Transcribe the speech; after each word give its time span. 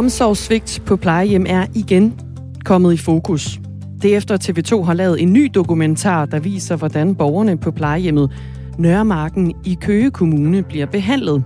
Omsorgssvigt 0.00 0.82
på 0.86 0.96
plejehjem 0.96 1.46
er 1.48 1.66
igen 1.74 2.20
kommet 2.64 2.94
i 2.94 2.96
fokus. 2.96 3.60
Det 4.02 4.16
efter 4.16 4.36
TV2 4.36 4.82
har 4.82 4.94
lavet 4.94 5.22
en 5.22 5.32
ny 5.32 5.50
dokumentar, 5.54 6.26
der 6.26 6.38
viser, 6.38 6.76
hvordan 6.76 7.14
borgerne 7.14 7.58
på 7.58 7.70
plejehjemmet 7.70 8.32
Nørremarken 8.78 9.54
i 9.64 9.78
Køge 9.80 10.10
Kommune 10.10 10.62
bliver 10.62 10.86
behandlet. 10.86 11.44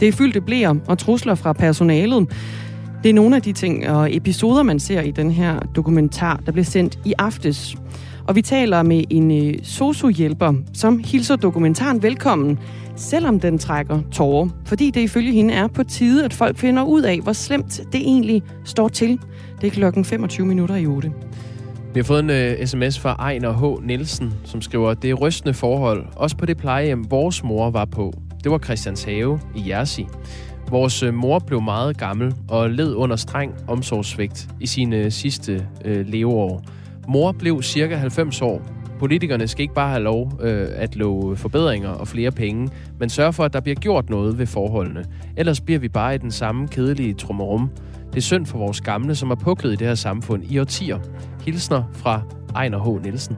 Det 0.00 0.08
er 0.08 0.12
fyldte 0.12 0.40
blære 0.40 0.80
og 0.88 0.98
trusler 0.98 1.34
fra 1.34 1.52
personalet. 1.52 2.28
Det 3.02 3.08
er 3.08 3.14
nogle 3.14 3.36
af 3.36 3.42
de 3.42 3.52
ting 3.52 3.88
og 3.88 4.16
episoder, 4.16 4.62
man 4.62 4.80
ser 4.80 5.00
i 5.00 5.10
den 5.10 5.30
her 5.30 5.58
dokumentar, 5.58 6.40
der 6.46 6.52
blev 6.52 6.64
sendt 6.64 6.98
i 7.04 7.14
aftes. 7.18 7.76
Og 8.28 8.36
vi 8.36 8.42
taler 8.42 8.82
med 8.82 9.04
en 9.10 9.30
øh, 9.30 9.54
sociohjælper, 9.62 10.52
som 10.72 10.98
hilser 11.04 11.36
dokumentaren 11.36 12.02
velkommen, 12.02 12.58
selvom 12.96 13.40
den 13.40 13.58
trækker 13.58 14.00
tårer. 14.12 14.48
Fordi 14.64 14.90
det 14.90 15.00
ifølge 15.00 15.32
hende 15.32 15.54
er 15.54 15.66
på 15.66 15.84
tide, 15.84 16.24
at 16.24 16.32
folk 16.32 16.58
finder 16.58 16.82
ud 16.82 17.02
af, 17.02 17.20
hvor 17.20 17.32
slemt 17.32 17.80
det 17.92 18.00
egentlig 18.00 18.42
står 18.64 18.88
til. 18.88 19.20
Det 19.60 19.66
er 19.66 19.70
klokken 19.70 20.04
25 20.04 20.46
minutter 20.46 20.76
i 20.76 20.86
8. 20.86 21.12
Vi 21.94 22.00
har 22.00 22.04
fået 22.04 22.20
en 22.20 22.30
øh, 22.30 22.56
uh, 22.60 22.66
sms 22.66 22.98
fra 22.98 23.12
Ejner 23.18 23.52
H. 23.52 23.86
Nielsen, 23.86 24.32
som 24.44 24.62
skriver, 24.62 24.94
det 24.94 25.10
er 25.10 25.14
rystende 25.14 25.54
forhold, 25.54 26.06
også 26.16 26.36
på 26.36 26.46
det 26.46 26.56
plejehjem, 26.56 27.10
vores 27.10 27.44
mor 27.44 27.70
var 27.70 27.84
på. 27.84 28.12
Det 28.44 28.52
var 28.52 28.58
Christianshave 28.58 29.40
i 29.56 29.70
Jersi. 29.70 30.06
Vores 30.70 31.02
øh, 31.02 31.14
mor 31.14 31.38
blev 31.38 31.62
meget 31.62 31.98
gammel 31.98 32.34
og 32.48 32.70
led 32.70 32.94
under 32.94 33.16
streng 33.16 33.54
omsorgssvigt 33.68 34.48
i 34.60 34.66
sine 34.66 34.96
øh, 34.96 35.12
sidste 35.12 35.66
øh, 35.84 36.06
leveår. 36.06 36.62
Mor 37.08 37.32
blev 37.32 37.62
cirka 37.62 37.96
90 37.96 38.42
år. 38.42 38.62
Politikerne 38.98 39.48
skal 39.48 39.62
ikke 39.62 39.74
bare 39.74 39.88
have 39.88 40.02
lov 40.02 40.32
øh, 40.40 40.68
at 40.74 40.96
love 40.96 41.36
forbedringer 41.36 41.88
og 41.88 42.08
flere 42.08 42.30
penge, 42.30 42.70
men 43.00 43.08
sørge 43.08 43.32
for, 43.32 43.44
at 43.44 43.52
der 43.52 43.60
bliver 43.60 43.76
gjort 43.76 44.10
noget 44.10 44.38
ved 44.38 44.46
forholdene. 44.46 45.04
Ellers 45.36 45.60
bliver 45.60 45.78
vi 45.80 45.88
bare 45.88 46.14
i 46.14 46.18
den 46.18 46.30
samme 46.30 46.68
kedelige 46.68 47.14
trummerum. 47.14 47.70
Det 48.10 48.16
er 48.16 48.22
synd 48.22 48.46
for 48.46 48.58
vores 48.58 48.80
gamle, 48.80 49.14
som 49.14 49.30
er 49.30 49.34
puklet 49.34 49.72
i 49.72 49.76
det 49.76 49.86
her 49.86 49.94
samfund 49.94 50.42
i 50.50 50.58
årtier. 50.58 50.98
Hilsner 51.44 51.82
fra 51.92 52.22
Ejner 52.54 52.98
H. 52.98 53.02
Nielsen. 53.02 53.36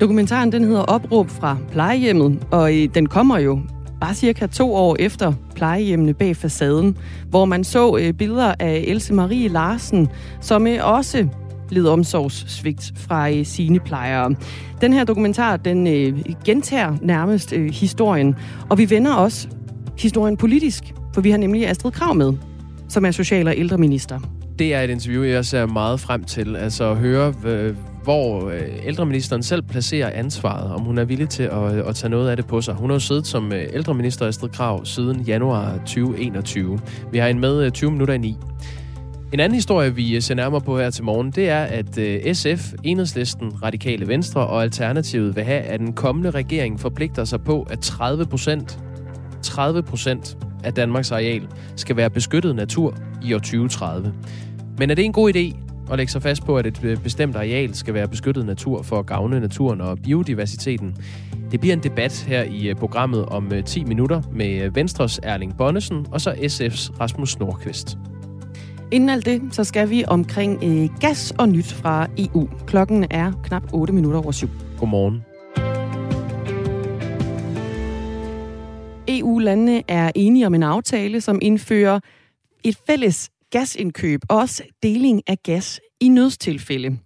Dokumentaren 0.00 0.52
den 0.52 0.64
hedder 0.64 0.82
Opråb 0.82 1.28
fra 1.30 1.56
plejehjemmet, 1.72 2.46
og 2.50 2.70
den 2.94 3.06
kommer 3.06 3.38
jo 3.38 3.60
bare 4.00 4.14
cirka 4.14 4.46
to 4.46 4.74
år 4.74 4.96
efter 4.98 5.32
plejehjemmene 5.54 6.14
bag 6.14 6.36
facaden, 6.36 6.96
hvor 7.28 7.44
man 7.44 7.64
så 7.64 7.96
øh, 7.96 8.12
billeder 8.12 8.54
af 8.58 8.84
Else 8.86 9.14
Marie 9.14 9.48
Larsen, 9.48 10.08
som 10.40 10.66
øh, 10.66 10.78
også 10.82 11.28
led 11.70 11.86
omsorgssvigt 11.86 12.92
fra 12.96 13.30
øh, 13.30 13.46
sine 13.46 13.80
plejere. 13.80 14.34
Den 14.80 14.92
her 14.92 15.04
dokumentar, 15.04 15.56
den 15.56 15.86
øh, 15.86 16.18
gentager 16.44 16.96
nærmest 17.02 17.52
øh, 17.52 17.70
historien, 17.70 18.34
og 18.68 18.78
vi 18.78 18.90
vender 18.90 19.14
også 19.14 19.48
historien 19.98 20.36
politisk, 20.36 20.84
for 21.14 21.20
vi 21.20 21.30
har 21.30 21.38
nemlig 21.38 21.68
Astrid 21.68 21.92
Krav 21.92 22.14
med, 22.14 22.32
som 22.88 23.04
er 23.04 23.10
social- 23.10 23.48
og 23.48 23.54
ældreminister. 23.56 24.20
Det 24.58 24.74
er 24.74 24.80
et 24.80 24.90
interview, 24.90 25.22
jeg 25.22 25.44
ser 25.44 25.66
meget 25.66 26.00
frem 26.00 26.24
til. 26.24 26.56
Altså 26.56 26.90
at 26.90 26.96
høre, 26.96 27.34
øh, 27.44 27.74
hvor 28.02 28.52
ældreministeren 28.84 29.42
selv 29.42 29.62
placerer 29.62 30.10
ansvaret, 30.10 30.72
om 30.72 30.80
hun 30.80 30.98
er 30.98 31.04
villig 31.04 31.28
til 31.28 31.42
at, 31.42 31.78
at 31.88 31.94
tage 31.94 32.10
noget 32.10 32.30
af 32.30 32.36
det 32.36 32.46
på 32.46 32.60
sig. 32.60 32.74
Hun 32.74 32.90
har 32.90 32.94
jo 32.94 33.00
siddet 33.00 33.26
som 33.26 33.52
ældreminister 33.52 34.26
Astrid 34.26 34.50
Krav 34.50 34.84
siden 34.84 35.20
januar 35.20 35.76
2021. 35.76 36.80
Vi 37.12 37.18
har 37.18 37.28
en 37.28 37.40
med 37.40 37.70
20 37.70 37.90
minutter 37.90 38.14
i 38.14 38.18
9. 38.18 38.36
En 39.32 39.40
anden 39.40 39.54
historie, 39.54 39.94
vi 39.94 40.16
øh, 40.16 40.22
ser 40.22 40.34
nærmere 40.34 40.60
på 40.60 40.78
her 40.78 40.90
til 40.90 41.04
morgen, 41.04 41.30
det 41.30 41.48
er, 41.48 41.62
at 41.62 41.98
øh, 41.98 42.34
SF, 42.34 42.72
Enhedslisten, 42.84 43.62
Radikale 43.62 44.08
Venstre 44.08 44.46
og 44.46 44.62
Alternativet 44.62 45.36
vil 45.36 45.44
have, 45.44 45.60
at 45.60 45.80
den 45.80 45.92
kommende 45.92 46.30
regering 46.30 46.80
forpligter 46.80 47.24
sig 47.24 47.40
på, 47.40 47.66
at 47.70 47.80
30 47.80 48.26
procent 48.26 48.78
30 49.42 49.82
procent 49.82 50.38
af 50.64 50.74
Danmarks 50.74 51.12
areal 51.12 51.48
skal 51.76 51.96
være 51.96 52.10
beskyttet 52.10 52.56
natur 52.56 52.96
i 53.22 53.34
år 53.34 53.38
2030. 53.38 54.14
Men 54.78 54.90
er 54.90 54.94
det 54.94 55.04
en 55.04 55.12
god 55.12 55.34
idé 55.34 55.56
at 55.92 55.96
lægge 55.96 56.12
sig 56.12 56.22
fast 56.22 56.44
på, 56.44 56.56
at 56.56 56.66
et 56.66 56.84
øh, 56.84 56.96
bestemt 56.96 57.36
areal 57.36 57.74
skal 57.74 57.94
være 57.94 58.08
beskyttet 58.08 58.46
natur 58.46 58.82
for 58.82 58.98
at 58.98 59.06
gavne 59.06 59.40
naturen 59.40 59.80
og 59.80 59.98
biodiversiteten? 59.98 60.96
Det 61.50 61.60
bliver 61.60 61.76
en 61.76 61.82
debat 61.82 62.24
her 62.28 62.42
i 62.42 62.74
programmet 62.74 63.26
om 63.26 63.52
10 63.66 63.84
minutter 63.84 64.22
med 64.32 64.70
Venstres 64.70 65.20
Erling 65.22 65.56
Bonnesen 65.56 66.06
og 66.12 66.20
så 66.20 66.30
SF's 66.30 67.00
Rasmus 67.00 67.38
Nordqvist. 67.38 67.98
Inden 68.92 69.08
alt 69.08 69.26
det, 69.26 69.42
så 69.50 69.64
skal 69.64 69.90
vi 69.90 70.04
omkring 70.08 70.64
øh, 70.64 70.88
gas 71.00 71.32
og 71.38 71.48
nyt 71.48 71.72
fra 71.72 72.06
EU. 72.18 72.48
Klokken 72.66 73.06
er 73.10 73.32
knap 73.44 73.62
8 73.72 73.92
minutter 73.92 74.20
over 74.20 74.32
syv. 74.32 74.48
Godmorgen. 74.78 75.22
EU-landene 79.08 79.82
er 79.88 80.10
enige 80.14 80.46
om 80.46 80.54
en 80.54 80.62
aftale, 80.62 81.20
som 81.20 81.38
indfører 81.42 82.00
et 82.64 82.78
fælles 82.86 83.30
gasindkøb 83.50 84.20
og 84.28 84.36
også 84.38 84.62
deling 84.82 85.22
af 85.26 85.42
gas 85.42 85.80
i 86.00 86.08
nødstilfælde. 86.08 86.98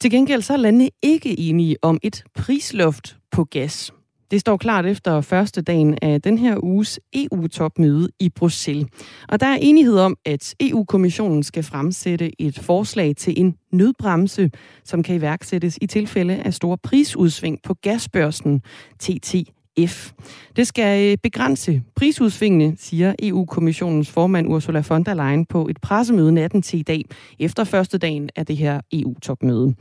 Til 0.00 0.10
gengæld 0.10 0.42
så 0.42 0.52
er 0.52 0.56
landene 0.56 0.90
ikke 1.02 1.40
enige 1.40 1.76
om 1.82 1.98
et 2.02 2.24
prisloft 2.34 3.16
på 3.30 3.44
gas. 3.44 3.92
Det 4.30 4.40
står 4.40 4.56
klart 4.56 4.86
efter 4.86 5.20
første 5.20 5.62
dagen 5.62 5.98
af 6.02 6.22
den 6.22 6.38
her 6.38 6.64
uges 6.64 7.00
EU-topmøde 7.14 8.08
i 8.20 8.28
Bruxelles. 8.28 8.86
Og 9.28 9.40
der 9.40 9.46
er 9.46 9.58
enighed 9.60 9.98
om, 9.98 10.16
at 10.24 10.54
EU-kommissionen 10.60 11.42
skal 11.42 11.62
fremsætte 11.62 12.42
et 12.42 12.58
forslag 12.58 13.16
til 13.16 13.40
en 13.40 13.56
nødbremse, 13.72 14.50
som 14.84 15.02
kan 15.02 15.14
iværksættes 15.14 15.78
i 15.82 15.86
tilfælde 15.86 16.36
af 16.36 16.54
store 16.54 16.78
prisudsving 16.78 17.58
på 17.62 17.74
gasbørsen 17.74 18.62
TTF. 18.98 20.12
Det 20.56 20.66
skal 20.66 21.10
øh, 21.10 21.18
begrænse 21.22 21.82
prisudsvingene, 21.96 22.76
siger 22.78 23.14
EU-kommissionens 23.22 24.10
formand 24.10 24.48
Ursula 24.48 24.82
von 24.88 25.04
der 25.04 25.14
Leyen 25.14 25.46
på 25.46 25.68
et 25.68 25.80
pressemøde 25.82 26.32
natten 26.32 26.62
til 26.62 26.78
i 26.78 26.82
dag, 26.82 27.04
efter 27.38 27.64
første 27.64 27.98
dagen 27.98 28.30
af 28.36 28.46
det 28.46 28.56
her 28.56 28.80
EU-topmøde. 28.92 29.74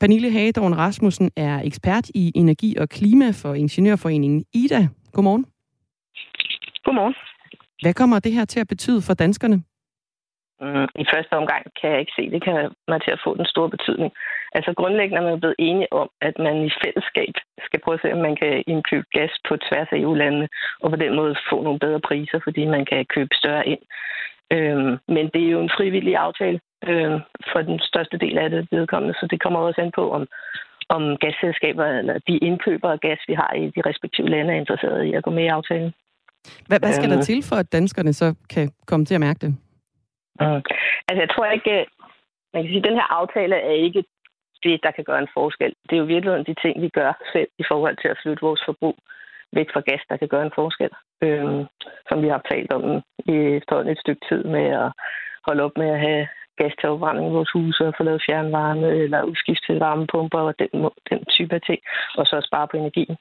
Pernille 0.00 0.30
Hagedorn 0.30 0.74
Rasmussen 0.74 1.30
er 1.36 1.60
ekspert 1.64 2.08
i 2.14 2.32
energi 2.34 2.76
og 2.80 2.88
klima 2.88 3.28
for 3.42 3.54
Ingeniørforeningen 3.54 4.44
IDA. 4.54 4.82
Godmorgen. 5.12 5.44
Godmorgen. 6.84 7.14
Hvad 7.82 7.94
kommer 7.94 8.18
det 8.18 8.32
her 8.32 8.44
til 8.44 8.60
at 8.60 8.68
betyde 8.68 9.02
for 9.06 9.14
danskerne? 9.14 9.56
Mm, 10.60 10.88
I 11.02 11.04
første 11.12 11.32
omgang 11.40 11.62
kan 11.80 11.90
jeg 11.90 12.00
ikke 12.00 12.16
se, 12.16 12.30
det 12.30 12.42
kan 12.44 12.54
man 12.88 13.00
til 13.00 13.10
at 13.16 13.22
få 13.24 13.30
den 13.36 13.46
store 13.52 13.70
betydning. 13.70 14.12
Altså 14.56 14.70
grundlæggende 14.76 15.20
er 15.22 15.30
man 15.30 15.40
blevet 15.40 15.56
enige 15.58 15.92
om, 15.92 16.08
at 16.20 16.34
man 16.38 16.56
i 16.68 16.70
fællesskab 16.84 17.34
skal 17.66 17.80
prøve 17.80 17.94
at 17.98 18.02
se, 18.02 18.12
om 18.16 18.22
man 18.28 18.36
kan 18.42 18.64
indkøbe 18.66 19.06
gas 19.12 19.32
på 19.48 19.56
tværs 19.56 19.88
af 19.92 19.98
EU-landene, 19.98 20.48
og 20.82 20.90
på 20.90 20.96
den 20.96 21.12
måde 21.16 21.34
få 21.50 21.62
nogle 21.62 21.78
bedre 21.78 22.00
priser, 22.08 22.38
fordi 22.46 22.62
man 22.76 22.84
kan 22.90 23.06
købe 23.14 23.34
større 23.40 23.68
ind. 23.72 23.82
Øhm, 24.56 24.92
men 25.14 25.24
det 25.34 25.42
er 25.44 25.50
jo 25.56 25.60
en 25.62 25.74
frivillig 25.76 26.16
aftale 26.16 26.60
øh, 26.88 27.20
for 27.52 27.60
den 27.62 27.78
største 27.80 28.18
del 28.18 28.38
af 28.38 28.50
det 28.50 28.68
vedkommende, 28.70 29.14
så 29.14 29.26
det 29.30 29.42
kommer 29.42 29.60
også 29.60 29.80
an 29.80 29.92
på, 29.94 30.10
om, 30.10 30.26
om 30.88 31.16
gasselskaber 31.16 31.84
eller 31.84 32.18
de 32.28 32.38
indkøber 32.38 32.90
af 32.90 33.00
gas, 33.00 33.20
vi 33.28 33.34
har 33.34 33.52
i 33.52 33.64
de 33.76 33.82
respektive 33.90 34.28
lande, 34.28 34.52
er 34.52 34.58
interesserede 34.58 35.08
i 35.08 35.12
at 35.14 35.24
gå 35.24 35.30
med 35.30 35.44
i 35.44 35.54
aftalen. 35.58 35.92
Hvad, 36.68 36.78
hvad 36.80 36.92
skal 36.92 37.10
øhm, 37.10 37.16
der 37.16 37.22
til 37.22 37.42
for, 37.48 37.56
at 37.56 37.72
danskerne 37.72 38.12
så 38.12 38.34
kan 38.54 38.72
komme 38.86 39.04
til 39.06 39.14
at 39.14 39.20
mærke 39.20 39.40
det? 39.44 39.50
Mm. 40.40 40.62
Altså, 41.08 41.20
jeg 41.24 41.30
tror 41.30 41.46
ikke, 41.46 41.86
man 42.54 42.62
kan 42.62 42.70
sige, 42.70 42.82
at 42.82 42.88
den 42.88 42.98
her 43.00 43.08
aftale 43.20 43.56
er 43.56 43.76
ikke 43.86 44.04
det, 44.62 44.80
der 44.82 44.90
kan 44.90 45.04
gøre 45.04 45.22
en 45.22 45.34
forskel. 45.38 45.72
Det 45.86 45.94
er 45.94 46.02
jo 46.02 46.12
virkelig 46.14 46.46
de 46.46 46.54
ting, 46.62 46.82
vi 46.82 46.88
gør 46.88 47.12
selv 47.32 47.48
i 47.58 47.64
forhold 47.70 47.96
til 47.96 48.08
at 48.08 48.18
flytte 48.22 48.46
vores 48.48 48.62
forbrug 48.68 48.96
væk 49.52 49.68
fra 49.72 49.80
gas, 49.80 50.02
der 50.08 50.16
kan 50.16 50.28
gøre 50.28 50.46
en 50.46 50.58
forskel. 50.60 50.90
Øhm, 51.22 51.64
som 52.08 52.22
vi 52.22 52.28
har 52.28 52.42
talt 52.50 52.72
om 52.72 52.84
i 53.34 53.36
efterhånden 53.58 53.92
et 53.92 54.00
stykke 54.04 54.22
tid 54.28 54.42
med 54.44 54.66
at 54.82 54.88
holde 55.46 55.62
op 55.62 55.76
med 55.76 55.88
at 55.94 56.00
have 56.00 56.28
gas 56.60 56.74
til 56.80 56.88
opvarmning 56.88 57.26
i 57.28 57.36
vores 57.38 57.50
huse 57.54 57.86
og 57.86 57.94
få 57.96 58.02
lavet 58.02 58.26
fjernvarme 58.26 58.88
eller 59.04 59.28
udskifte 59.30 59.66
til 59.66 59.78
varmepumper 59.84 60.40
og 60.48 60.54
den, 60.58 60.70
den 61.10 61.20
type 61.34 61.54
af 61.54 61.62
ting, 61.68 61.80
og 62.18 62.24
så 62.26 62.36
spare 62.48 62.68
på 62.68 62.76
energien. 62.76 63.16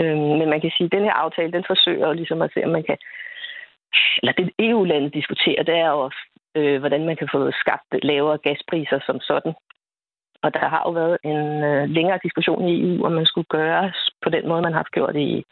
Øhm, 0.00 0.32
men 0.38 0.48
man 0.52 0.60
kan 0.60 0.72
sige, 0.76 0.86
at 0.88 0.96
den 0.96 1.04
her 1.08 1.16
aftale, 1.24 1.52
den 1.52 1.64
forsøger 1.66 2.12
ligesom 2.12 2.42
at 2.42 2.50
se, 2.54 2.64
om 2.64 2.70
man 2.70 2.86
kan 2.88 2.98
eller 4.22 4.32
det 4.32 4.50
EU-landet 4.58 5.14
diskuterer, 5.14 5.62
det 5.62 5.74
er 5.74 5.90
jo, 5.96 6.10
øh, 6.54 6.78
hvordan 6.80 7.06
man 7.06 7.16
kan 7.16 7.28
få 7.32 7.50
skabt 7.50 7.90
lavere 8.02 8.38
gaspriser 8.38 8.98
som 9.06 9.20
sådan. 9.20 9.54
Og 10.42 10.54
der 10.54 10.68
har 10.68 10.82
jo 10.86 10.90
været 10.90 11.18
en 11.24 11.64
øh, 11.70 11.88
længere 11.88 12.18
diskussion 12.22 12.68
i 12.68 12.74
EU, 12.82 13.04
om 13.06 13.12
man 13.12 13.26
skulle 13.26 13.50
gøre 13.58 13.92
på 14.24 14.28
den 14.30 14.48
måde, 14.48 14.62
man 14.62 14.72
har 14.72 14.86
gjort 14.92 15.14
det 15.14 15.20
i, 15.20 15.44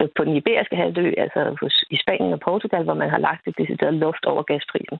øh, 0.00 0.08
på 0.16 0.24
den 0.24 0.36
iberiske 0.36 0.76
halvø, 0.76 1.12
altså 1.18 1.40
i 1.90 1.96
Spanien 2.02 2.32
og 2.32 2.40
Portugal, 2.40 2.84
hvor 2.84 2.94
man 2.94 3.10
har 3.10 3.18
lagt 3.18 3.48
et 3.48 3.58
decideret 3.58 3.94
luft 3.94 4.24
over 4.24 4.42
gasprisen. 4.42 4.98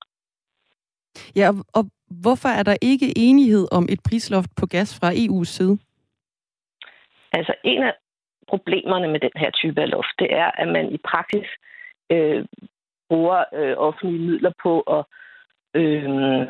Ja, 1.36 1.48
og 1.74 1.84
hvorfor 2.22 2.48
er 2.48 2.62
der 2.62 2.76
ikke 2.82 3.18
enighed 3.18 3.66
om 3.72 3.84
et 3.90 4.00
prisloft 4.08 4.50
på 4.60 4.66
gas 4.66 4.98
fra 4.98 5.08
EU's 5.12 5.50
side? 5.56 5.78
Altså, 7.32 7.54
en 7.64 7.82
af 7.82 7.94
problemerne 8.48 9.08
med 9.08 9.20
den 9.20 9.34
her 9.36 9.50
type 9.50 9.80
af 9.80 9.90
loft, 9.90 10.14
det 10.18 10.28
er, 10.30 10.50
at 10.60 10.68
man 10.68 10.92
i 10.92 10.98
praksis 11.10 11.48
øh, 12.12 12.44
bruger 13.08 13.44
øh, 13.54 13.74
offentlige 13.76 14.26
midler 14.28 14.52
på 14.62 14.80
at, 14.80 15.04
øh, 15.80 16.46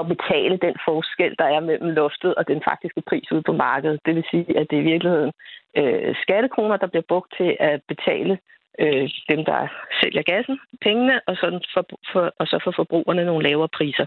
at 0.00 0.04
betale 0.14 0.56
den 0.66 0.76
forskel, 0.88 1.34
der 1.38 1.44
er 1.44 1.60
mellem 1.60 1.90
loftet 1.90 2.34
og 2.34 2.48
den 2.48 2.62
faktiske 2.68 3.02
pris 3.08 3.32
ude 3.32 3.42
på 3.42 3.52
markedet. 3.52 4.00
Det 4.06 4.14
vil 4.14 4.24
sige, 4.30 4.58
at 4.58 4.66
det 4.70 4.76
er 4.76 4.82
i 4.82 4.90
virkeligheden 4.92 5.32
øh, 5.76 6.14
skattekroner, 6.22 6.76
der 6.76 6.86
bliver 6.86 7.08
brugt 7.08 7.34
til 7.38 7.56
at 7.60 7.80
betale 7.88 8.38
øh, 8.80 9.10
dem, 9.30 9.44
der 9.44 9.68
sælger 10.02 10.22
gassen, 10.22 10.60
pengene, 10.80 11.20
og, 11.26 11.36
sådan 11.36 11.62
for, 11.74 11.84
for, 12.12 12.34
og 12.38 12.46
så 12.46 12.60
for 12.64 12.72
forbrugerne 12.76 13.24
nogle 13.24 13.48
lavere 13.48 13.68
priser. 13.68 14.06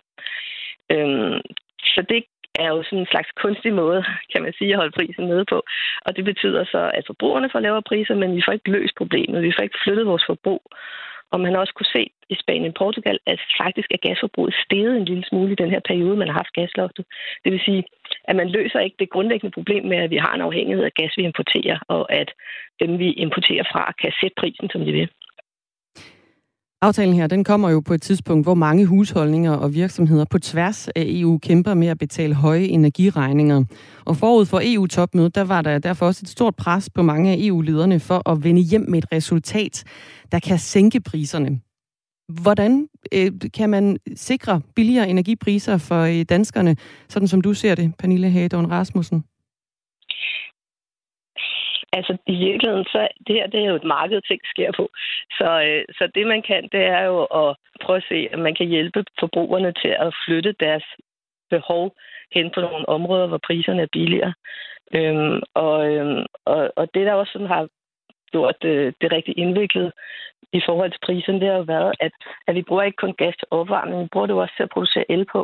Øhm, 0.91 1.41
så 1.93 2.01
det 2.09 2.23
er 2.59 2.69
jo 2.69 2.83
sådan 2.83 2.99
en 2.99 3.13
slags 3.13 3.29
kunstig 3.41 3.73
måde, 3.73 4.03
kan 4.31 4.43
man 4.43 4.53
sige, 4.57 4.71
at 4.71 4.77
holde 4.77 4.97
prisen 4.97 5.25
nede 5.25 5.45
på. 5.45 5.63
Og 6.05 6.15
det 6.15 6.25
betyder 6.25 6.65
så, 6.65 6.91
at 6.93 7.03
forbrugerne 7.07 7.49
får 7.51 7.59
lavere 7.59 7.89
priser, 7.89 8.15
men 8.15 8.35
vi 8.35 8.41
får 8.45 8.51
ikke 8.51 8.71
løst 8.71 8.95
problemet. 8.97 9.43
Vi 9.43 9.53
får 9.55 9.63
ikke 9.63 9.83
flyttet 9.83 10.05
vores 10.05 10.25
forbrug. 10.25 10.63
Og 11.35 11.41
man 11.41 11.53
har 11.53 11.59
også 11.59 11.73
kunne 11.77 11.95
se 11.97 12.03
i 12.33 12.35
Spanien 12.43 12.73
og 12.73 12.79
Portugal, 12.83 13.17
at 13.25 13.39
faktisk 13.61 13.89
er 13.91 14.03
gasforbruget 14.07 14.53
steget 14.65 14.97
en 14.97 15.05
lille 15.05 15.25
smule 15.29 15.51
i 15.51 15.61
den 15.61 15.69
her 15.73 15.81
periode, 15.89 16.17
man 16.17 16.27
har 16.27 16.37
haft 16.41 16.57
gasloftet. 16.59 17.05
Det 17.43 17.51
vil 17.51 17.65
sige, 17.67 17.83
at 18.29 18.35
man 18.35 18.49
løser 18.49 18.79
ikke 18.79 18.97
det 18.99 19.09
grundlæggende 19.09 19.53
problem 19.57 19.83
med, 19.91 19.97
at 19.97 20.09
vi 20.09 20.17
har 20.25 20.33
en 20.35 20.47
afhængighed 20.47 20.83
af 20.85 20.93
gas, 20.99 21.13
vi 21.17 21.23
importerer, 21.23 21.77
og 21.87 22.13
at 22.13 22.29
dem, 22.81 22.99
vi 22.99 23.09
importerer 23.25 23.65
fra, 23.71 23.93
kan 24.01 24.11
sætte 24.19 24.35
prisen, 24.41 24.69
som 24.69 24.85
de 24.85 24.91
vil. 24.91 25.09
Aftalen 26.81 27.15
her, 27.15 27.27
den 27.27 27.43
kommer 27.43 27.69
jo 27.69 27.79
på 27.79 27.93
et 27.93 28.01
tidspunkt, 28.01 28.45
hvor 28.45 28.53
mange 28.53 28.85
husholdninger 28.85 29.51
og 29.51 29.73
virksomheder 29.73 30.25
på 30.25 30.39
tværs 30.39 30.87
af 30.87 31.03
EU 31.07 31.37
kæmper 31.37 31.73
med 31.73 31.87
at 31.87 31.97
betale 31.97 32.33
høje 32.33 32.63
energiregninger. 32.63 33.63
Og 34.05 34.17
forud 34.17 34.45
for 34.45 34.61
EU-topmødet, 34.63 35.35
der 35.35 35.43
var 35.43 35.61
der 35.61 35.79
derfor 35.79 36.05
også 36.05 36.21
et 36.23 36.29
stort 36.29 36.55
pres 36.55 36.89
på 36.89 37.01
mange 37.01 37.31
af 37.31 37.37
EU-lederne 37.39 37.99
for 37.99 38.29
at 38.29 38.43
vende 38.43 38.61
hjem 38.61 38.85
med 38.89 38.97
et 38.97 39.11
resultat, 39.11 39.83
der 40.31 40.39
kan 40.39 40.59
sænke 40.59 41.01
priserne. 41.01 41.59
Hvordan 42.41 42.87
øh, 43.13 43.31
kan 43.53 43.69
man 43.69 43.97
sikre 44.15 44.61
billigere 44.75 45.09
energipriser 45.09 45.77
for 45.77 46.01
øh, 46.01 46.25
danskerne, 46.29 46.75
sådan 47.09 47.27
som 47.27 47.41
du 47.41 47.53
ser 47.53 47.75
det, 47.75 47.93
Pernille 47.99 48.29
Hagedorn 48.29 48.65
Rasmussen? 48.65 49.23
Altså 51.97 52.17
i 52.27 52.35
virkeligheden, 52.47 52.85
så 52.93 53.07
det 53.27 53.35
her 53.35 53.47
det 53.47 53.59
er 53.59 53.69
jo 53.71 53.75
et 53.75 53.91
marked, 53.97 54.21
ting 54.21 54.41
sker 54.53 54.71
på. 54.79 54.85
Så, 55.37 55.49
øh, 55.67 55.83
så 55.97 56.03
det 56.15 56.27
man 56.27 56.41
kan, 56.41 56.61
det 56.71 56.83
er 56.97 57.03
jo 57.11 57.17
at 57.23 57.55
prøve 57.83 57.97
at 57.97 58.09
se, 58.09 58.27
at 58.33 58.39
man 58.39 58.55
kan 58.55 58.67
hjælpe 58.67 59.03
forbrugerne 59.19 59.73
til 59.81 59.93
at 60.05 60.15
flytte 60.25 60.51
deres 60.59 60.85
behov 61.49 61.95
hen 62.35 62.51
på 62.55 62.61
nogle 62.61 62.89
områder, 62.89 63.27
hvor 63.27 63.41
priserne 63.47 63.81
er 63.81 63.95
billigere. 63.97 64.33
Øhm, 64.97 65.41
og, 65.53 65.93
øhm, 65.93 66.25
og, 66.45 66.71
og 66.75 66.85
det, 66.93 67.05
der 67.05 67.13
også 67.13 67.31
sådan 67.31 67.47
har 67.47 67.67
gjort 68.31 68.55
det, 68.61 68.95
det 69.01 69.11
rigtig 69.11 69.37
indviklet 69.37 69.91
i 70.53 70.61
forhold 70.65 70.91
til 70.91 71.05
prisen, 71.05 71.35
det 71.41 71.47
har 71.49 71.57
jo 71.57 71.71
været, 71.75 71.93
at, 71.99 72.11
at 72.47 72.55
vi 72.55 72.61
bruger 72.61 72.83
ikke 72.83 73.03
kun 73.03 73.15
gas 73.21 73.35
til 73.37 73.47
opvarmning, 73.51 74.03
vi 74.03 74.07
bruger 74.11 74.27
det 74.27 74.33
jo 74.33 74.41
også 74.41 74.53
til 74.57 74.63
at 74.63 74.73
producere 74.75 75.11
el 75.11 75.25
på. 75.31 75.41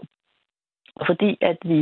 Fordi 1.05 1.37
at 1.41 1.57
vi 1.63 1.79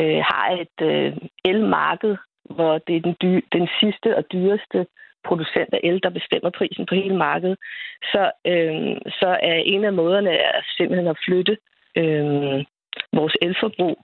øh, 0.00 0.20
har 0.30 0.46
et 0.62 0.78
øh, 0.90 1.12
elmarked, 1.44 2.16
hvor 2.50 2.78
det 2.78 2.96
er 2.96 3.00
den, 3.00 3.16
dy, 3.22 3.44
den 3.52 3.68
sidste 3.80 4.16
og 4.16 4.24
dyreste 4.32 4.86
producent 5.24 5.74
af 5.74 5.80
el, 5.84 6.00
der 6.02 6.10
bestemmer 6.10 6.50
prisen 6.50 6.86
på 6.86 6.94
hele 6.94 7.16
markedet, 7.16 7.58
så, 8.02 8.22
øh, 8.46 8.96
så 9.20 9.38
er 9.42 9.58
en 9.74 9.84
af 9.84 9.92
måderne 9.92 10.30
er 10.30 10.60
simpelthen 10.76 11.08
at 11.08 11.20
flytte 11.26 11.56
øh, 11.96 12.64
vores 13.12 13.36
elforbrug 13.42 13.96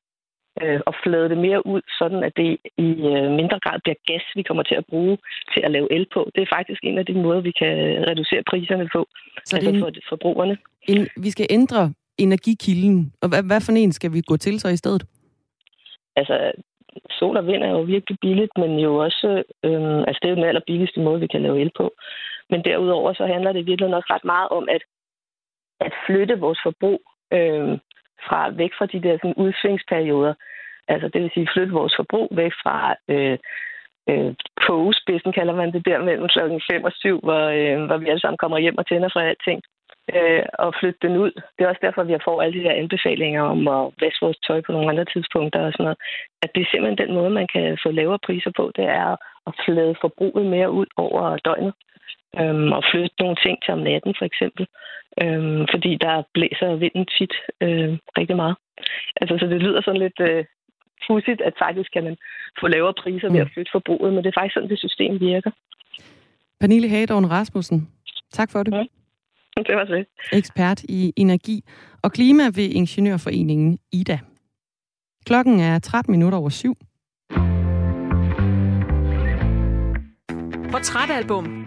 øh, 0.62 0.80
og 0.86 0.94
flade 1.02 1.28
det 1.28 1.38
mere 1.38 1.66
ud, 1.66 1.82
sådan 1.98 2.22
at 2.24 2.32
det 2.36 2.58
i 2.78 2.90
øh, 3.12 3.30
mindre 3.40 3.58
grad 3.64 3.78
bliver 3.84 3.98
gas, 4.06 4.24
vi 4.34 4.42
kommer 4.42 4.62
til 4.62 4.74
at 4.74 4.86
bruge 4.90 5.18
til 5.52 5.60
at 5.64 5.70
lave 5.70 5.92
el 5.92 6.06
på. 6.14 6.30
Det 6.34 6.42
er 6.42 6.54
faktisk 6.56 6.80
en 6.84 6.98
af 6.98 7.06
de 7.06 7.14
måder, 7.14 7.40
vi 7.40 7.50
kan 7.50 7.74
reducere 8.10 8.42
priserne 8.50 8.88
på, 8.94 9.08
så 9.44 9.56
altså 9.56 9.70
det 9.70 9.80
for 9.80 9.92
forbrugerne. 10.08 10.58
En, 10.88 11.08
vi 11.16 11.30
skal 11.30 11.46
ændre 11.50 11.92
energikilden, 12.18 13.12
og 13.22 13.28
hvad, 13.28 13.42
hvad 13.42 13.60
for 13.60 13.72
en 13.72 13.92
skal 13.92 14.12
vi 14.12 14.20
gå 14.20 14.36
til 14.36 14.60
så 14.60 14.68
i 14.68 14.76
stedet? 14.76 15.02
Altså, 16.16 16.52
sol 17.10 17.36
og 17.36 17.46
vind 17.46 17.62
er 17.62 17.70
jo 17.70 17.80
virkelig 17.80 18.18
billigt, 18.20 18.52
men 18.56 18.78
jo 18.78 18.96
også, 18.96 19.28
øh, 19.64 19.98
altså 19.98 20.18
det 20.22 20.28
er 20.28 20.34
jo 20.34 20.40
den 20.40 20.50
allerbilligste 20.50 21.00
måde, 21.00 21.20
vi 21.20 21.26
kan 21.26 21.42
lave 21.42 21.60
el 21.60 21.70
på. 21.76 21.94
Men 22.50 22.64
derudover 22.64 23.12
så 23.12 23.26
handler 23.26 23.52
det 23.52 23.66
virkelig 23.66 23.94
også 23.94 24.12
ret 24.14 24.24
meget 24.24 24.48
om 24.48 24.68
at, 24.68 24.82
at 25.80 25.92
flytte 26.06 26.38
vores 26.38 26.60
forbrug 26.62 27.00
øh, 27.32 27.78
fra 28.26 28.50
væk 28.50 28.72
fra 28.78 28.86
de 28.86 29.02
der 29.02 29.16
sådan, 29.16 29.34
udsvingsperioder. 29.44 30.34
Altså 30.88 31.08
det 31.08 31.22
vil 31.22 31.30
sige 31.34 31.48
flytte 31.54 31.72
vores 31.72 31.94
forbrug 31.96 32.28
væk 32.30 32.52
fra 32.62 32.94
øh, 33.08 33.38
øh, 34.10 34.34
kogespidsen, 34.66 35.32
kalder 35.32 35.54
man 35.54 35.72
det 35.72 35.86
der, 35.86 35.98
mellem 35.98 36.28
klokken 36.28 36.60
5 36.70 36.84
og 36.84 36.92
7, 36.92 37.20
hvor, 37.20 37.44
øh, 37.58 37.86
hvor 37.86 37.96
vi 37.96 38.08
alle 38.08 38.20
sammen 38.20 38.38
kommer 38.38 38.58
hjem 38.58 38.78
og 38.78 38.86
tænder 38.86 39.08
fra 39.12 39.22
alting 39.22 39.62
øh, 40.18 40.44
og 40.64 40.74
flytte 40.80 41.00
den 41.06 41.16
ud. 41.24 41.32
Det 41.54 41.60
er 41.62 41.68
også 41.68 41.84
derfor, 41.86 42.02
vi 42.02 42.12
har 42.12 42.22
fået 42.28 42.44
alle 42.44 42.58
de 42.58 42.64
der 42.66 42.80
anbefalinger 42.82 43.42
om 43.42 43.60
at 43.76 43.82
vaske 44.02 44.24
vores 44.26 44.40
tøj 44.46 44.60
på 44.62 44.72
nogle 44.72 44.90
andre 44.90 45.04
tidspunkter 45.04 45.60
og 45.66 45.72
sådan 45.72 45.84
noget. 45.84 45.98
At 46.42 46.50
det 46.54 46.60
er 46.62 46.70
simpelthen 46.70 47.02
den 47.04 47.14
måde, 47.18 47.30
man 47.30 47.48
kan 47.54 47.78
få 47.82 47.90
lavere 47.90 48.24
priser 48.26 48.52
på, 48.56 48.64
det 48.76 48.84
er 48.84 49.16
at 49.48 49.52
flade 49.64 49.94
forbruget 50.00 50.46
mere 50.46 50.70
ud 50.70 50.86
over 50.96 51.36
døgnet. 51.36 51.74
Øhm, 52.40 52.72
og 52.72 52.82
flytte 52.90 53.16
nogle 53.20 53.36
ting 53.44 53.56
til 53.62 53.72
om 53.76 53.82
natten, 53.88 54.14
for 54.18 54.24
eksempel. 54.30 54.66
Øhm, 55.22 55.62
fordi 55.72 55.92
der 56.04 56.22
blæser 56.34 56.74
vinden 56.74 57.06
tit 57.16 57.34
øh, 57.60 57.92
rigtig 58.18 58.36
meget. 58.36 58.56
Altså, 59.20 59.34
så 59.40 59.46
det 59.46 59.62
lyder 59.62 59.80
sådan 59.82 60.00
lidt 60.00 60.20
øh, 60.20 60.44
fudsigt, 61.06 61.40
at 61.40 61.54
faktisk 61.64 61.90
kan 61.92 62.04
man 62.04 62.16
få 62.60 62.66
lavere 62.68 62.94
priser 63.02 63.28
ved 63.30 63.40
at 63.40 63.46
mm. 63.46 63.52
flytte 63.54 63.70
forbruget, 63.74 64.12
men 64.12 64.24
det 64.24 64.30
er 64.30 64.40
faktisk 64.40 64.54
sådan, 64.54 64.70
det 64.70 64.78
system 64.78 65.20
virker. 65.20 65.50
Pernille 66.60 66.88
Hagedorn 66.88 67.26
Rasmussen, 67.26 67.88
tak 68.30 68.50
for 68.52 68.62
det. 68.62 68.72
Ja. 68.74 68.84
Det 69.66 69.76
var 69.76 69.84
det. 69.84 70.06
Ekspert 70.32 70.82
i 70.88 71.12
energi 71.16 71.64
og 72.02 72.12
klima 72.12 72.44
ved 72.44 72.68
Ingeniørforeningen 72.70 73.78
IDA. 73.92 74.18
Klokken 75.26 75.60
er 75.60 75.78
13 75.78 76.12
minutter 76.12 76.38
over 76.38 76.48
syv. 76.48 76.74
Portrætalbum. 80.70 81.66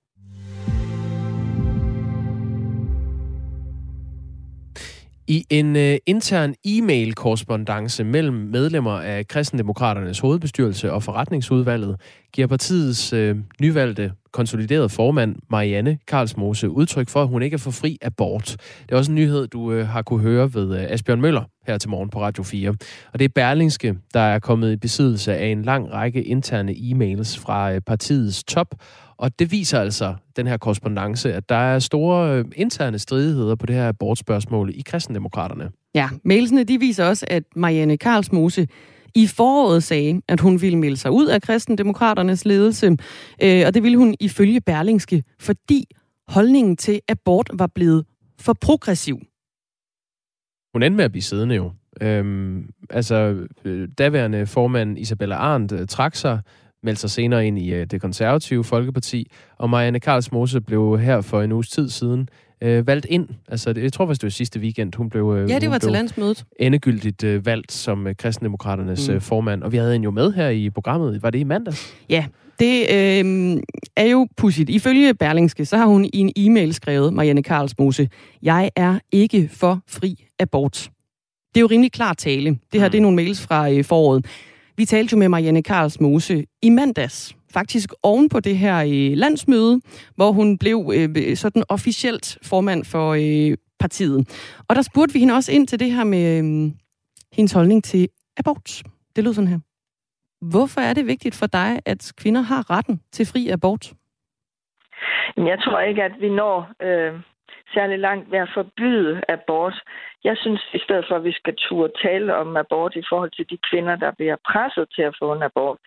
I 5.31 5.45
en 5.49 5.75
øh, 5.75 5.97
intern 6.05 6.53
e-mail-korrespondence 6.65 8.03
mellem 8.03 8.35
medlemmer 8.35 8.91
af 8.91 9.27
Kristendemokraternes 9.27 10.19
hovedbestyrelse 10.19 10.91
og 10.91 11.03
forretningsudvalget 11.03 12.01
giver 12.33 12.47
partiets 12.47 13.13
øh, 13.13 13.35
nyvalgte 13.61 14.11
konsoliderede 14.33 14.89
formand 14.89 15.35
Marianne 15.49 15.97
Karlsmose 16.07 16.69
udtryk 16.69 17.09
for, 17.09 17.21
at 17.21 17.27
hun 17.27 17.41
ikke 17.41 17.53
er 17.53 17.57
for 17.57 17.71
fri 17.71 17.97
abort. 18.01 18.57
Det 18.81 18.91
er 18.91 18.95
også 18.95 19.11
en 19.11 19.15
nyhed, 19.15 19.47
du 19.47 19.71
øh, 19.71 19.87
har 19.87 20.01
kunne 20.01 20.21
høre 20.21 20.53
ved 20.53 20.79
øh, 20.79 20.85
Asbjørn 20.89 21.21
Møller 21.21 21.43
her 21.67 21.77
til 21.77 21.89
morgen 21.89 22.09
på 22.09 22.21
Radio 22.21 22.43
4. 22.43 22.69
Og 23.13 23.19
det 23.19 23.25
er 23.25 23.29
Berlingske, 23.35 23.95
der 24.13 24.19
er 24.19 24.39
kommet 24.39 24.71
i 24.71 24.75
besiddelse 24.75 25.35
af 25.35 25.47
en 25.47 25.61
lang 25.61 25.91
række 25.91 26.23
interne 26.23 26.71
e-mails 26.71 27.39
fra 27.39 27.73
øh, 27.73 27.81
partiets 27.81 28.43
top, 28.43 28.67
og 29.21 29.39
det 29.39 29.51
viser 29.51 29.79
altså, 29.79 30.15
den 30.35 30.47
her 30.47 30.57
korrespondence, 30.57 31.33
at 31.33 31.49
der 31.49 31.55
er 31.55 31.79
store 31.79 32.37
øh, 32.37 32.45
interne 32.55 32.99
stridigheder 32.99 33.55
på 33.55 33.65
det 33.65 33.75
her 33.75 33.87
abortspørgsmål 33.87 34.71
i 34.75 34.81
kristendemokraterne. 34.85 35.71
Ja, 35.95 36.09
mailsene 36.25 36.63
de 36.63 36.79
viser 36.79 37.05
også, 37.05 37.25
at 37.29 37.43
Marianne 37.55 37.97
Karlsmose 37.97 38.67
i 39.15 39.27
foråret 39.27 39.83
sagde, 39.83 40.21
at 40.27 40.39
hun 40.39 40.61
ville 40.61 40.77
melde 40.77 40.97
sig 40.97 41.11
ud 41.11 41.27
af 41.27 41.41
kristendemokraternes 41.41 42.45
ledelse, 42.45 42.97
øh, 43.43 43.63
og 43.67 43.73
det 43.73 43.83
ville 43.83 43.97
hun 43.97 44.15
ifølge 44.19 44.61
Berlingske, 44.61 45.23
fordi 45.39 45.85
holdningen 46.27 46.77
til 46.77 47.01
abort 47.09 47.49
var 47.53 47.67
blevet 47.67 48.05
for 48.39 48.53
progressiv. 48.61 49.19
Hun 50.73 50.83
endte 50.83 50.97
med 50.97 51.05
at 51.05 51.11
blive 51.11 51.23
siddende 51.23 51.55
jo. 51.55 51.71
Øhm, 52.01 52.69
altså, 52.89 53.47
øh, 53.65 53.89
daværende 53.97 54.45
formand 54.47 54.99
Isabella 54.99 55.35
Arndt 55.35 55.71
øh, 55.71 55.87
trak 55.87 56.15
sig, 56.15 56.39
meldte 56.83 57.01
sig 57.01 57.09
senere 57.09 57.47
ind 57.47 57.59
i 57.59 57.73
øh, 57.73 57.85
det 57.85 58.01
konservative 58.01 58.63
Folkeparti, 58.63 59.31
og 59.57 59.69
Marianne 59.69 59.99
Karlsmose 59.99 60.61
blev 60.61 60.99
her 60.99 61.21
for 61.21 61.41
en 61.41 61.51
uges 61.51 61.69
tid 61.69 61.89
siden 61.89 62.29
øh, 62.61 62.87
valgt 62.87 63.05
ind. 63.09 63.27
Altså, 63.47 63.73
det, 63.73 63.83
jeg 63.83 63.93
tror 63.93 64.05
faktisk, 64.05 64.21
det 64.21 64.25
var 64.25 64.31
sidste 64.31 64.59
weekend, 64.59 64.95
hun 64.95 65.09
blev, 65.09 65.35
øh, 65.37 65.49
ja, 65.49 65.59
det 65.59 65.69
var 65.69 65.77
til 65.77 65.91
landsmødet. 65.91 66.45
endegyldigt 66.59 67.23
øh, 67.23 67.45
valgt 67.45 67.71
som 67.71 68.07
øh, 68.07 68.15
kristendemokraternes 68.15 69.09
mm. 69.09 69.15
øh, 69.15 69.21
formand. 69.21 69.63
Og 69.63 69.71
vi 69.71 69.77
havde 69.77 69.95
en 69.95 70.03
jo 70.03 70.11
med 70.11 70.33
her 70.33 70.49
i 70.49 70.69
programmet. 70.69 71.23
Var 71.23 71.29
det 71.29 71.39
i 71.39 71.43
mandags? 71.43 71.95
Ja, 72.09 72.25
det 72.59 72.81
øh, 72.81 73.61
er 73.95 74.05
jo 74.05 74.27
pudsigt. 74.37 74.69
Ifølge 74.69 75.13
Berlingske, 75.13 75.65
så 75.65 75.77
har 75.77 75.85
hun 75.85 76.05
i 76.05 76.17
en 76.17 76.31
e-mail 76.35 76.73
skrevet, 76.73 77.13
Marianne 77.13 77.43
Karlsmose, 77.43 78.09
jeg 78.41 78.69
er 78.75 78.99
ikke 79.11 79.49
for 79.53 79.79
fri 79.87 80.25
abort. 80.39 80.89
Det 81.53 81.57
er 81.57 81.61
jo 81.61 81.67
rimelig 81.67 81.91
klar 81.91 82.13
tale. 82.13 82.49
Det 82.73 82.81
her 82.81 82.87
mm. 82.87 82.91
det 82.91 82.97
er 82.97 83.01
nogle 83.01 83.15
mails 83.15 83.41
fra 83.41 83.71
øh, 83.71 83.83
foråret. 83.83 84.25
Vi 84.77 84.85
talte 84.85 85.13
jo 85.13 85.19
med 85.19 85.29
Marianne 85.29 85.63
Karlsmose 85.63 86.45
i 86.61 86.69
mandags, 86.69 87.35
faktisk 87.53 87.89
oven 88.03 88.29
på 88.29 88.39
det 88.39 88.57
her 88.57 88.77
øh, 88.77 89.17
landsmøde, 89.17 89.81
hvor 90.15 90.31
hun 90.31 90.57
blev 90.57 90.91
øh, 90.95 91.35
sådan 91.35 91.63
officielt 91.69 92.37
formand 92.43 92.85
for 92.85 93.09
øh, 93.11 93.57
partiet. 93.79 94.17
Og 94.69 94.75
der 94.75 94.81
spurgte 94.81 95.13
vi 95.13 95.19
hende 95.19 95.33
også 95.33 95.51
ind 95.51 95.67
til 95.67 95.79
det 95.79 95.91
her 95.91 96.03
med 96.03 96.37
øh, 96.37 96.71
hendes 97.33 97.53
holdning 97.53 97.83
til 97.83 98.09
abort. 98.37 98.83
Det 99.15 99.23
lød 99.23 99.33
sådan 99.33 99.47
her. 99.47 99.59
Hvorfor 100.51 100.81
er 100.81 100.93
det 100.93 101.07
vigtigt 101.07 101.35
for 101.35 101.47
dig, 101.47 101.79
at 101.85 102.11
kvinder 102.17 102.41
har 102.41 102.69
retten 102.69 103.01
til 103.11 103.25
fri 103.25 103.49
abort? 103.49 103.93
Jeg 105.37 105.57
tror 105.63 105.79
ikke, 105.79 106.03
at 106.03 106.11
vi 106.19 106.29
når 106.29 106.57
øh, 106.81 107.13
særlig 107.73 107.99
langt 107.99 108.31
ved 108.31 108.39
at 108.39 108.53
forbyde 108.53 109.21
abort. 109.29 109.77
Jeg 110.23 110.37
synes 110.37 110.61
i 110.73 110.79
stedet 110.79 111.05
for, 111.07 111.15
at 111.15 111.23
vi 111.23 111.31
skal 111.31 111.55
turde 111.55 111.93
tale 112.03 112.35
om 112.35 112.57
abort 112.57 112.95
i 112.95 113.03
forhold 113.09 113.31
til 113.31 113.49
de 113.49 113.57
kvinder, 113.69 113.95
der 113.95 114.11
bliver 114.11 114.35
presset 114.51 114.87
til 114.95 115.01
at 115.01 115.15
få 115.19 115.33
en 115.33 115.43
abort. 115.43 115.77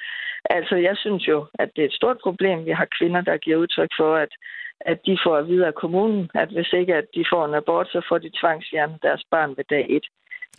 Altså, 0.51 0.77
jeg 0.77 0.97
synes 0.97 1.29
jo, 1.29 1.47
at 1.55 1.69
det 1.77 1.83
er 1.83 1.89
et 1.89 1.99
stort 2.01 2.19
problem. 2.23 2.67
Vi 2.67 2.71
har 2.71 2.89
kvinder, 2.99 3.21
der 3.21 3.37
giver 3.37 3.57
udtryk 3.57 3.93
for, 3.99 4.15
at, 4.17 4.33
at 4.81 4.99
de 5.07 5.19
får 5.25 5.37
at 5.37 5.49
vide 5.49 5.67
af 5.67 5.75
kommunen, 5.75 6.31
at 6.35 6.49
hvis 6.49 6.73
ikke 6.73 6.95
at 6.95 7.07
de 7.15 7.25
får 7.33 7.45
en 7.45 7.55
abort, 7.55 7.89
så 7.89 8.01
får 8.09 8.19
de 8.19 8.31
tvangsfjernet 8.41 9.03
deres 9.03 9.23
barn 9.31 9.57
ved 9.57 9.65
dag 9.71 9.87
et. 9.89 10.07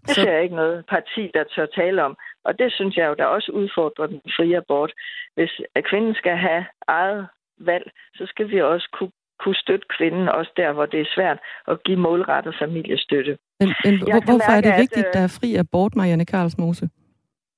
Det 0.02 0.16
ser 0.16 0.32
jeg 0.32 0.44
ikke 0.44 0.56
noget 0.56 0.86
parti, 0.86 1.32
der 1.34 1.44
tør 1.44 1.66
tale 1.66 2.04
om. 2.04 2.18
Og 2.44 2.60
det 2.60 2.74
synes 2.74 2.96
jeg 2.96 3.08
jo, 3.08 3.14
der 3.14 3.26
også 3.26 3.52
udfordrer 3.52 4.08
den 4.08 4.22
frie 4.36 4.58
abort. 4.58 4.94
Hvis 5.36 5.62
kvinden 5.90 6.16
skal 6.16 6.38
have 6.38 6.66
eget 6.88 7.28
valg, 7.58 7.92
så 8.16 8.26
skal 8.26 8.50
vi 8.50 8.62
også 8.62 8.90
kunne 8.94 9.12
kunne 9.40 9.56
støtte 9.56 9.86
kvinden, 9.98 10.30
også 10.30 10.52
der, 10.58 10.72
hvor 10.74 10.86
det 10.86 11.00
er 11.02 11.14
svært 11.16 11.40
at 11.68 11.84
give 11.84 12.00
målrettet 12.00 12.56
familiestøtte. 12.60 13.38
Men, 13.60 13.70
men 13.86 13.94
hvor, 14.00 14.26
hvorfor 14.26 14.52
mærke, 14.52 14.68
er 14.68 14.72
det 14.72 14.82
vigtigt, 14.82 15.06
at 15.06 15.14
der 15.14 15.20
er 15.20 15.38
fri 15.40 15.56
abort, 15.56 15.96
Marianne 15.96 16.26
Karlsmose? 16.26 16.90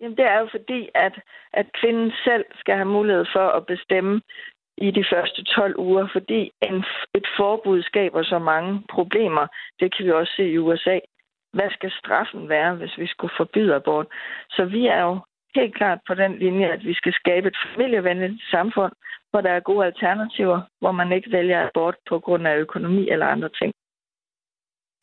Jamen, 0.02 0.18
det 0.18 0.26
er 0.26 0.40
jo 0.40 0.48
fordi, 0.52 0.90
at, 0.96 1.16
at 1.54 1.68
kvinden 1.80 2.12
selv 2.24 2.46
skal 2.60 2.76
have 2.76 2.94
mulighed 2.98 3.26
for 3.36 3.48
at 3.58 3.66
bestemme 3.66 4.22
i 4.78 4.92
de 4.92 5.06
første 5.14 5.44
12 5.44 5.80
uger, 5.80 6.08
fordi 6.14 6.52
en, 6.62 6.78
et 7.16 7.28
forbud 7.38 7.84
skaber 7.84 8.24
så 8.24 8.40
mange 8.40 8.84
problemer. 8.90 9.48
Det 9.80 9.96
kan 9.96 10.06
vi 10.06 10.12
også 10.12 10.34
se 10.36 10.50
i 10.50 10.58
USA. 10.58 11.00
Hvad 11.54 11.70
skal 11.72 11.92
straffen 11.92 12.50
være, 12.50 12.76
hvis 12.76 12.98
vi 12.98 13.08
skulle 13.08 13.34
forbyde 13.38 13.76
abort? 13.76 14.08
Så 14.50 14.66
vi 14.66 14.88
er 14.88 15.02
jo 15.02 15.20
helt 15.60 15.76
klart 15.80 16.00
på 16.08 16.14
den 16.14 16.34
linje, 16.44 16.68
at 16.76 16.82
vi 16.90 16.94
skal 16.94 17.14
skabe 17.22 17.48
et 17.48 17.58
familievenligt 17.66 18.42
samfund, 18.56 18.94
hvor 19.32 19.42
der 19.42 19.52
er 19.52 19.68
gode 19.70 19.86
alternativer, 19.86 20.60
hvor 20.82 20.92
man 20.92 21.12
ikke 21.12 21.32
vælger 21.32 21.60
abort 21.68 21.98
på 22.10 22.20
grund 22.26 22.48
af 22.48 22.56
økonomi 22.66 23.04
eller 23.14 23.26
andre 23.26 23.50
ting. 23.60 23.72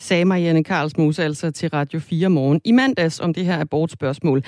Sagde 0.01 0.25
Marianne 0.25 0.65
Karlsmose 0.65 1.25
altså 1.25 1.51
til 1.51 1.69
Radio 1.69 2.01
4 2.01 2.29
morgen 2.29 2.61
i 2.65 2.73
mandags 2.73 3.21
om 3.21 3.35
det 3.35 3.45
her 3.45 3.61
abortspørgsmål. 3.61 4.43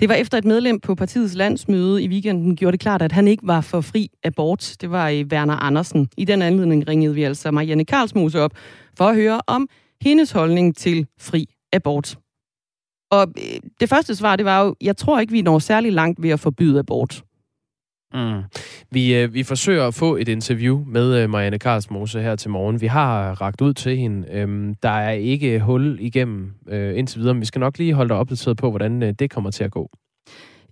Det 0.00 0.08
var 0.08 0.14
efter 0.14 0.38
et 0.38 0.44
medlem 0.44 0.80
på 0.80 0.94
partiets 0.94 1.34
landsmøde 1.34 2.02
i 2.02 2.08
weekenden 2.08 2.56
gjorde 2.56 2.72
det 2.72 2.80
klart, 2.80 3.02
at 3.02 3.12
han 3.12 3.28
ikke 3.28 3.46
var 3.46 3.60
for 3.60 3.80
fri 3.80 4.08
abort. 4.24 4.76
Det 4.80 4.90
var 4.90 5.08
i 5.08 5.24
Werner 5.24 5.56
Andersen. 5.56 6.08
I 6.16 6.24
den 6.24 6.42
anledning 6.42 6.88
ringede 6.88 7.14
vi 7.14 7.22
altså 7.22 7.50
Marianne 7.50 7.84
Karlsmose 7.84 8.40
op 8.40 8.50
for 8.98 9.04
at 9.04 9.16
høre 9.16 9.40
om 9.46 9.68
hendes 10.00 10.32
holdning 10.32 10.76
til 10.76 11.06
fri 11.20 11.46
abort. 11.72 12.16
Og 13.12 13.26
øh, 13.38 13.60
det 13.80 13.88
første 13.88 14.14
svar, 14.14 14.36
det 14.36 14.44
var 14.44 14.64
jo, 14.64 14.74
jeg 14.80 14.96
tror 14.96 15.20
ikke, 15.20 15.32
vi 15.32 15.42
når 15.42 15.58
særlig 15.58 15.92
langt 15.92 16.22
ved 16.22 16.30
at 16.30 16.40
forbyde 16.40 16.78
abort. 16.78 17.22
Mm. 18.14 18.42
Vi, 18.90 19.14
øh, 19.14 19.34
vi 19.34 19.42
forsøger 19.42 19.86
at 19.86 19.94
få 19.94 20.16
et 20.16 20.28
interview 20.28 20.84
med 20.86 21.22
øh, 21.22 21.30
Marianne 21.30 21.58
Karlsmose 21.58 22.22
her 22.22 22.36
til 22.36 22.50
morgen. 22.50 22.80
Vi 22.80 22.86
har 22.86 23.40
ragt 23.40 23.60
ud 23.60 23.74
til 23.74 23.96
hende. 23.96 24.28
Øhm, 24.32 24.74
der 24.82 24.88
er 24.88 25.10
ikke 25.10 25.60
hul 25.60 25.98
igennem 26.00 26.50
øh, 26.68 26.98
indtil 26.98 27.20
videre, 27.20 27.34
men 27.34 27.40
vi 27.40 27.46
skal 27.46 27.58
nok 27.58 27.78
lige 27.78 27.94
holde 27.94 28.08
dig 28.08 28.16
opdateret 28.16 28.56
på, 28.56 28.70
hvordan 28.70 29.02
øh, 29.02 29.14
det 29.18 29.30
kommer 29.30 29.50
til 29.50 29.64
at 29.64 29.70
gå. 29.70 29.90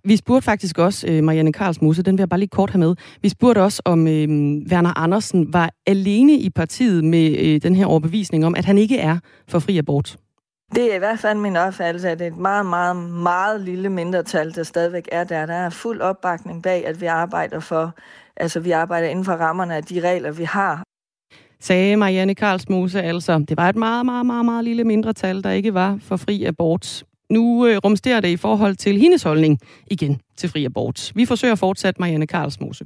Vi 0.05 0.15
spurgte 0.15 0.45
faktisk 0.45 0.77
også 0.77 1.07
øh, 1.07 1.23
Marianne 1.23 1.53
Karlsmose, 1.53 2.03
den 2.03 2.17
vil 2.17 2.21
jeg 2.21 2.29
bare 2.29 2.39
lige 2.39 2.49
kort 2.49 2.69
have 2.69 2.79
med. 2.79 2.95
Vi 3.21 3.29
spurgte 3.29 3.61
også, 3.61 3.81
om 3.85 4.07
øh, 4.07 4.27
Werner 4.71 4.99
Andersen 4.99 5.53
var 5.53 5.71
alene 5.87 6.33
i 6.33 6.49
partiet 6.49 7.03
med 7.03 7.37
øh, 7.39 7.61
den 7.61 7.75
her 7.75 7.85
overbevisning 7.85 8.45
om, 8.45 8.55
at 8.55 8.65
han 8.65 8.77
ikke 8.77 8.97
er 8.97 9.17
for 9.47 9.59
fri 9.59 9.77
abort. 9.77 10.17
Det 10.75 10.91
er 10.91 10.95
i 10.95 10.99
hvert 10.99 11.19
fald 11.19 11.37
min 11.37 11.55
opfattelse, 11.57 12.09
at 12.09 12.19
det 12.19 12.27
er 12.27 12.31
et 12.31 12.37
meget, 12.37 12.65
meget, 12.65 12.95
meget 12.95 13.61
lille 13.61 13.89
mindretal, 13.89 14.55
der 14.55 14.63
stadigvæk 14.63 15.09
er 15.11 15.23
der. 15.23 15.45
Der 15.45 15.53
er 15.53 15.69
fuld 15.69 16.01
opbakning 16.01 16.63
bag, 16.63 16.87
at 16.87 17.01
vi 17.01 17.05
arbejder 17.05 17.59
for, 17.59 17.95
altså 18.37 18.59
vi 18.59 18.71
arbejder 18.71 19.07
inden 19.07 19.25
for 19.25 19.33
rammerne 19.33 19.75
af 19.75 19.83
de 19.83 19.99
regler, 19.99 20.31
vi 20.31 20.43
har. 20.43 20.83
Sagde 21.59 21.97
Marianne 21.97 22.35
Karlsmose 22.35 23.01
altså. 23.01 23.45
Det 23.49 23.57
var 23.57 23.69
et 23.69 23.75
meget, 23.75 24.05
meget, 24.05 24.25
meget, 24.25 24.45
meget 24.45 24.63
lille 24.63 24.83
mindretal, 24.83 25.43
der 25.43 25.51
ikke 25.51 25.73
var 25.73 25.97
for 26.01 26.17
fri 26.17 26.43
abort. 26.43 27.03
Nu 27.29 27.67
øh, 27.67 27.77
rumsterer 27.77 28.19
det 28.19 28.27
i 28.27 28.37
forhold 28.37 28.75
til 28.75 28.97
hendes 28.97 29.23
holdning 29.23 29.59
igen 29.87 30.21
til 30.37 30.49
fri 30.49 30.65
abort. 30.65 31.11
Vi 31.15 31.25
forsøger 31.25 31.55
fortsat 31.55 31.99
Marianne 31.99 32.27
Karlsmose. 32.27 32.85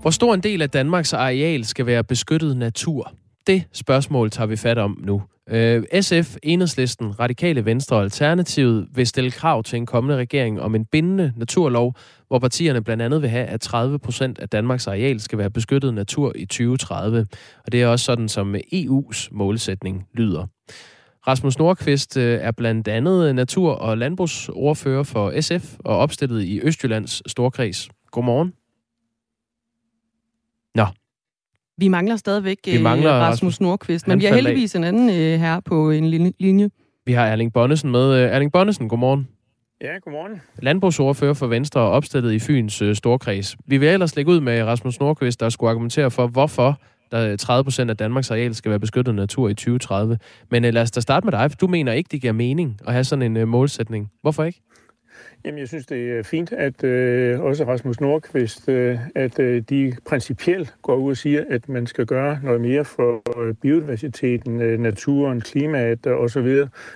Hvor 0.00 0.10
stor 0.10 0.34
en 0.34 0.40
del 0.40 0.62
af 0.62 0.70
Danmarks 0.70 1.12
areal 1.12 1.64
skal 1.64 1.86
være 1.86 2.04
beskyttet 2.04 2.56
natur? 2.56 3.12
Det 3.46 3.64
spørgsmål 3.72 4.30
tager 4.30 4.46
vi 4.46 4.56
fat 4.56 4.78
om 4.78 4.98
nu. 5.02 5.22
Øh, 5.48 5.82
SF, 6.00 6.36
Enhedslisten, 6.42 7.20
Radikale 7.20 7.64
Venstre 7.64 7.96
og 7.96 8.02
Alternativet 8.02 8.88
vil 8.94 9.06
stille 9.06 9.30
krav 9.30 9.62
til 9.62 9.76
en 9.76 9.86
kommende 9.86 10.16
regering 10.16 10.60
om 10.60 10.74
en 10.74 10.84
bindende 10.84 11.32
naturlov, 11.36 11.94
hvor 12.28 12.38
partierne 12.38 12.84
blandt 12.84 13.02
andet 13.02 13.22
vil 13.22 13.30
have, 13.30 13.46
at 13.46 13.60
30 13.60 13.98
procent 13.98 14.38
af 14.38 14.48
Danmarks 14.48 14.86
areal 14.86 15.20
skal 15.20 15.38
være 15.38 15.50
beskyttet 15.50 15.94
natur 15.94 16.32
i 16.36 16.46
2030. 16.46 17.26
Og 17.66 17.72
det 17.72 17.82
er 17.82 17.86
også 17.86 18.04
sådan, 18.04 18.28
som 18.28 18.54
EU's 18.54 19.28
målsætning 19.30 20.06
lyder. 20.14 20.46
Rasmus 21.26 21.58
Nordqvist 21.58 22.16
øh, 22.16 22.40
er 22.42 22.50
blandt 22.50 22.88
andet 22.88 23.34
natur- 23.34 23.74
og 23.74 23.98
landbrugsordfører 23.98 25.02
for 25.02 25.40
SF 25.40 25.76
og 25.78 25.98
opstillet 25.98 26.42
i 26.42 26.60
Østjyllands 26.60 27.30
Storkreds. 27.30 27.88
Godmorgen. 28.10 28.52
Nå. 30.74 30.86
Vi 31.80 31.88
mangler 31.88 32.16
stadigvæk 32.16 32.58
vi 32.64 32.82
mangler 32.82 33.10
Rasmus, 33.10 33.32
Rasmus 33.32 33.60
Nordqvist, 33.60 34.08
men 34.08 34.20
vi 34.20 34.24
har 34.24 34.34
heldigvis 34.34 34.74
af. 34.74 34.78
en 34.78 34.84
anden 34.84 35.10
øh, 35.10 35.40
her 35.40 35.60
på 35.60 35.90
en 35.90 36.32
linje. 36.40 36.70
Vi 37.06 37.12
har 37.12 37.26
Erling 37.26 37.52
Bonnesen 37.52 37.90
med. 37.90 38.14
Øh, 38.14 38.30
Erling 38.30 38.52
Bonnesen, 38.52 38.88
godmorgen. 38.88 39.28
Ja, 39.80 39.98
godmorgen. 40.04 40.40
Landbrugsordfører 40.62 41.34
for 41.34 41.46
Venstre 41.46 41.80
og 41.80 41.90
opstillet 41.90 42.32
i 42.32 42.38
Fyns 42.38 42.82
øh, 42.82 42.94
Storkreds. 42.94 43.56
Vi 43.66 43.78
vil 43.78 43.88
ellers 43.88 44.16
lægge 44.16 44.30
ud 44.30 44.40
med 44.40 44.62
Rasmus 44.62 45.00
Nordqvist, 45.00 45.40
der 45.40 45.48
skulle 45.48 45.70
argumentere 45.70 46.10
for, 46.10 46.26
hvorfor 46.26 46.80
der 47.10 47.36
30 47.36 47.64
procent 47.64 47.90
af 47.90 47.96
Danmarks 47.96 48.30
areal 48.30 48.54
skal 48.54 48.70
være 48.70 48.80
beskyttet 48.80 49.14
natur 49.14 49.48
i 49.48 49.54
2030. 49.54 50.18
Men 50.50 50.64
øh, 50.64 50.74
lad 50.74 50.82
os 50.82 50.90
da 50.90 51.00
starte 51.00 51.26
med 51.26 51.32
dig, 51.32 51.50
for 51.50 51.56
du 51.56 51.66
mener 51.66 51.92
ikke, 51.92 52.08
det 52.12 52.20
giver 52.20 52.32
mening 52.32 52.78
at 52.86 52.92
have 52.92 53.04
sådan 53.04 53.22
en 53.22 53.36
øh, 53.36 53.48
målsætning. 53.48 54.10
Hvorfor 54.22 54.44
ikke? 54.44 54.62
Jamen, 55.44 55.58
jeg 55.58 55.68
synes, 55.68 55.86
det 55.86 56.18
er 56.18 56.22
fint, 56.22 56.52
at 56.52 56.84
øh, 56.84 57.40
også 57.40 57.64
Rasmus 57.64 58.00
Nordqvist, 58.00 58.68
øh, 58.68 58.98
at 59.14 59.38
øh, 59.38 59.62
de 59.70 59.96
principielt 60.08 60.74
går 60.82 60.96
ud 60.96 61.10
og 61.10 61.16
siger, 61.16 61.44
at 61.50 61.68
man 61.68 61.86
skal 61.86 62.06
gøre 62.06 62.40
noget 62.42 62.60
mere 62.60 62.84
for 62.84 63.40
øh, 63.42 63.54
biodiversiteten, 63.54 64.60
øh, 64.62 64.80
naturen, 64.80 65.40
klimaet 65.40 66.06
og 66.06 66.18
osv. 66.20 66.46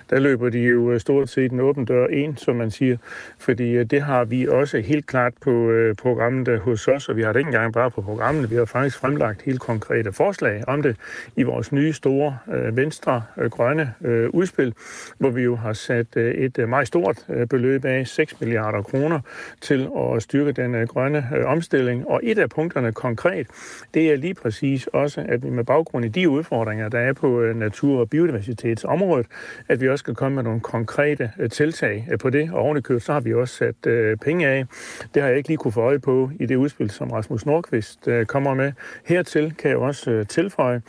Der 0.09 0.19
løber 0.19 0.49
de 0.49 0.59
jo 0.59 0.91
øh, 0.91 0.99
stort 0.99 1.29
set 1.29 1.51
en 1.51 1.59
åben 1.59 1.85
dør 1.85 2.07
ind, 2.07 2.37
som 2.37 2.55
man 2.55 2.71
siger, 2.71 2.97
fordi 3.37 3.71
øh, 3.71 3.85
det 3.85 4.01
har 4.01 4.25
vi 4.25 4.47
også 4.47 4.79
helt 4.79 5.05
klart 5.05 5.33
på 5.41 5.69
øh, 5.69 5.95
programmet 5.95 6.47
øh, 6.47 6.59
hos 6.59 6.87
os, 6.87 7.09
og 7.09 7.17
vi 7.17 7.21
har 7.21 7.33
det 7.33 7.39
ikke 7.39 7.47
engang 7.47 7.73
bare 7.73 7.91
på 7.91 8.01
programmet, 8.01 8.51
vi 8.51 8.55
har 8.55 8.65
faktisk 8.65 8.97
fremlagt 8.97 9.41
helt 9.41 9.59
konkrete 9.59 10.11
forslag 10.11 10.63
om 10.67 10.81
det 10.81 10.95
i 11.35 11.43
vores 11.43 11.71
nye 11.71 11.93
store 11.93 12.37
øh, 12.53 12.77
venstre 12.77 13.23
øh, 13.37 13.49
grønne 13.49 13.93
øh, 14.01 14.29
udspil, 14.29 14.73
hvor 15.17 15.29
vi 15.29 15.41
jo 15.41 15.55
har 15.55 15.73
sat 15.73 16.07
øh, 16.17 16.33
et 16.33 16.57
øh, 16.59 16.69
meget 16.69 16.87
stort 16.87 17.25
øh, 17.29 17.47
beløb 17.47 17.85
af 17.85 18.07
6 18.07 18.34
milliarder 18.39 18.81
kroner 18.81 19.19
til 19.61 19.89
at 19.97 20.23
styrke 20.23 20.51
den 20.51 20.75
øh, 20.75 20.87
grønne 20.87 21.29
øh, 21.35 21.45
omstilling. 21.45 22.07
Og 22.07 22.19
et 22.23 22.39
af 22.39 22.49
punkterne 22.49 22.91
konkret, 22.91 23.47
det 23.93 24.11
er 24.11 24.15
lige 24.15 24.33
præcis 24.33 24.87
også, 24.87 25.25
at 25.27 25.43
vi 25.43 25.49
med 25.49 25.63
baggrund 25.63 26.05
i 26.05 26.07
de 26.07 26.29
udfordringer, 26.29 26.89
der 26.89 26.99
er 26.99 27.13
på 27.13 27.41
øh, 27.41 27.55
natur- 27.55 27.99
og 27.99 28.09
biodiversitetsområdet, 28.09 29.27
at 29.67 29.81
vi 29.81 29.89
også 29.89 30.03
skal 30.03 30.15
komme 30.15 30.35
med 30.35 30.43
nogle 30.43 30.59
konkrete 30.59 31.31
tiltag 31.51 32.07
på 32.19 32.29
det. 32.29 32.49
Og 32.53 32.59
ovenikøbet, 32.59 33.03
så 33.03 33.13
har 33.13 33.19
vi 33.19 33.33
også 33.33 33.55
sat 33.55 34.17
penge 34.21 34.47
af. 34.47 34.65
Det 35.13 35.21
har 35.21 35.29
jeg 35.29 35.37
ikke 35.37 35.49
lige 35.49 35.57
kunne 35.57 35.71
få 35.71 35.81
øje 35.81 35.99
på 35.99 36.31
i 36.39 36.45
det 36.45 36.55
udspil, 36.55 36.89
som 36.89 37.11
Rasmus 37.11 37.45
Nordqvist 37.45 38.07
kommer 38.27 38.53
med. 38.53 38.71
Hertil 39.05 39.53
kan 39.57 39.69
jeg 39.69 39.77
også 39.77 40.25
tilføje, 40.29 40.81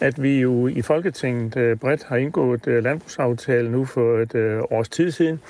at 0.00 0.22
vi 0.22 0.40
jo 0.40 0.66
i 0.66 0.82
Folketinget 0.82 1.80
bredt 1.80 2.04
har 2.04 2.16
indgået 2.16 2.66
landbrugsaftale 2.66 3.70
nu 3.70 3.84
for 3.84 4.18
et 4.18 4.62
års 4.70 4.88
tid 4.88 5.10
siden, 5.10 5.40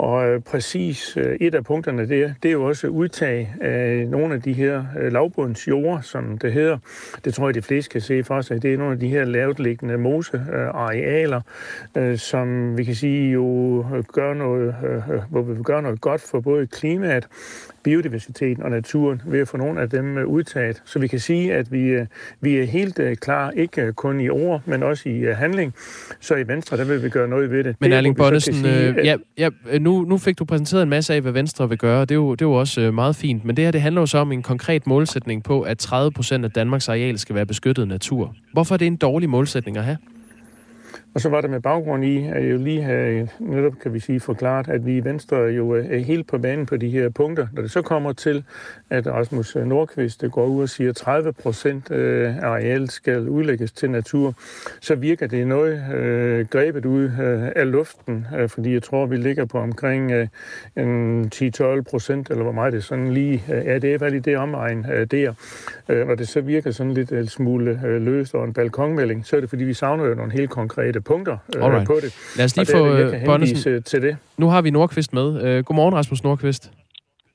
og 0.00 0.28
øh, 0.28 0.40
præcis 0.40 1.16
øh, 1.16 1.36
et 1.40 1.54
af 1.54 1.64
punkterne 1.64 2.08
der, 2.08 2.32
det 2.42 2.48
er 2.48 2.52
jo 2.52 2.64
også 2.64 2.86
udtag 2.86 3.54
af 3.60 3.92
øh, 3.92 4.08
nogle 4.08 4.34
af 4.34 4.42
de 4.42 4.52
her 4.52 4.84
øh, 4.98 5.12
lavbundsjord, 5.12 6.02
som 6.02 6.38
det 6.38 6.52
hedder. 6.52 6.78
Det 7.24 7.34
tror 7.34 7.48
jeg, 7.48 7.54
de 7.54 7.62
fleste 7.62 7.90
kan 7.90 8.00
se 8.00 8.24
for 8.24 8.40
sig. 8.40 8.62
Det 8.62 8.74
er 8.74 8.78
nogle 8.78 8.92
af 8.92 8.98
de 8.98 9.08
her 9.08 9.24
lavtliggende 9.24 9.98
mosearealer, 9.98 11.40
som 12.16 12.78
vi 12.78 12.84
kan 12.84 12.94
sige 12.94 13.30
jo 13.32 13.84
gør 14.12 14.34
noget, 14.34 14.74
hvor 15.30 15.42
vi 15.42 15.62
gør 15.62 15.80
noget 15.80 16.00
godt 16.00 16.20
for 16.20 16.40
både 16.40 16.66
klimaet, 16.66 17.28
biodiversiteten 17.82 18.62
og 18.62 18.70
naturen 18.70 19.22
ved 19.26 19.40
at 19.40 19.48
få 19.48 19.56
nogle 19.56 19.80
af 19.80 19.90
dem 19.90 20.18
udtaget. 20.26 20.82
Så 20.84 20.98
vi 20.98 21.06
kan 21.06 21.20
sige, 21.20 21.54
at 21.54 21.72
vi, 21.72 21.96
vi 22.40 22.56
er 22.56 22.64
helt 22.64 23.00
klar, 23.20 23.50
ikke 23.50 23.92
kun 23.92 24.20
i 24.20 24.28
ord, 24.28 24.62
men 24.66 24.82
også 24.82 25.08
i 25.08 25.24
handling. 25.34 25.74
Så 26.20 26.34
i 26.34 26.48
Venstre, 26.48 26.76
der 26.76 26.84
vil 26.84 27.02
vi 27.02 27.08
gøre 27.08 27.28
noget 27.28 27.50
ved 27.50 27.64
det. 27.64 27.76
Men 27.80 27.90
det, 27.90 27.96
Erling 27.96 28.16
Bonnesen, 28.16 28.54
sige, 28.54 28.68
at... 28.68 29.04
ja, 29.04 29.16
ja, 29.38 29.78
nu, 29.78 30.02
nu 30.02 30.18
fik 30.18 30.38
du 30.38 30.44
præsenteret 30.44 30.82
en 30.82 30.88
masse 30.88 31.14
af, 31.14 31.20
hvad 31.20 31.32
Venstre 31.32 31.68
vil 31.68 31.78
gøre. 31.78 32.00
Det 32.00 32.10
er 32.10 32.14
jo, 32.14 32.32
det 32.32 32.42
er 32.42 32.46
jo 32.48 32.52
også 32.52 32.90
meget 32.90 33.16
fint. 33.16 33.44
Men 33.44 33.56
det 33.56 33.64
her, 33.64 33.70
det 33.70 33.80
handler 33.80 34.02
jo 34.02 34.06
så 34.06 34.18
om 34.18 34.32
en 34.32 34.42
konkret 34.42 34.86
målsætning 34.86 35.44
på, 35.44 35.60
at 35.62 35.78
30 35.78 36.12
procent 36.12 36.44
af 36.44 36.50
Danmarks 36.50 36.88
areal 36.88 37.18
skal 37.18 37.34
være 37.34 37.46
beskyttet 37.46 37.88
natur. 37.88 38.34
Hvorfor 38.52 38.74
er 38.74 38.76
det 38.76 38.86
en 38.86 38.96
dårlig 38.96 39.28
målsætning 39.28 39.76
at 39.76 39.84
have? 39.84 39.96
Og 41.14 41.20
så 41.20 41.28
var 41.28 41.40
det 41.40 41.50
med 41.50 41.60
baggrund 41.60 42.04
i, 42.04 42.26
at 42.26 42.44
jeg 42.44 42.52
jo 42.52 42.56
lige 42.56 42.82
havde 42.82 43.28
netop, 43.38 43.72
kan 43.82 43.94
vi 43.94 44.00
sige, 44.00 44.20
forklaret, 44.20 44.68
at 44.68 44.86
vi 44.86 44.96
i 44.96 45.04
Venstre 45.04 45.36
jo 45.36 45.74
øh, 45.74 45.86
er 45.86 45.98
helt 45.98 46.26
på 46.26 46.38
banen 46.38 46.66
på 46.66 46.76
de 46.76 46.90
her 46.90 47.08
punkter. 47.08 47.46
Når 47.52 47.62
det 47.62 47.70
så 47.70 47.82
kommer 47.82 48.12
til, 48.12 48.44
at 48.90 49.06
Rasmus 49.06 49.56
Nordqvist 49.56 50.24
øh, 50.24 50.30
går 50.30 50.46
ud 50.46 50.62
og 50.62 50.68
siger, 50.68 50.90
at 50.90 50.96
30 50.96 51.32
procent 51.32 51.90
øh, 51.90 52.36
af 52.36 52.46
arealet 52.46 52.92
skal 52.92 53.28
udlægges 53.28 53.72
til 53.72 53.90
natur, 53.90 54.34
så 54.80 54.94
virker 54.94 55.26
det 55.26 55.46
noget 55.46 55.94
øh, 55.94 56.46
grebet 56.46 56.84
ud 56.84 57.04
øh, 57.04 57.48
af 57.56 57.70
luften, 57.70 58.26
øh, 58.38 58.48
fordi 58.48 58.72
jeg 58.72 58.82
tror, 58.82 59.06
vi 59.06 59.16
ligger 59.16 59.44
på 59.44 59.58
omkring 59.58 60.12
øh, 60.12 60.28
en 60.76 61.30
10-12 61.34 61.80
procent, 61.80 62.30
eller 62.30 62.42
hvor 62.42 62.52
meget 62.52 62.72
det 62.72 62.84
sådan 62.84 63.12
lige 63.12 63.44
øh, 63.52 63.64
er. 63.66 63.78
Det 63.78 63.94
er 63.94 63.98
vel 63.98 64.14
i 64.14 64.18
det 64.18 64.36
omegn 64.36 64.86
øh, 64.92 65.06
der. 65.06 65.32
Øh, 65.88 66.06
når 66.06 66.14
det 66.14 66.28
så 66.28 66.40
virker 66.40 66.70
sådan 66.70 66.94
lidt 66.94 67.12
en 67.12 67.26
smule 67.26 67.80
øh, 67.84 68.02
løst 68.02 68.34
og 68.34 68.44
en 68.44 68.52
balkonmelding, 68.52 69.26
så 69.26 69.36
er 69.36 69.40
det, 69.40 69.50
fordi 69.50 69.64
vi 69.64 69.74
savner 69.74 70.04
jo 70.04 70.14
nogle 70.14 70.32
helt 70.32 70.50
konkrete 70.50 70.99
punkter 71.00 71.36
øh, 71.56 71.86
på 71.86 71.94
det. 72.02 72.14
Lad 72.36 72.44
os 72.44 72.56
lige 72.56 72.66
få 72.76 72.86
øh, 72.86 73.24
Bonnesen. 73.24 73.82
til 73.82 74.02
det. 74.02 74.16
Nu 74.38 74.48
har 74.48 74.62
vi 74.62 74.70
Nordqvist 74.70 75.12
med. 75.12 75.42
Øh, 75.44 75.64
godmorgen, 75.64 75.94
Rasmus 75.94 76.24
Nordqvist. 76.24 76.70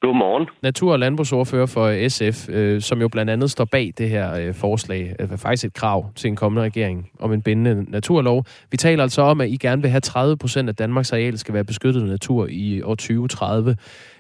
Godmorgen. 0.02 0.48
Natur- 0.62 0.92
og 0.92 1.00
landbrugsordfører 1.00 1.66
for 1.66 2.10
SF, 2.10 2.50
øh, 2.50 2.82
som 2.82 3.02
jo 3.02 3.08
blandt 3.08 3.32
andet 3.32 3.52
står 3.52 3.66
bag 3.66 3.94
det 3.98 4.10
her 4.10 4.48
øh, 4.48 4.54
forslag, 4.54 5.16
øh, 5.20 5.28
faktisk 5.38 5.66
et 5.66 5.74
krav 5.74 6.14
til 6.16 6.28
en 6.28 6.36
kommende 6.36 6.64
regering 6.64 7.10
om 7.20 7.34
en 7.34 7.42
bindende 7.42 7.92
naturlov. 7.92 8.46
Vi 8.72 8.78
taler 8.78 9.04
altså 9.04 9.22
om, 9.22 9.42
at 9.42 9.50
I 9.50 9.58
gerne 9.58 9.82
vil 9.82 9.92
have 9.92 10.02
30 10.02 10.38
procent 10.38 10.70
af 10.70 10.76
Danmarks 10.76 11.14
areal 11.14 11.38
skal 11.38 11.54
være 11.54 11.64
beskyttet 11.64 12.04
natur 12.04 12.48
i 12.50 12.82
år 12.82 12.96
2030. 12.96 13.70
Øh, 13.70 13.76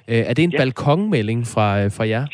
er 0.07 0.33
det 0.33 0.43
en 0.43 0.51
ja. 0.51 0.57
balkonmelding 0.57 1.47
fra, 1.47 1.83
øh, 1.83 1.91
fra 1.91 2.07
jer? 2.07 2.25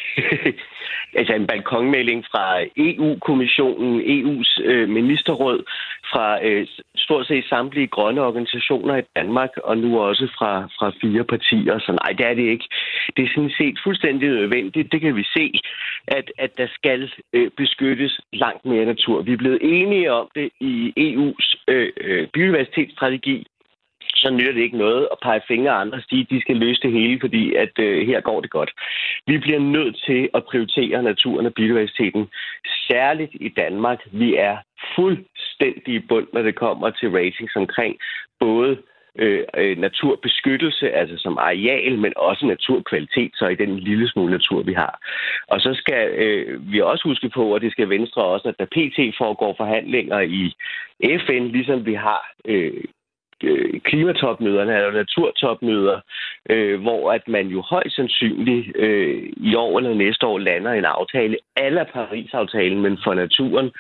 altså 1.19 1.33
en 1.33 1.47
balkonmelding 1.47 2.25
fra 2.31 2.45
EU-kommissionen, 2.77 4.01
EU's 4.01 4.61
øh, 4.63 4.89
ministerråd, 4.89 5.63
fra 6.11 6.45
øh, 6.45 6.67
stort 6.95 7.27
set 7.27 7.45
samtlige 7.45 7.87
grønne 7.87 8.21
organisationer 8.21 8.95
i 8.97 9.09
Danmark, 9.15 9.49
og 9.63 9.77
nu 9.77 9.99
også 9.99 10.27
fra, 10.37 10.67
fra 10.77 10.91
fire 11.01 11.23
partier. 11.23 11.79
Så 11.79 11.91
nej, 11.91 12.11
det 12.17 12.25
er 12.25 12.33
det 12.33 12.47
ikke. 12.53 12.67
Det 13.15 13.23
er 13.23 13.33
sådan 13.35 13.55
set 13.57 13.79
fuldstændig 13.83 14.29
nødvendigt. 14.29 14.91
Det 14.91 15.01
kan 15.01 15.15
vi 15.15 15.23
se, 15.23 15.59
at, 16.07 16.31
at 16.37 16.51
der 16.57 16.67
skal 16.73 17.11
øh, 17.33 17.51
beskyttes 17.57 18.21
langt 18.33 18.65
mere 18.65 18.85
natur. 18.85 19.21
Vi 19.21 19.33
er 19.33 19.37
blevet 19.37 19.59
enige 19.61 20.11
om 20.11 20.27
det 20.35 20.49
i 20.59 20.93
EU's 21.07 21.47
øh, 21.67 21.89
øh, 22.01 22.27
biodiversitetsstrategi, 22.33 23.47
så 24.15 24.29
nytter 24.29 24.53
det 24.53 24.61
ikke 24.61 24.77
noget 24.77 25.07
at 25.11 25.17
pege 25.21 25.41
fingre 25.47 25.71
af 25.71 25.81
andre 25.81 25.97
og 25.97 26.03
sige, 26.09 26.21
at 26.21 26.29
de 26.29 26.41
skal 26.41 26.57
løse 26.57 26.81
det 26.81 26.91
hele, 26.91 27.19
fordi 27.19 27.55
at 27.55 27.79
øh, 27.79 28.07
her 28.07 28.21
går 28.21 28.41
det 28.41 28.49
godt. 28.49 28.71
Vi 29.27 29.37
bliver 29.37 29.59
nødt 29.59 29.95
til 30.05 30.29
at 30.33 30.43
prioritere 30.43 31.03
naturen 31.03 31.45
og 31.45 31.53
biodiversiteten, 31.53 32.27
særligt 32.89 33.31
i 33.33 33.49
Danmark. 33.49 33.99
Vi 34.11 34.35
er 34.35 34.57
fuldstændig 34.95 35.93
i 35.95 35.99
bund, 35.99 36.27
når 36.33 36.41
det 36.41 36.55
kommer 36.55 36.89
til 36.89 37.09
ratings 37.09 37.55
omkring 37.55 37.95
både 38.39 38.77
øh, 39.19 39.43
øh, 39.57 39.77
naturbeskyttelse, 39.77 40.91
altså 40.91 41.17
som 41.17 41.37
areal, 41.37 41.99
men 41.99 42.13
også 42.15 42.45
naturkvalitet, 42.45 43.31
så 43.35 43.47
i 43.47 43.55
den 43.55 43.79
lille 43.79 44.09
smule 44.09 44.31
natur, 44.31 44.63
vi 44.63 44.73
har. 44.73 44.99
Og 45.47 45.61
så 45.61 45.73
skal 45.73 46.09
øh, 46.09 46.71
vi 46.71 46.81
også 46.81 47.03
huske 47.03 47.29
på, 47.29 47.53
og 47.53 47.61
det 47.61 47.71
skal 47.71 47.89
Venstre 47.89 48.23
også, 48.23 48.47
at 48.47 48.55
der 48.59 48.65
pt. 48.65 49.17
foregår 49.17 49.53
forhandlinger 49.57 50.19
i 50.19 50.55
FN, 51.25 51.47
ligesom 51.47 51.85
vi 51.85 51.93
har 51.93 52.31
øh, 52.45 52.83
øh, 53.43 53.79
klimatopmøderne 53.79 54.75
eller 54.75 54.91
naturtopmøder, 54.91 55.99
øh, 56.49 56.81
hvor 56.81 57.11
at 57.11 57.27
man 57.27 57.47
jo 57.47 57.61
højst 57.61 57.95
sandsynligt 57.95 58.67
øh, 58.75 59.23
i 59.37 59.55
år 59.55 59.77
eller 59.77 59.93
næste 59.93 60.25
år 60.25 60.37
lander 60.37 60.71
en 60.71 60.85
aftale, 60.85 61.37
eller 61.57 61.83
Paris-aftalen, 61.83 62.81
men 62.81 62.97
for 63.03 63.13
naturen, 63.13 63.71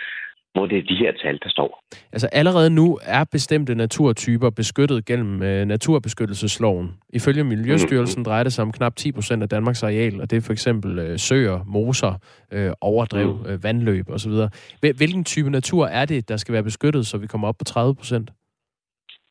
hvor 0.53 0.65
det 0.65 0.77
er 0.77 0.81
de 0.81 0.95
her 0.95 1.11
tal, 1.23 1.39
der 1.43 1.49
står. 1.49 1.83
Altså 2.11 2.27
allerede 2.31 2.69
nu 2.69 2.99
er 3.03 3.23
bestemte 3.31 3.75
naturtyper 3.75 4.49
beskyttet 4.49 5.05
gennem 5.05 5.43
øh, 5.43 5.65
naturbeskyttelsesloven. 5.65 6.93
Ifølge 7.09 7.43
Miljøstyrelsen 7.43 8.19
mm. 8.19 8.25
drejer 8.25 8.43
det 8.43 8.53
sig 8.53 8.61
om 8.61 8.71
knap 8.71 8.95
10 8.95 9.11
procent 9.11 9.43
af 9.43 9.49
Danmarks 9.49 9.83
areal, 9.83 10.21
og 10.21 10.31
det 10.31 10.37
er 10.37 10.41
for 10.41 10.53
eksempel 10.53 10.99
øh, 10.99 11.19
søer, 11.19 11.59
moser, 11.65 12.13
øh, 12.51 12.71
overdrev, 12.81 13.39
mm. 13.45 13.51
øh, 13.51 13.63
vandløb 13.63 14.09
osv. 14.09 14.31
Hvilken 14.79 15.23
type 15.23 15.49
natur 15.49 15.87
er 15.87 16.05
det, 16.05 16.29
der 16.29 16.37
skal 16.37 16.53
være 16.53 16.63
beskyttet, 16.63 17.07
så 17.07 17.17
vi 17.17 17.27
kommer 17.27 17.47
op 17.47 17.55
på 17.59 17.63
30 17.63 17.95
procent? 17.95 18.31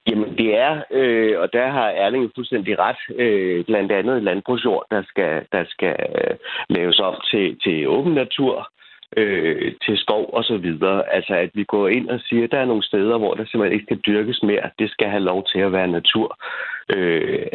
Jamen 0.06 0.38
det 0.38 0.56
er, 0.56 0.82
øh, 0.90 1.40
og 1.40 1.52
der 1.52 1.66
har 1.68 1.88
Erling 1.88 2.30
fuldstændig 2.34 2.78
ret, 2.78 3.16
øh, 3.16 3.64
blandt 3.64 3.92
andet 3.92 4.22
landbrugsjord, 4.22 4.86
der 4.90 5.02
skal, 5.02 5.46
der 5.52 5.64
skal 5.68 5.96
øh, 6.14 6.36
laves 6.68 6.98
om 6.98 7.14
til, 7.30 7.58
til 7.60 7.88
åben 7.88 8.14
natur, 8.14 8.70
øh, 9.16 9.72
til 9.84 9.98
skov 9.98 10.30
og 10.32 10.44
så 10.44 10.56
videre. 10.56 11.14
Altså 11.14 11.34
at 11.34 11.50
vi 11.54 11.64
går 11.64 11.88
ind 11.88 12.10
og 12.10 12.20
siger, 12.20 12.44
at 12.44 12.50
der 12.50 12.58
er 12.58 12.64
nogle 12.64 12.82
steder, 12.82 13.18
hvor 13.18 13.34
der 13.34 13.44
simpelthen 13.44 13.72
ikke 13.72 13.84
skal 13.84 14.02
dyrkes 14.06 14.42
mere. 14.42 14.70
Det 14.78 14.90
skal 14.90 15.08
have 15.08 15.22
lov 15.22 15.46
til 15.52 15.58
at 15.58 15.72
være 15.72 15.88
natur. 15.88 16.38
Øh, 16.92 17.46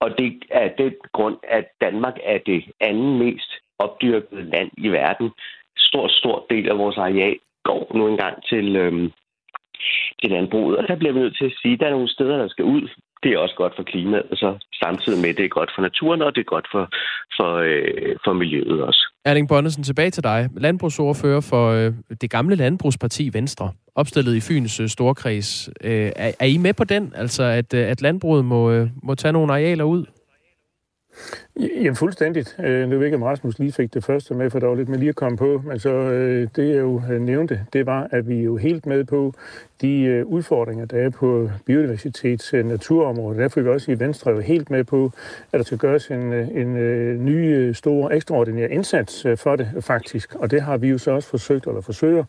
og 0.00 0.18
det 0.18 0.42
er 0.50 0.68
den 0.78 0.94
grund, 1.12 1.36
at 1.42 1.66
Danmark 1.80 2.16
er 2.24 2.38
det 2.38 2.64
anden 2.80 3.18
mest 3.18 3.50
opdyrkede 3.78 4.42
land 4.42 4.70
i 4.78 4.88
verden. 4.88 5.30
Stor, 5.76 6.08
stor 6.08 6.46
del 6.50 6.68
af 6.70 6.78
vores 6.78 6.96
areal 6.96 7.38
går 7.64 7.92
nu 7.94 8.08
engang 8.08 8.44
til, 8.44 8.76
øh, 8.76 9.10
til 10.20 10.30
landbruget. 10.30 10.78
Og 10.78 10.88
der 10.88 10.96
bliver 10.96 11.12
vi 11.12 11.20
nødt 11.20 11.36
til 11.36 11.44
at 11.44 11.56
sige, 11.62 11.74
at 11.74 11.80
der 11.80 11.86
er 11.86 11.90
nogle 11.90 12.08
steder, 12.08 12.36
der 12.38 12.48
skal 12.48 12.64
ud. 12.64 12.88
Det 13.22 13.32
er 13.32 13.38
også 13.38 13.54
godt 13.56 13.72
for 13.76 13.82
klimaet, 13.82 14.26
og 14.30 14.36
så 14.36 14.48
samtidig 14.84 15.20
med, 15.20 15.28
at 15.28 15.36
det 15.36 15.44
er 15.44 15.48
godt 15.48 15.70
for 15.74 15.82
naturen, 15.82 16.22
og 16.22 16.34
det 16.34 16.40
er 16.40 16.44
godt 16.56 16.66
for, 16.72 16.84
for, 17.36 17.50
øh, 17.56 18.16
for 18.24 18.32
miljøet 18.32 18.82
også. 18.82 19.02
Erling 19.24 19.48
Bonnesen, 19.48 19.84
tilbage 19.84 20.10
til 20.10 20.24
dig. 20.24 20.48
Landbrugsordfører 20.56 21.40
for 21.40 21.70
øh, 21.70 21.92
det 22.20 22.30
gamle 22.30 22.56
landbrugsparti 22.56 23.30
Venstre, 23.32 23.72
opstillet 23.94 24.34
i 24.36 24.40
Fyns 24.40 24.80
øh, 24.80 24.88
Storkreds. 24.88 25.70
Øh, 25.84 26.10
er, 26.16 26.32
er 26.40 26.46
I 26.46 26.56
med 26.56 26.74
på 26.74 26.84
den, 26.84 27.12
altså 27.16 27.42
at, 27.42 27.74
øh, 27.74 27.90
at 27.90 28.02
landbruget 28.02 28.44
må, 28.44 28.70
øh, 28.70 28.88
må 29.02 29.14
tage 29.14 29.32
nogle 29.32 29.52
arealer 29.52 29.84
ud? 29.84 30.04
Jamen 31.56 31.96
fuldstændigt. 31.96 32.56
Øh, 32.64 32.88
nu 32.88 32.98
ved 32.98 33.04
ikke, 33.04 33.16
om 33.16 33.22
Rasmus 33.22 33.58
lige 33.58 33.72
fik 33.72 33.94
det 33.94 34.04
første 34.04 34.34
med, 34.34 34.50
for 34.50 34.58
der 34.58 34.66
var 34.66 34.74
lidt 34.74 34.88
med 34.88 34.98
lige 34.98 35.08
at 35.08 35.16
komme 35.16 35.38
på, 35.38 35.62
men 35.66 35.78
så 35.78 35.90
øh, 35.90 36.48
det 36.56 36.68
jeg 36.68 36.80
jo 36.80 37.02
øh, 37.10 37.20
nævnte, 37.20 37.60
det 37.72 37.86
var, 37.86 38.08
at 38.10 38.28
vi 38.28 38.38
er 38.38 38.42
jo 38.42 38.56
helt 38.56 38.86
med 38.86 39.04
på 39.04 39.34
de 39.80 40.00
øh, 40.02 40.26
udfordringer, 40.26 40.86
der 40.86 40.96
er 40.96 41.10
på 41.10 41.50
biodiversitets 41.66 42.54
øh, 42.54 42.66
naturområdet. 42.66 43.38
Derfor 43.38 43.60
er 43.60 43.64
vi 43.64 43.70
også 43.70 43.92
i 43.92 44.00
Venstre 44.00 44.30
jo 44.30 44.40
helt 44.40 44.70
med 44.70 44.84
på, 44.84 45.12
at 45.52 45.58
der 45.58 45.62
skal 45.62 45.78
gøres 45.78 46.10
en, 46.10 46.32
øh, 46.32 46.48
en 46.48 46.76
øh, 46.76 47.20
ny, 47.20 47.72
stor, 47.72 48.10
ekstraordinær 48.10 48.66
indsats 48.66 49.26
for 49.36 49.56
det 49.56 49.68
faktisk. 49.80 50.34
Og 50.34 50.50
det 50.50 50.62
har 50.62 50.76
vi 50.76 50.88
jo 50.88 50.98
så 50.98 51.10
også 51.10 51.28
forsøgt, 51.28 51.66
eller 51.66 51.80
forsøger 51.80 52.24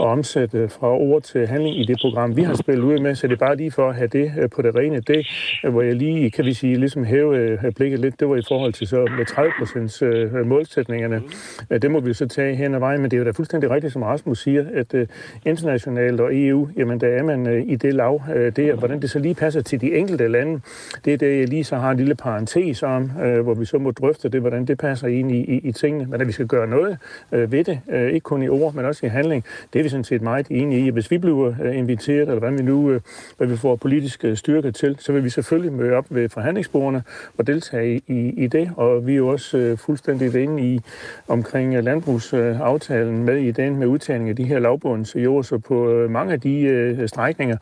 at 0.00 0.06
omsætte 0.06 0.68
fra 0.68 0.86
ord 0.86 1.22
til 1.22 1.46
handling 1.46 1.80
i 1.80 1.84
det 1.84 1.98
program, 2.00 2.36
vi 2.36 2.42
har 2.42 2.54
spillet 2.54 2.84
ud 2.84 2.98
med. 2.98 3.14
Så 3.14 3.26
det 3.26 3.32
er 3.32 3.38
bare 3.38 3.56
lige 3.56 3.70
for 3.70 3.88
at 3.88 3.94
have 3.94 4.08
det 4.08 4.50
på 4.50 4.62
det 4.62 4.74
rene. 4.74 5.00
Det, 5.00 5.26
hvor 5.70 5.82
jeg 5.82 5.94
lige, 5.94 6.30
kan 6.30 6.44
vi 6.44 6.54
sige, 6.54 6.76
ligesom 6.76 7.04
hæve 7.04 7.58
blikket 7.76 8.00
lidt, 8.00 8.20
det 8.20 8.28
var 8.28 8.36
i 8.36 8.42
forhold 8.48 8.72
til 8.72 8.86
så 8.86 9.08
med 9.18 9.26
30 9.26 9.52
procents 9.58 10.02
målsætningerne. 10.44 11.22
Det 11.70 11.90
må 11.90 12.00
vi 12.00 12.14
så 12.14 12.28
tage 12.28 12.56
hen 12.56 12.74
ad 12.74 12.78
vejen, 12.78 13.00
men 13.00 13.10
det 13.10 13.16
er 13.16 13.18
jo 13.18 13.24
da 13.24 13.30
fuldstændig 13.30 13.70
rigtigt, 13.70 13.92
som 13.92 14.02
Rasmus 14.02 14.42
siger, 14.42 14.64
at 14.74 15.08
internationalt 15.44 16.20
og 16.20 16.30
EU, 16.32 16.68
jamen 16.76 16.89
der 16.98 17.08
er 17.08 17.22
man 17.22 17.46
øh, 17.46 17.62
i 17.66 17.76
det 17.76 17.94
lav 17.94 18.22
øh, 18.34 18.56
der. 18.56 18.74
Hvordan 18.74 19.02
det 19.02 19.10
så 19.10 19.18
lige 19.18 19.34
passer 19.34 19.60
til 19.60 19.80
de 19.80 19.94
enkelte 19.94 20.28
lande, 20.28 20.60
det 21.04 21.12
er 21.12 21.16
det, 21.16 21.38
jeg 21.38 21.48
lige 21.48 21.64
så 21.64 21.76
har 21.76 21.90
en 21.90 21.96
lille 21.96 22.14
parentes 22.14 22.82
om, 22.82 23.10
øh, 23.22 23.40
hvor 23.40 23.54
vi 23.54 23.64
så 23.64 23.78
må 23.78 23.90
drøfte 23.90 24.28
det, 24.28 24.40
hvordan 24.40 24.64
det 24.64 24.78
passer 24.78 25.08
ind 25.08 25.32
i, 25.32 25.38
i, 25.38 25.60
i 25.68 25.72
tingene. 25.72 26.06
Men 26.06 26.20
at 26.20 26.26
vi 26.26 26.32
skal 26.32 26.46
gøre 26.46 26.66
noget 26.66 26.98
øh, 27.32 27.52
ved 27.52 27.64
det, 27.64 27.80
øh, 27.90 28.08
ikke 28.12 28.24
kun 28.24 28.42
i 28.42 28.48
ord, 28.48 28.74
men 28.74 28.84
også 28.84 29.06
i 29.06 29.08
handling, 29.08 29.44
det 29.72 29.78
er 29.78 29.82
vi 29.82 29.88
sådan 29.88 30.04
set 30.04 30.22
meget 30.22 30.46
enige 30.50 30.86
i. 30.86 30.90
Hvis 30.90 31.10
vi 31.10 31.18
bliver 31.18 31.54
øh, 31.62 31.76
inviteret, 31.76 32.20
eller 32.20 32.38
hvad 32.38 32.52
vi 32.52 32.62
nu 32.62 32.90
øh, 32.90 33.00
hvad 33.36 33.46
vi 33.46 33.56
får 33.56 33.76
politisk 33.76 34.24
øh, 34.24 34.36
styrke 34.36 34.72
til, 34.72 34.96
så 34.98 35.12
vil 35.12 35.24
vi 35.24 35.30
selvfølgelig 35.30 35.72
møde 35.72 35.92
op 35.92 36.06
ved 36.10 36.28
forhandlingsbordene 36.28 37.02
og 37.38 37.46
deltage 37.46 37.96
i, 37.96 38.02
i, 38.08 38.44
i 38.44 38.46
det. 38.46 38.70
Og 38.76 39.06
vi 39.06 39.12
er 39.12 39.16
jo 39.16 39.28
også 39.28 39.58
øh, 39.58 39.78
fuldstændig 39.78 40.34
inde 40.42 40.62
i 40.62 40.80
omkring 41.28 41.74
øh, 41.74 41.84
landbrugsaftalen 41.84 43.24
med 43.24 43.36
i 43.36 43.50
den 43.50 43.76
med 43.76 43.86
udtagning 43.86 44.30
af 44.30 44.36
de 44.36 44.44
her 44.44 44.58
lavbundsjord, 44.58 45.44
så 45.44 45.58
på 45.58 45.90
øh, 45.90 46.10
mange 46.10 46.32
af 46.32 46.40
de 46.40 46.60
øh, 46.60 46.79
øh, 46.80 47.08
strækninger, 47.08 47.56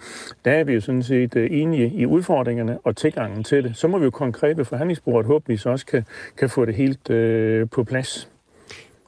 der 0.45 0.51
er 0.51 0.65
vi 0.65 0.73
jo 0.73 0.81
sådan 0.81 1.03
set 1.03 1.37
øh, 1.37 1.49
enige 1.51 1.93
i 1.95 2.07
udfordringerne 2.07 2.79
og 2.85 2.97
tilgangen 2.97 3.45
til 3.45 3.65
det. 3.65 3.77
Så 3.77 3.89
må 3.89 3.99
vi 3.99 4.05
jo 4.05 4.11
konkret 4.11 4.57
ved 4.57 4.65
forhandlingsbordet 4.65 5.27
håbe, 5.27 5.45
vi 5.49 5.57
så 5.57 5.71
også 5.71 5.87
kan, 5.87 6.05
kan 6.39 6.51
få 6.51 6.65
det 6.65 6.75
helt 6.75 7.11
øh, 7.11 7.69
på 7.69 7.85
plads. 7.85 8.29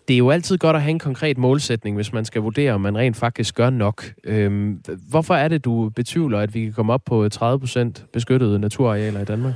Det 0.09 0.15
er 0.15 0.19
jo 0.19 0.31
altid 0.31 0.59
godt 0.59 0.77
at 0.77 0.83
have 0.83 0.91
en 0.91 0.99
konkret 0.99 1.39
målsætning, 1.39 1.97
hvis 1.97 2.13
man 2.13 2.25
skal 2.25 2.43
vurdere, 2.43 2.73
om 2.73 2.81
man 2.81 2.99
rent 2.99 3.17
faktisk 3.17 3.55
gør 3.55 3.71
nok. 3.71 4.05
Øhm, 4.25 4.83
hvorfor 5.11 5.35
er 5.35 5.49
det, 5.49 5.65
du 5.65 5.89
betvivler, 5.97 6.39
at 6.39 6.55
vi 6.55 6.65
kan 6.65 6.73
komme 6.73 6.93
op 6.93 7.03
på 7.05 7.25
øh, 7.25 7.31
30% 7.35 8.07
beskyttede 8.13 8.59
naturarealer 8.59 9.21
i 9.21 9.25
Danmark? 9.25 9.55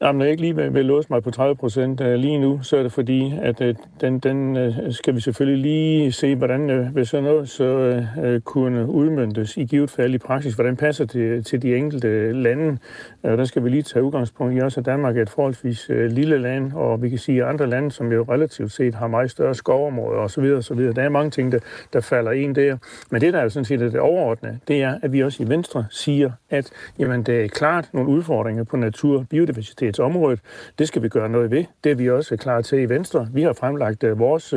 Jamen, 0.00 0.18
når 0.18 0.24
jeg 0.24 0.30
ikke 0.30 0.42
lige 0.42 0.56
vil, 0.56 0.74
vil 0.74 0.86
låse 0.86 1.08
mig 1.10 1.22
på 1.22 1.30
30 1.30 1.56
procent 1.56 2.00
øh, 2.00 2.14
lige 2.14 2.38
nu, 2.38 2.62
så 2.62 2.76
er 2.76 2.82
det 2.82 2.92
fordi, 2.92 3.32
at 3.42 3.60
øh, 3.60 3.74
den, 4.00 4.18
den 4.18 4.56
øh, 4.56 4.92
skal 4.92 5.14
vi 5.14 5.20
selvfølgelig 5.20 5.62
lige 5.62 6.12
se, 6.12 6.34
hvordan 6.34 6.94
vil 6.94 7.06
sådan 7.06 7.24
noget 7.24 7.48
så 7.48 8.02
kunne 8.44 8.86
udmyndtes 8.86 9.56
i 9.56 9.64
givet 9.64 9.90
fald 9.90 10.14
i 10.14 10.18
praksis, 10.18 10.54
hvordan 10.54 10.76
passer 10.76 11.04
det 11.04 11.46
til 11.46 11.62
de 11.62 11.76
enkelte 11.76 12.32
lande. 12.32 12.78
Øh, 13.24 13.38
der 13.38 13.44
skal 13.44 13.64
vi 13.64 13.68
lige 13.68 13.82
tage 13.82 14.02
udgangspunkt 14.02 14.56
i 14.56 14.58
også, 14.58 14.80
at 14.80 14.86
Danmark 14.86 15.16
er 15.16 15.22
et 15.22 15.30
forholdsvis 15.30 15.90
øh, 15.90 16.10
lille 16.10 16.38
land, 16.38 16.72
og 16.72 17.02
vi 17.02 17.08
kan 17.08 17.18
sige, 17.18 17.42
at 17.42 17.48
andre 17.48 17.66
lande, 17.66 17.90
som 17.90 18.12
jo 18.12 18.26
relativt 18.28 18.72
set 18.72 18.94
har 18.94 19.06
meget 19.06 19.30
større 19.30 19.54
skovområder 19.54 20.18
osv., 20.18 20.44
osv. 20.44 20.78
Der 20.78 21.02
er 21.02 21.08
mange 21.08 21.30
ting, 21.30 21.52
der, 21.52 21.58
der 21.92 22.00
falder 22.00 22.32
ind 22.32 22.54
der. 22.54 22.76
Men 23.10 23.20
det, 23.20 23.32
der 23.32 23.38
er 23.38 23.42
jo 23.42 23.48
sådan 23.48 23.64
set 23.64 23.80
det 23.80 24.00
overordnede, 24.00 24.58
det 24.68 24.82
er, 24.82 24.98
at 25.02 25.12
vi 25.12 25.22
også 25.22 25.42
i 25.42 25.48
Venstre 25.48 25.86
siger, 25.90 26.30
at 26.50 26.70
jamen, 26.98 27.22
det 27.22 27.44
er 27.44 27.48
klart 27.48 27.88
nogle 27.92 28.08
udfordringer 28.10 28.64
på 28.64 28.76
natur- 28.76 29.18
og 29.18 29.28
biodiversitetsområdet. 29.28 30.40
Det 30.78 30.88
skal 30.88 31.02
vi 31.02 31.08
gøre 31.08 31.28
noget 31.28 31.50
ved. 31.50 31.64
Det 31.84 31.92
er 31.92 31.96
vi 31.96 32.10
også 32.10 32.36
klar 32.36 32.60
til 32.60 32.78
i 32.78 32.84
Venstre. 32.84 33.28
Vi 33.32 33.42
har 33.42 33.52
fremlagt 33.52 34.04
øh, 34.04 34.18
vores 34.18 34.54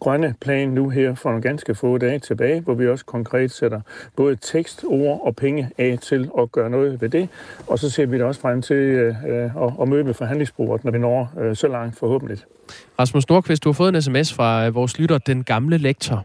grønne 0.00 0.34
plan 0.40 0.68
nu 0.68 0.88
her 0.88 1.14
for 1.14 1.28
nogle 1.28 1.42
ganske 1.42 1.74
få 1.74 1.98
dage 1.98 2.18
tilbage, 2.18 2.60
hvor 2.60 2.74
vi 2.74 2.88
også 2.88 3.04
konkret 3.04 3.50
sætter 3.50 3.80
både 4.16 4.36
tekst, 4.36 4.84
ord 4.86 5.20
og 5.24 5.36
penge 5.36 5.70
af 5.78 5.98
til 6.02 6.30
at 6.38 6.52
gøre 6.52 6.70
noget 6.70 7.00
ved 7.00 7.08
det. 7.08 7.28
Og 7.66 7.78
så 7.78 7.90
ser 7.94 8.06
vi 8.06 8.16
det 8.18 8.24
også 8.24 8.40
frem 8.40 8.62
til 8.62 9.08
uh, 9.08 9.62
at, 9.64 9.72
at 9.80 9.88
møde 9.88 10.04
med 10.04 10.14
forhandlingsbordet, 10.14 10.84
når 10.84 10.92
vi 10.92 10.98
når 10.98 11.32
uh, 11.36 11.56
så 11.56 11.68
langt 11.68 11.98
forhåbentlig. 11.98 12.38
Rasmus 12.98 13.28
Nordqvist, 13.28 13.64
du 13.64 13.68
har 13.68 13.74
fået 13.74 13.94
en 13.94 14.02
sms 14.02 14.32
fra 14.32 14.68
vores 14.68 14.98
lytter, 14.98 15.18
den 15.18 15.44
gamle 15.44 15.78
lektor. 15.78 16.24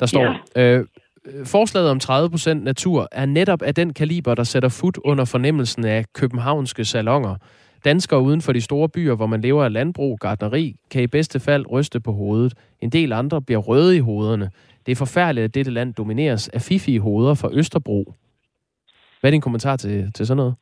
Der 0.00 0.06
står, 0.06 0.40
ja. 0.56 0.62
øh, 0.62 0.86
forslaget 1.44 1.90
om 1.90 2.00
30% 2.04 2.52
natur 2.52 3.08
er 3.12 3.26
netop 3.26 3.62
af 3.62 3.74
den 3.74 3.92
kaliber, 3.92 4.34
der 4.34 4.44
sætter 4.44 4.68
fod 4.68 4.92
under 5.04 5.24
fornemmelsen 5.24 5.84
af 5.84 6.04
københavnske 6.12 6.84
salonger. 6.84 7.36
Danskere 7.84 8.20
uden 8.20 8.40
for 8.42 8.52
de 8.52 8.60
store 8.60 8.88
byer, 8.88 9.14
hvor 9.14 9.26
man 9.26 9.40
lever 9.40 9.64
af 9.64 9.72
landbrug, 9.72 10.20
gardneri, 10.20 10.76
kan 10.90 11.02
i 11.02 11.06
bedste 11.06 11.40
fald 11.40 11.70
ryste 11.70 12.00
på 12.00 12.12
hovedet. 12.12 12.54
En 12.80 12.90
del 12.90 13.12
andre 13.12 13.42
bliver 13.42 13.60
røde 13.60 13.96
i 13.96 14.00
hovederne. 14.00 14.50
Det 14.86 14.92
er 14.92 14.96
forfærdeligt, 14.96 15.44
at 15.44 15.54
dette 15.54 15.70
land 15.70 15.94
domineres 15.94 16.48
af 16.48 16.62
fifige 16.62 17.00
hoveder 17.00 17.34
fra 17.34 17.48
Østerbro. 17.52 18.14
Hvad 19.24 19.30
er 19.30 19.38
din 19.38 19.48
kommentar 19.48 19.76
til, 19.76 20.12
til 20.12 20.26
sådan 20.26 20.36
noget? 20.36 20.54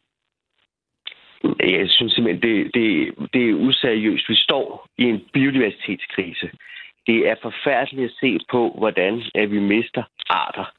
Jeg 1.60 1.88
synes 1.90 2.12
simpelthen, 2.12 2.42
det, 2.42 2.74
det, 2.74 3.14
det 3.32 3.50
er 3.50 3.54
useriøst. 3.54 4.28
Vi 4.28 4.34
står 4.34 4.86
i 4.98 5.04
en 5.04 5.20
biodiversitetskrise. 5.32 6.50
Det 7.06 7.18
er 7.30 7.34
forfærdeligt 7.42 8.10
at 8.10 8.16
se 8.20 8.38
på, 8.50 8.74
hvordan 8.78 9.22
at 9.34 9.50
vi 9.50 9.60
mister 9.60 10.02
arter. 10.30 10.72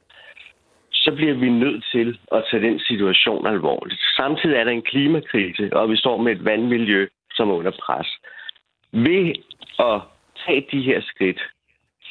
Så 0.91 1.11
bliver 1.15 1.33
vi 1.33 1.49
nødt 1.49 1.85
til 1.91 2.19
at 2.31 2.43
tage 2.51 2.63
den 2.67 2.79
situation 2.79 3.47
alvorligt. 3.47 4.01
Samtidig 4.17 4.55
er 4.55 4.63
der 4.63 4.71
en 4.71 4.89
klimakrise, 4.91 5.69
og 5.73 5.89
vi 5.89 5.97
står 5.97 6.17
med 6.17 6.31
et 6.31 6.45
vandmiljø, 6.45 7.07
som 7.31 7.49
er 7.49 7.53
under 7.53 7.71
pres. 7.85 8.07
Ved 8.91 9.33
at 9.79 10.01
tage 10.45 10.67
de 10.71 10.81
her 10.81 11.01
skridt 11.01 11.41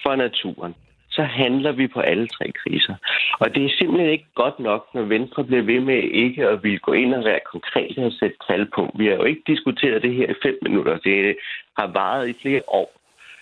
for 0.02 0.16
naturen, 0.16 0.74
så 1.16 1.22
handler 1.22 1.72
vi 1.72 1.86
på 1.86 2.00
alle 2.00 2.26
tre 2.28 2.52
kriser. 2.52 2.94
Og 3.40 3.54
det 3.54 3.64
er 3.64 3.76
simpelthen 3.78 4.10
ikke 4.10 4.30
godt 4.34 4.58
nok, 4.60 4.86
når 4.94 5.02
Venstre 5.02 5.44
bliver 5.44 5.62
ved 5.62 5.80
med 5.80 6.02
ikke 6.02 6.48
at 6.48 6.62
ville 6.62 6.78
gå 6.78 6.92
ind 6.92 7.14
og 7.14 7.24
være 7.24 7.40
konkret 7.52 7.98
og 7.98 8.12
sætte 8.12 8.36
tal 8.48 8.66
på. 8.74 8.82
Vi 8.94 9.06
har 9.06 9.14
jo 9.14 9.24
ikke 9.24 9.42
diskuteret 9.46 10.02
det 10.02 10.14
her 10.14 10.30
i 10.30 10.40
fem 10.42 10.58
minutter. 10.62 10.98
Det 10.98 11.36
har 11.78 11.86
varet 11.86 12.28
i 12.28 12.40
flere 12.42 12.62
år. 12.68 12.92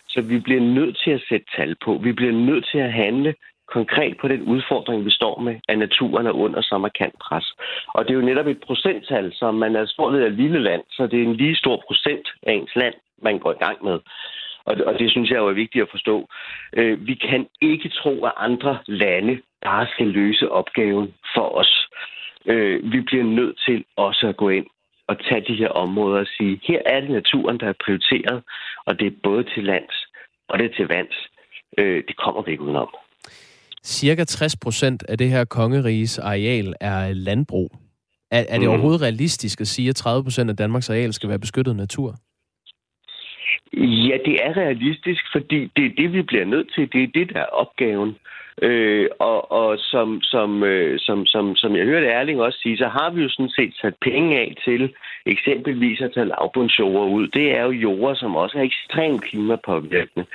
Så 0.09 0.21
vi 0.23 0.39
bliver 0.39 0.61
nødt 0.61 0.99
til 1.05 1.11
at 1.11 1.23
sætte 1.29 1.47
tal 1.57 1.77
på. 1.85 2.01
Vi 2.03 2.13
bliver 2.13 2.33
nødt 2.33 2.65
til 2.73 2.79
at 2.79 2.93
handle 2.93 3.35
konkret 3.77 4.17
på 4.21 4.29
den 4.29 4.43
udfordring, 4.43 5.05
vi 5.05 5.11
står 5.11 5.41
med, 5.41 5.57
at 5.69 5.79
naturen 5.79 6.27
er 6.27 6.33
under 6.45 6.61
så 6.63 6.79
markant 6.79 7.15
pres. 7.19 7.47
Og 7.89 8.05
det 8.05 8.11
er 8.11 8.21
jo 8.21 8.31
netop 8.31 8.47
et 8.47 8.61
procenttal, 8.67 9.33
som 9.35 9.55
man 9.55 9.77
er 9.77 9.87
stort 9.87 10.15
af 10.15 10.27
et 10.27 10.33
lille 10.33 10.61
land, 10.63 10.83
så 10.91 11.07
det 11.07 11.19
er 11.19 11.25
en 11.25 11.37
lige 11.37 11.57
stor 11.57 11.83
procent 11.87 12.27
af 12.43 12.53
ens 12.53 12.77
land, 12.77 12.95
man 13.23 13.39
går 13.39 13.53
i 13.53 13.65
gang 13.65 13.85
med. 13.85 13.99
Og 14.71 14.77
det, 14.77 14.85
og 14.85 14.95
det 14.99 15.11
synes 15.11 15.31
jeg 15.31 15.39
jo 15.39 15.49
er 15.49 15.63
vigtigt 15.63 15.83
at 15.83 15.91
forstå. 15.91 16.17
Øh, 16.77 17.07
vi 17.07 17.15
kan 17.15 17.47
ikke 17.61 17.89
tro, 17.89 18.25
at 18.25 18.33
andre 18.37 18.79
lande 18.87 19.41
bare 19.65 19.87
skal 19.95 20.07
løse 20.07 20.51
opgaven 20.51 21.15
for 21.35 21.49
os. 21.61 21.73
Øh, 22.47 22.93
vi 22.93 23.01
bliver 23.01 23.25
nødt 23.25 23.57
til 23.67 23.85
også 23.97 24.29
at 24.29 24.37
gå 24.37 24.49
ind 24.49 24.67
og 25.09 25.17
tage 25.29 25.45
de 25.49 25.55
her 25.55 25.69
områder 25.69 26.21
og 26.21 26.27
sige, 26.37 26.61
her 26.69 26.81
er 26.87 27.01
det 27.01 27.11
naturen, 27.11 27.61
der 27.61 27.69
er 27.69 27.83
prioriteret, 27.85 28.43
og 28.87 28.99
det 28.99 29.07
er 29.07 29.21
både 29.23 29.45
til 29.55 29.65
lands 29.65 29.97
og 30.51 30.59
det 30.59 30.67
er 30.67 30.75
til 30.77 30.87
vands. 30.89 31.17
Øh, 31.79 32.03
det 32.09 32.17
kommer 32.17 32.43
vi 32.43 32.51
ikke 32.51 32.63
udenom. 32.63 32.89
Cirka 33.85 34.25
60 34.25 34.57
procent 34.57 35.03
af 35.09 35.19
det 35.19 35.29
her 35.29 35.45
kongeriges 35.45 36.19
areal 36.19 36.75
er 36.81 37.13
landbrug. 37.13 37.71
Er, 38.31 38.45
er 38.49 38.59
det 38.59 38.67
mm. 38.67 38.69
overhovedet 38.69 39.03
realistisk 39.03 39.61
at 39.61 39.69
sige, 39.69 39.89
at 39.89 39.97
30 39.97 40.25
procent 40.25 40.51
af 40.51 40.57
Danmarks 40.57 40.91
areal 40.91 41.13
skal 41.13 41.29
være 41.29 41.39
beskyttet 41.39 41.77
natur? 41.77 42.15
Ja, 43.73 44.17
det 44.25 44.45
er 44.47 44.57
realistisk, 44.57 45.25
fordi 45.33 45.71
det 45.77 45.85
er 45.87 45.95
det, 45.97 46.13
vi 46.13 46.23
bliver 46.23 46.45
nødt 46.45 46.73
til. 46.75 46.93
Det 46.93 47.03
er 47.03 47.09
det, 47.15 47.35
der 47.35 47.41
er 47.41 47.47
opgaven. 47.47 48.17
Øh, 48.63 49.07
og 49.19 49.41
og 49.53 49.79
som, 49.79 50.21
som, 50.23 50.63
øh, 50.63 50.99
som, 50.99 51.27
som, 51.27 51.57
som 51.57 51.77
jeg 51.77 51.85
hørte 51.85 52.07
Erling 52.07 52.41
også 52.41 52.59
sige, 52.63 52.77
så 52.77 52.89
har 52.89 53.11
vi 53.11 53.23
jo 53.23 53.29
sådan 53.29 53.51
set 53.51 53.75
sat 53.81 53.95
penge 54.01 54.39
af 54.39 54.57
til 54.65 54.95
eksempelvis 55.27 56.01
at 56.01 56.13
tage 56.15 56.27
lavbundsjord 56.27 57.11
ud. 57.11 57.29
Det 57.29 57.57
er 57.59 57.63
jo 57.63 57.71
jorder, 57.71 58.15
som 58.15 58.37
også 58.37 58.59
er 58.59 58.63
ekstremt 58.63 59.25
klimapåvirkende. 59.25 60.27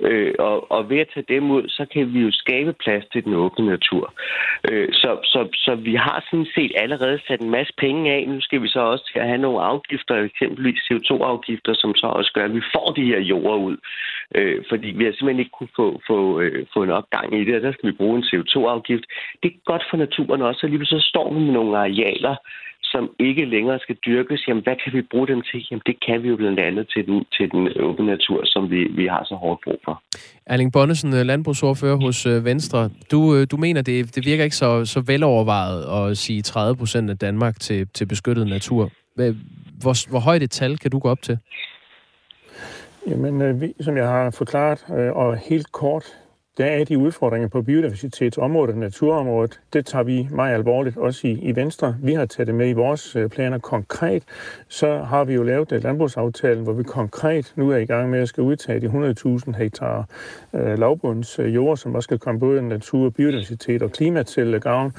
Øh, 0.00 0.34
og, 0.38 0.72
og 0.72 0.90
ved 0.90 0.98
at 0.98 1.10
tage 1.14 1.26
dem 1.34 1.50
ud, 1.50 1.68
så 1.68 1.86
kan 1.92 2.14
vi 2.14 2.20
jo 2.20 2.30
skabe 2.32 2.72
plads 2.72 3.04
til 3.12 3.24
den 3.24 3.34
åbne 3.34 3.66
natur. 3.66 4.14
Øh, 4.70 4.88
så, 4.92 5.10
så, 5.24 5.48
så 5.54 5.74
vi 5.74 5.94
har 5.94 6.26
sådan 6.30 6.46
set 6.54 6.72
allerede 6.76 7.18
sat 7.26 7.40
en 7.40 7.50
masse 7.50 7.72
penge 7.78 8.12
af. 8.12 8.28
Nu 8.28 8.40
skal 8.40 8.62
vi 8.62 8.68
så 8.68 8.80
også 8.80 9.10
til 9.12 9.18
at 9.18 9.26
have 9.26 9.38
nogle 9.38 9.60
afgifter, 9.60 10.14
eksempelvis 10.14 10.80
CO2-afgifter, 10.88 11.74
som 11.74 11.94
så 11.94 12.06
også 12.06 12.30
gør, 12.34 12.44
at 12.44 12.54
vi 12.54 12.62
får 12.74 12.86
de 12.96 13.04
her 13.04 13.20
jorder 13.20 13.56
ud. 13.56 13.76
Øh, 14.34 14.64
fordi 14.68 14.86
vi 14.86 15.04
har 15.04 15.12
simpelthen 15.12 15.38
ikke 15.38 15.58
kunne 15.58 15.76
få, 15.76 16.00
få, 16.06 16.40
øh, 16.40 16.66
få 16.74 16.82
en 16.82 16.90
opgang 16.90 17.40
i 17.40 17.44
det 17.44 17.61
der 17.62 17.72
skal 17.72 17.88
vi 17.90 17.96
bruge 18.00 18.16
en 18.18 18.28
CO2-afgift. 18.30 19.04
Det 19.42 19.48
er 19.48 19.56
godt 19.64 19.84
for 19.90 19.96
naturen 19.96 20.42
også, 20.42 20.60
og 20.62 20.70
lige 20.70 20.86
så 20.86 21.00
står 21.10 21.34
vi 21.34 21.40
med 21.40 21.52
nogle 21.52 21.78
arealer, 21.78 22.36
som 22.92 23.10
ikke 23.18 23.44
længere 23.44 23.78
skal 23.78 23.96
dyrkes, 24.06 24.40
jamen 24.48 24.62
hvad 24.62 24.76
kan 24.84 24.92
vi 24.92 25.02
bruge 25.10 25.26
dem 25.26 25.42
til? 25.50 25.66
Jamen 25.70 25.82
det 25.86 25.96
kan 26.06 26.22
vi 26.22 26.28
jo 26.28 26.36
blandt 26.36 26.60
andet 26.60 26.84
til 26.94 27.06
den, 27.06 27.24
til 27.36 27.46
den 27.52 27.62
åbne 27.86 28.06
natur, 28.06 28.40
som 28.44 28.70
vi, 28.70 28.80
vi 29.00 29.06
har 29.06 29.24
så 29.24 29.34
hårdt 29.34 29.60
brug 29.64 29.80
for. 29.84 30.02
Erling 30.46 30.72
Bonnesen, 30.72 31.14
øh, 31.14 31.22
landbrugsordfører 31.30 31.96
hos 31.96 32.26
øh, 32.26 32.44
Venstre. 32.44 32.90
Du, 33.10 33.36
øh, 33.36 33.46
du 33.50 33.56
mener, 33.56 33.82
det, 33.82 34.14
det 34.14 34.26
virker 34.26 34.44
ikke 34.44 34.56
så, 34.56 34.84
så 34.84 35.00
velovervejet 35.06 36.10
at 36.10 36.18
sige 36.18 36.42
30 36.42 36.76
procent 36.76 37.10
af 37.10 37.18
Danmark 37.18 37.60
til, 37.60 37.88
til 37.88 38.06
beskyttet 38.06 38.46
natur. 38.46 38.90
Hvor, 39.82 40.10
hvor 40.10 40.20
højt 40.20 40.42
et 40.42 40.50
tal 40.50 40.78
kan 40.78 40.90
du 40.90 40.98
gå 40.98 41.08
op 41.08 41.22
til? 41.22 41.38
Jamen, 43.06 43.60
vi, 43.60 43.72
som 43.80 43.96
jeg 43.96 44.08
har 44.08 44.30
forklaret, 44.30 44.84
og 45.14 45.38
helt 45.48 45.72
kort, 45.72 46.04
der 46.58 46.64
er 46.64 46.84
de 46.84 46.98
udfordringer 46.98 47.48
på 47.48 47.62
biodiversitetsområdet 47.62 48.74
og 48.74 48.80
naturområdet. 48.80 49.60
Det 49.72 49.86
tager 49.86 50.02
vi 50.02 50.28
meget 50.30 50.54
alvorligt, 50.54 50.96
også 50.96 51.26
i, 51.26 51.30
i 51.30 51.56
Venstre. 51.56 51.96
Vi 52.02 52.14
har 52.14 52.26
taget 52.26 52.46
det 52.46 52.54
med 52.54 52.68
i 52.68 52.72
vores 52.72 53.16
øh, 53.16 53.28
planer 53.28 53.58
konkret. 53.58 54.22
Så 54.68 54.98
har 54.98 55.24
vi 55.24 55.34
jo 55.34 55.42
lavet 55.42 55.72
et 55.72 55.82
landbrugsaftalen, 55.82 56.64
hvor 56.64 56.72
vi 56.72 56.82
konkret 56.82 57.52
nu 57.56 57.70
er 57.70 57.76
i 57.76 57.84
gang 57.84 58.10
med 58.10 58.20
at 58.20 58.28
skal 58.28 58.42
udtage 58.42 58.80
de 58.80 58.86
100.000 59.46 59.56
hektar 59.56 60.08
øh, 60.54 60.78
lavbundsjord, 60.78 61.70
øh, 61.70 61.76
som 61.76 61.94
også 61.94 62.06
skal 62.06 62.18
komme 62.18 62.40
både 62.40 62.62
natur, 62.68 63.10
biodiversitet 63.10 63.82
og 63.82 63.92
klima 63.92 64.22
til 64.22 64.60
gavn 64.60 64.92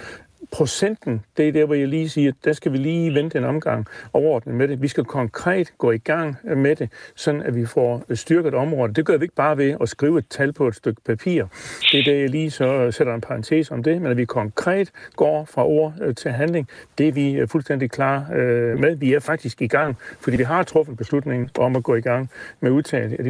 procenten, 0.51 1.23
det 1.37 1.47
er 1.47 1.51
der, 1.51 1.65
hvor 1.65 1.75
jeg 1.75 1.87
lige 1.87 2.09
siger, 2.09 2.31
der 2.45 2.53
skal 2.53 2.71
vi 2.71 2.77
lige 2.77 3.13
vente 3.13 3.37
en 3.37 3.43
omgang 3.43 3.85
overordnet 4.13 4.55
med 4.55 4.67
det. 4.67 4.81
Vi 4.81 4.87
skal 4.87 5.03
konkret 5.03 5.73
gå 5.77 5.91
i 5.91 5.97
gang 5.97 6.37
med 6.55 6.75
det, 6.75 6.89
sådan 7.15 7.41
at 7.41 7.55
vi 7.55 7.65
får 7.65 8.03
styrket 8.13 8.53
området. 8.53 8.95
Det 8.95 9.05
gør 9.05 9.17
vi 9.17 9.23
ikke 9.23 9.35
bare 9.35 9.57
ved 9.57 9.75
at 9.81 9.89
skrive 9.89 10.19
et 10.19 10.25
tal 10.29 10.53
på 10.53 10.67
et 10.67 10.75
stykke 10.75 11.01
papir. 11.05 11.45
Det 11.91 11.99
er 11.99 12.03
det, 12.03 12.21
jeg 12.21 12.29
lige 12.29 12.51
så 12.51 12.91
sætter 12.91 13.15
en 13.15 13.21
parentes 13.21 13.71
om 13.71 13.83
det, 13.83 14.01
men 14.01 14.11
at 14.11 14.17
vi 14.17 14.25
konkret 14.25 14.91
går 15.15 15.45
fra 15.45 15.65
ord 15.65 15.93
øh, 16.01 16.15
til 16.15 16.31
handling, 16.31 16.67
det 16.97 17.07
er 17.07 17.11
vi 17.11 17.31
øh, 17.31 17.47
fuldstændig 17.47 17.91
klar 17.91 18.25
øh, 18.33 18.79
med. 18.79 18.95
Vi 18.95 19.13
er 19.13 19.19
faktisk 19.19 19.61
i 19.61 19.67
gang, 19.67 19.97
fordi 20.19 20.37
vi 20.37 20.43
har 20.43 20.63
truffet 20.63 20.97
beslutningen 20.97 21.49
om 21.57 21.75
at 21.75 21.83
gå 21.83 21.95
i 21.95 22.01
gang 22.01 22.29
med 22.59 22.71
udtaget 22.71 23.13
af 23.13 23.23
de 23.23 23.29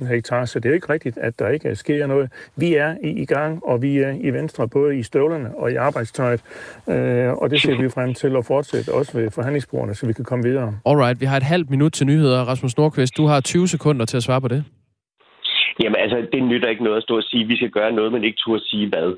100.000 0.00 0.04
hektar, 0.04 0.44
så 0.44 0.60
det 0.60 0.70
er 0.70 0.74
ikke 0.74 0.92
rigtigt, 0.92 1.18
at 1.18 1.38
der 1.38 1.48
ikke 1.48 1.76
sker 1.76 2.06
noget. 2.06 2.30
Vi 2.56 2.74
er 2.74 2.96
i 3.02 3.24
gang, 3.24 3.64
og 3.64 3.82
vi 3.82 3.98
er 3.98 4.14
i 4.20 4.30
Venstre, 4.30 4.68
både 4.68 4.98
i 4.98 5.02
støvlerne 5.02 5.56
og 5.56 5.72
i 5.72 5.74
arbejdstøjet, 5.74 6.40
Øh, 6.88 7.32
og 7.32 7.50
det 7.50 7.62
ser 7.62 7.82
vi 7.82 7.88
frem 7.88 8.14
til 8.14 8.36
at 8.36 8.44
fortsætte 8.44 8.92
også 8.94 9.18
ved 9.18 9.30
forhandlingsbordene, 9.30 9.94
så 9.94 10.06
vi 10.06 10.12
kan 10.12 10.24
komme 10.24 10.44
videre. 10.44 10.74
Alright, 10.86 11.20
vi 11.20 11.26
har 11.26 11.36
et 11.36 11.42
halvt 11.42 11.70
minut 11.70 11.92
til 11.92 12.06
nyheder. 12.06 12.44
Rasmus 12.44 12.76
Nordqvist, 12.76 13.16
du 13.16 13.26
har 13.26 13.40
20 13.40 13.68
sekunder 13.68 14.06
til 14.06 14.16
at 14.16 14.22
svare 14.22 14.40
på 14.40 14.48
det. 14.48 14.64
Jamen 15.82 16.00
altså, 16.04 16.26
det 16.32 16.42
nytter 16.42 16.68
ikke 16.68 16.84
noget 16.84 16.96
at 16.96 17.02
stå 17.02 17.16
og 17.16 17.22
sige, 17.22 17.42
at 17.42 17.48
vi 17.48 17.56
skal 17.56 17.70
gøre 17.70 17.92
noget, 17.92 18.12
men 18.12 18.24
ikke 18.24 18.42
turde 18.44 18.68
sige 18.70 18.88
hvad. 18.88 19.08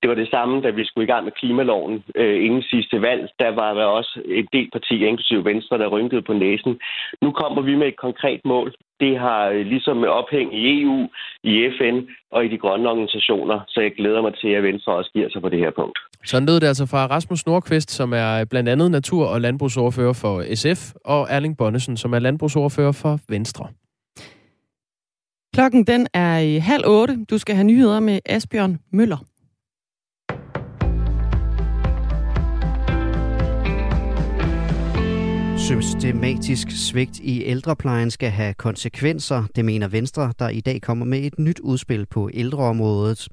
Det 0.00 0.08
var 0.10 0.14
det 0.14 0.28
samme, 0.30 0.62
da 0.62 0.70
vi 0.70 0.84
skulle 0.84 1.04
i 1.04 1.12
gang 1.12 1.24
med 1.24 1.32
klimaloven 1.40 2.04
øh, 2.14 2.44
inden 2.46 2.62
sidste 2.62 3.02
valg. 3.02 3.28
Der 3.38 3.50
var 3.60 3.74
der 3.74 3.84
også 3.84 4.20
en 4.24 4.48
del 4.52 4.68
partier, 4.72 5.08
inklusive 5.08 5.44
Venstre, 5.44 5.78
der 5.78 5.86
rynkede 5.86 6.22
på 6.22 6.32
næsen. 6.32 6.80
Nu 7.22 7.30
kommer 7.30 7.62
vi 7.62 7.74
med 7.74 7.86
et 7.86 7.96
konkret 7.96 8.40
mål. 8.44 8.74
Det 9.00 9.18
har 9.18 9.48
øh, 9.48 9.66
ligesom 9.66 9.96
med 9.96 10.08
ophæng 10.08 10.54
i 10.54 10.82
EU, 10.82 11.08
i 11.42 11.70
FN 11.78 11.96
og 12.30 12.44
i 12.44 12.48
de 12.48 12.58
grønne 12.58 12.90
organisationer, 12.90 13.60
så 13.68 13.80
jeg 13.80 13.92
glæder 13.96 14.22
mig 14.22 14.34
til, 14.34 14.48
at 14.48 14.62
Venstre 14.62 14.92
også 14.92 15.10
giver 15.14 15.28
sig 15.30 15.42
på 15.42 15.48
det 15.48 15.58
her 15.58 15.70
punkt. 15.70 15.98
Så 16.24 16.40
lød 16.40 16.60
det 16.60 16.66
altså 16.66 16.86
fra 16.86 17.06
Rasmus 17.06 17.46
Nordqvist, 17.46 17.90
som 17.90 18.12
er 18.12 18.44
blandt 18.50 18.68
andet 18.68 18.90
natur- 18.90 19.26
og 19.26 19.40
landbrugsordfører 19.40 20.12
for 20.12 20.54
SF, 20.54 20.94
og 21.04 21.26
Erling 21.30 21.56
Bonnesen, 21.56 21.96
som 21.96 22.12
er 22.12 22.18
landbrugsordfører 22.18 22.92
for 22.92 23.18
Venstre. 23.28 23.68
Klokken 25.54 25.84
den 25.86 26.06
er 26.14 26.38
i 26.38 26.58
halv 26.58 26.86
otte. 26.86 27.24
Du 27.30 27.38
skal 27.38 27.54
have 27.54 27.64
nyheder 27.64 28.00
med 28.00 28.20
Asbjørn 28.26 28.78
Møller. 28.92 29.24
Systematisk 35.58 36.68
svigt 36.70 37.18
i 37.18 37.44
ældreplejen 37.44 38.10
skal 38.10 38.30
have 38.30 38.54
konsekvenser, 38.54 39.44
det 39.56 39.64
mener 39.64 39.88
Venstre, 39.88 40.32
der 40.38 40.48
i 40.48 40.60
dag 40.60 40.80
kommer 40.82 41.06
med 41.06 41.18
et 41.18 41.38
nyt 41.38 41.60
udspil 41.60 42.06
på 42.06 42.30
ældreområdet. 42.34 43.28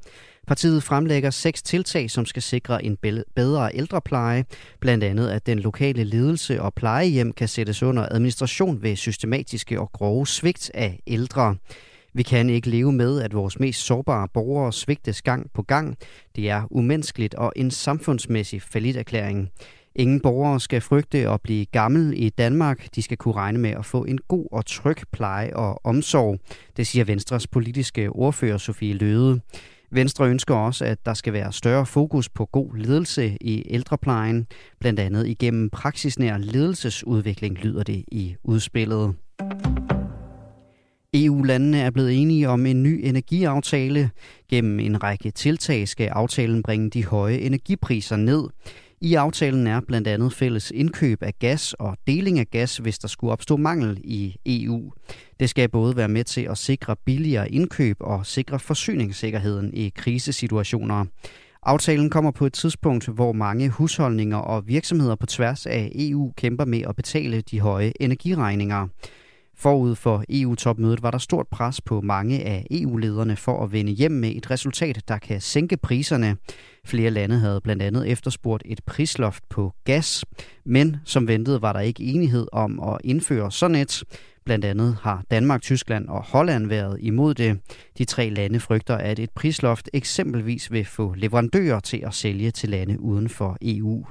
Partiet 0.47 0.84
fremlægger 0.84 1.29
seks 1.29 1.62
tiltag, 1.62 2.12
som 2.12 2.25
skal 2.25 2.41
sikre 2.41 2.86
en 2.86 2.97
bedre 3.36 3.75
ældrepleje, 3.75 4.45
blandt 4.79 5.03
andet 5.03 5.29
at 5.29 5.45
den 5.45 5.60
lokale 5.60 6.03
ledelse 6.03 6.62
og 6.62 6.73
plejehjem 6.73 7.31
kan 7.31 7.47
sættes 7.47 7.84
under 7.84 8.07
administration 8.12 8.84
ved 8.84 8.95
systematiske 8.95 9.79
og 9.79 9.91
grove 9.91 10.27
svigt 10.27 10.71
af 10.73 10.99
ældre. 11.07 11.55
Vi 12.13 12.24
kan 12.24 12.50
ikke 12.50 12.69
leve 12.69 12.91
med, 12.91 13.21
at 13.21 13.34
vores 13.34 13.60
mest 13.60 13.86
sårbare 13.86 14.28
borgere 14.34 14.74
svigtes 14.74 15.21
gang 15.21 15.52
på 15.54 15.62
gang. 15.62 15.97
Det 16.36 16.50
er 16.50 16.63
umenneskeligt 16.71 17.36
og 17.36 17.54
en 17.56 17.71
samfundsmæssig 17.71 18.62
erklæring. 18.76 19.50
Ingen 19.95 20.19
borgere 20.19 20.60
skal 20.60 20.82
frygte 20.82 21.30
at 21.30 21.41
blive 21.41 21.65
gammel 21.65 22.13
i 22.15 22.30
Danmark. 22.30 22.95
De 22.95 23.02
skal 23.02 23.17
kunne 23.17 23.36
regne 23.36 23.60
med 23.60 23.69
at 23.69 23.86
få 23.86 24.04
en 24.04 24.17
god 24.17 24.47
og 24.52 24.65
tryg 24.65 24.97
pleje 25.12 25.56
og 25.56 25.86
omsorg. 25.86 26.39
Det 26.78 26.88
siger 26.88 27.06
Venstres 27.06 27.47
politiske 27.47 28.10
ordfører 28.10 28.58
Sofie 28.58 28.93
Løde. 28.93 29.41
Venstre 29.91 30.30
ønsker 30.30 30.56
også, 30.56 30.86
at 30.86 31.06
der 31.06 31.13
skal 31.13 31.34
være 31.34 31.54
større 31.54 31.86
fokus 31.86 32.30
på 32.30 32.45
god 32.45 32.76
ledelse 32.76 33.38
i 33.41 33.63
ældreplejen, 33.69 34.47
blandt 34.80 35.00
andet 35.00 35.28
igennem 35.28 35.69
praksisnær 35.69 36.38
ledelsesudvikling, 36.38 37.58
lyder 37.58 37.84
det 37.84 38.06
i 38.08 38.36
udspillet. 38.43 39.15
EU-landene 41.25 41.79
er 41.79 41.89
blevet 41.89 42.21
enige 42.21 42.49
om 42.49 42.65
en 42.65 42.84
ny 42.84 43.01
energiaftale. 43.03 44.10
Gennem 44.49 44.79
en 44.79 45.03
række 45.03 45.31
tiltag 45.31 45.88
skal 45.88 46.07
aftalen 46.07 46.63
bringe 46.63 46.89
de 46.89 47.05
høje 47.05 47.38
energipriser 47.38 48.15
ned. 48.15 48.43
I 49.01 49.13
aftalen 49.15 49.67
er 49.67 49.81
blandt 49.88 50.07
andet 50.07 50.34
fælles 50.34 50.71
indkøb 50.75 51.23
af 51.23 51.34
gas 51.39 51.73
og 51.73 51.97
deling 52.07 52.39
af 52.39 52.49
gas, 52.49 52.77
hvis 52.77 52.99
der 52.99 53.07
skulle 53.07 53.34
opstå 53.34 53.57
mangel 53.57 53.97
i 54.03 54.36
EU. 54.45 54.91
Det 55.39 55.49
skal 55.49 55.69
både 55.69 55.95
være 55.95 56.07
med 56.07 56.23
til 56.23 56.41
at 56.41 56.57
sikre 56.57 56.95
billigere 57.05 57.51
indkøb 57.51 57.97
og 57.99 58.25
sikre 58.25 58.60
forsyningssikkerheden 58.60 59.73
i 59.73 59.91
krisesituationer. 59.95 61.05
Aftalen 61.63 62.10
kommer 62.10 62.31
på 62.31 62.45
et 62.45 62.53
tidspunkt, 62.53 63.07
hvor 63.07 63.34
mange 63.34 63.69
husholdninger 63.69 64.38
og 64.38 64.67
virksomheder 64.67 65.15
på 65.15 65.25
tværs 65.25 65.65
af 65.65 65.91
EU 65.95 66.31
kæmper 66.38 66.65
med 66.65 66.81
at 66.89 66.95
betale 66.95 67.41
de 67.41 67.60
høje 67.60 67.91
energiregninger. 67.99 68.88
Forud 69.62 69.95
for 69.95 70.24
EU-topmødet 70.30 71.04
var 71.04 71.12
der 71.12 71.17
stort 71.17 71.47
pres 71.47 71.82
på 71.82 72.02
mange 72.02 72.43
af 72.43 72.65
EU-lederne 72.71 73.36
for 73.36 73.63
at 73.63 73.71
vende 73.71 73.91
hjem 73.91 74.12
med 74.12 74.36
et 74.36 74.52
resultat, 74.52 75.04
der 75.08 75.17
kan 75.17 75.41
sænke 75.41 75.78
priserne. 75.78 76.38
Flere 76.86 77.12
lande 77.12 77.39
havde 77.39 77.62
blandt 77.62 77.82
andet 77.82 78.08
efterspurgt 78.10 78.63
et 78.65 78.82
prisloft 78.86 79.43
på 79.50 79.74
gas, 79.84 80.26
men 80.65 80.97
som 81.06 81.28
ventet 81.28 81.62
var 81.62 81.74
der 81.74 81.80
ikke 81.80 82.04
enighed 82.04 82.47
om 82.52 82.80
at 82.80 82.97
indføre 83.04 83.52
sådan 83.52 83.76
et. 83.76 84.04
Blandt 84.45 84.65
andet 84.65 84.97
har 85.02 85.24
Danmark, 85.32 85.62
Tyskland 85.62 86.08
og 86.08 86.24
Holland 86.24 86.67
været 86.67 86.97
imod 87.02 87.34
det. 87.34 87.60
De 87.97 88.06
tre 88.06 88.30
lande 88.30 88.60
frygter, 88.60 88.97
at 88.97 89.19
et 89.19 89.30
prisloft 89.30 89.89
eksempelvis 89.93 90.71
vil 90.71 90.86
få 90.86 91.13
leverandører 91.13 91.80
til 91.80 92.04
at 92.06 92.13
sælge 92.13 92.52
til 92.52 92.69
lande 92.69 93.00
uden 93.00 93.30
for 93.30 93.58
EU. 93.62 94.06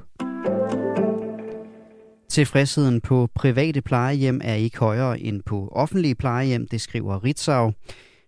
Tilfredsheden 2.30 3.00
på 3.00 3.28
private 3.34 3.82
plejehjem 3.82 4.40
er 4.44 4.54
ikke 4.54 4.78
højere 4.78 5.20
end 5.20 5.42
på 5.46 5.68
offentlige 5.72 6.14
plejehjem, 6.14 6.68
det 6.68 6.80
skriver 6.80 7.24
Ritzau. 7.24 7.72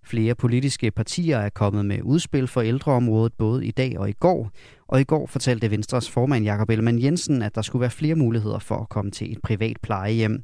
Flere 0.05 0.35
politiske 0.35 0.91
partier 0.91 1.39
er 1.39 1.49
kommet 1.49 1.85
med 1.85 1.99
udspil 2.03 2.47
for 2.47 2.61
ældreområdet 2.61 3.33
både 3.39 3.67
i 3.67 3.71
dag 3.71 3.99
og 3.99 4.09
i 4.09 4.13
går. 4.13 4.51
Og 4.89 5.01
i 5.01 5.05
går 5.05 5.27
fortalte 5.27 5.71
Venstres 5.71 6.11
formand 6.11 6.45
Jakob 6.45 6.71
Ellemann 6.71 7.03
Jensen, 7.03 7.43
at 7.43 7.55
der 7.55 7.63
skulle 7.63 7.81
være 7.81 7.91
flere 7.91 8.15
muligheder 8.15 8.59
for 8.59 8.77
at 8.77 8.89
komme 8.89 9.11
til 9.11 9.33
et 9.33 9.43
privat 9.43 9.77
plejehjem. 9.83 10.43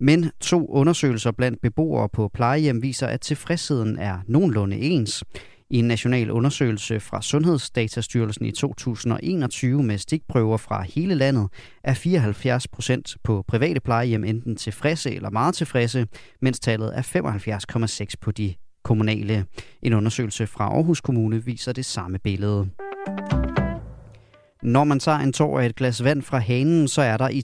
Men 0.00 0.30
to 0.40 0.66
undersøgelser 0.66 1.30
blandt 1.30 1.60
beboere 1.60 2.08
på 2.08 2.30
plejehjem 2.34 2.82
viser, 2.82 3.06
at 3.06 3.20
tilfredsheden 3.20 3.98
er 3.98 4.18
nogenlunde 4.26 4.76
ens. 4.76 5.24
I 5.70 5.78
en 5.78 5.84
national 5.84 6.30
undersøgelse 6.30 7.00
fra 7.00 7.22
Sundhedsdatastyrelsen 7.22 8.46
i 8.46 8.52
2021 8.52 9.82
med 9.82 9.98
stikprøver 9.98 10.56
fra 10.56 10.82
hele 10.82 11.14
landet 11.14 11.48
er 11.84 11.94
74 11.94 12.68
procent 12.68 13.16
på 13.24 13.44
private 13.48 13.80
plejehjem 13.80 14.24
enten 14.24 14.56
tilfredse 14.56 15.14
eller 15.14 15.30
meget 15.30 15.54
tilfredse, 15.54 16.06
mens 16.42 16.60
tallet 16.60 16.98
er 16.98 17.02
75,6 18.02 18.14
på 18.20 18.30
de 18.30 18.54
kommunale. 18.84 19.44
En 19.82 19.92
undersøgelse 19.92 20.46
fra 20.46 20.64
Aarhus 20.64 21.00
Kommune 21.00 21.44
viser 21.44 21.72
det 21.72 21.84
samme 21.84 22.18
billede. 22.18 22.70
Når 24.62 24.84
man 24.84 25.00
tager 25.00 25.18
en 25.18 25.32
tår 25.32 25.60
af 25.60 25.66
et 25.66 25.76
glas 25.76 26.04
vand 26.04 26.22
fra 26.22 26.38
hanen, 26.38 26.88
så 26.88 27.02
er 27.02 27.16
der 27.16 27.28
i 27.28 27.42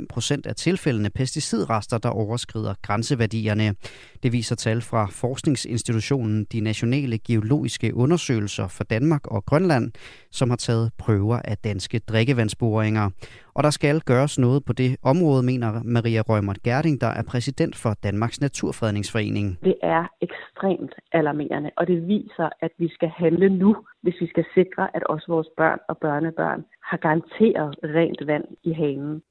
13,5 0.00 0.06
procent 0.08 0.46
af 0.46 0.54
tilfældene 0.54 1.10
pesticidrester, 1.10 1.98
der 1.98 2.08
overskrider 2.08 2.74
grænseværdierne. 2.82 3.74
Det 4.22 4.32
viser 4.32 4.56
tal 4.56 4.82
fra 4.82 5.08
Forskningsinstitutionen 5.10 6.46
De 6.52 6.60
Nationale 6.60 7.18
Geologiske 7.18 7.94
Undersøgelser 7.94 8.68
for 8.68 8.84
Danmark 8.84 9.26
og 9.26 9.46
Grønland, 9.46 9.92
som 10.30 10.50
har 10.50 10.56
taget 10.56 10.90
prøver 10.98 11.40
af 11.44 11.58
danske 11.58 11.98
drikkevandsboringer. 11.98 13.10
Og 13.54 13.62
der 13.62 13.70
skal 13.70 14.00
gøres 14.00 14.38
noget 14.38 14.64
på 14.64 14.72
det 14.72 14.96
område, 15.02 15.42
mener 15.42 15.82
Maria 15.84 16.20
Rømert 16.20 16.62
Gerding, 16.62 17.00
der 17.00 17.06
er 17.06 17.22
præsident 17.22 17.76
for 17.76 17.94
Danmarks 18.02 18.40
Naturfredningsforening. 18.40 19.58
Det 19.64 19.74
er 19.82 20.04
ekstremt 20.20 20.94
alarmerende, 21.12 21.70
og 21.76 21.86
det 21.86 22.08
viser, 22.08 22.48
at 22.60 22.70
vi 22.78 22.88
skal 22.88 23.08
handle 23.08 23.48
nu, 23.48 23.76
hvis 24.02 24.14
vi 24.20 24.28
skal 24.28 24.44
sikre, 24.54 24.96
at 24.96 25.04
også 25.04 25.26
vores 25.28 25.48
børn 25.56 25.78
og 25.88 25.98
børnebørn 25.98 26.64
har 26.84 26.96
garanteret 26.96 27.74
rent 27.84 28.26
vand 28.26 28.44
i 28.64 28.72
hanen. 28.72 29.22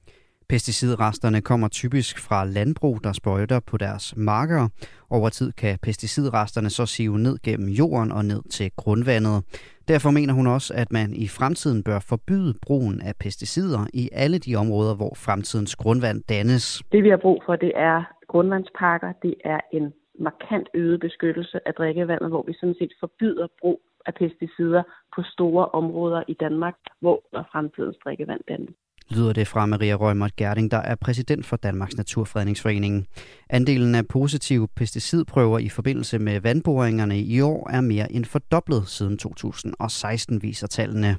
Pesticidresterne 0.49 1.41
kommer 1.41 1.67
typisk 1.67 2.19
fra 2.19 2.45
landbrug, 2.45 3.03
der 3.03 3.13
sprøjter 3.13 3.59
på 3.59 3.77
deres 3.77 4.13
marker. 4.17 4.67
Over 5.09 5.29
tid 5.29 5.51
kan 5.51 5.79
pesticidresterne 5.81 6.69
så 6.69 6.85
sive 6.85 7.19
ned 7.19 7.37
gennem 7.43 7.69
jorden 7.69 8.11
og 8.11 8.25
ned 8.25 8.41
til 8.49 8.71
grundvandet. 8.75 9.43
Derfor 9.93 10.11
mener 10.11 10.33
hun 10.33 10.47
også, 10.47 10.73
at 10.81 10.91
man 10.91 11.13
i 11.13 11.27
fremtiden 11.27 11.83
bør 11.83 11.99
forbyde 11.99 12.53
brugen 12.67 13.01
af 13.01 13.13
pesticider 13.19 13.81
i 13.93 14.09
alle 14.11 14.37
de 14.39 14.55
områder, 14.55 14.95
hvor 14.95 15.13
fremtidens 15.15 15.75
grundvand 15.75 16.23
dannes. 16.23 16.83
Det 16.91 17.03
vi 17.03 17.09
har 17.09 17.17
brug 17.17 17.43
for, 17.45 17.55
det 17.55 17.71
er 17.75 18.03
grundvandspakker. 18.27 19.11
Det 19.23 19.35
er 19.45 19.59
en 19.73 19.93
markant 20.19 20.67
øget 20.73 20.99
beskyttelse 20.99 21.67
af 21.67 21.73
drikkevandet, 21.73 22.29
hvor 22.29 22.43
vi 22.47 22.53
sådan 22.53 22.75
set 22.79 22.93
forbyder 22.99 23.47
brug 23.61 23.81
af 24.05 24.13
pesticider 24.13 24.83
på 25.15 25.21
store 25.33 25.65
områder 25.65 26.23
i 26.27 26.33
Danmark, 26.33 26.75
hvor 27.01 27.17
fremtidens 27.51 27.97
drikkevand 28.03 28.41
dannes 28.47 28.75
lyder 29.09 29.33
det 29.33 29.47
fra 29.47 29.65
Maria 29.65 29.93
Rømert 29.93 30.35
Gerding, 30.35 30.71
der 30.71 30.77
er 30.77 30.95
præsident 30.95 31.45
for 31.45 31.55
Danmarks 31.55 31.97
Naturfredningsforening. 31.97 33.07
Andelen 33.49 33.95
af 33.95 34.07
positive 34.07 34.67
pesticidprøver 34.75 35.59
i 35.59 35.69
forbindelse 35.69 36.19
med 36.19 36.39
vandboringerne 36.39 37.19
i 37.19 37.41
år 37.41 37.69
er 37.69 37.81
mere 37.81 38.11
end 38.11 38.25
fordoblet 38.25 38.87
siden 38.87 39.17
2016, 39.17 40.43
viser 40.43 40.67
tallene. 40.67 41.17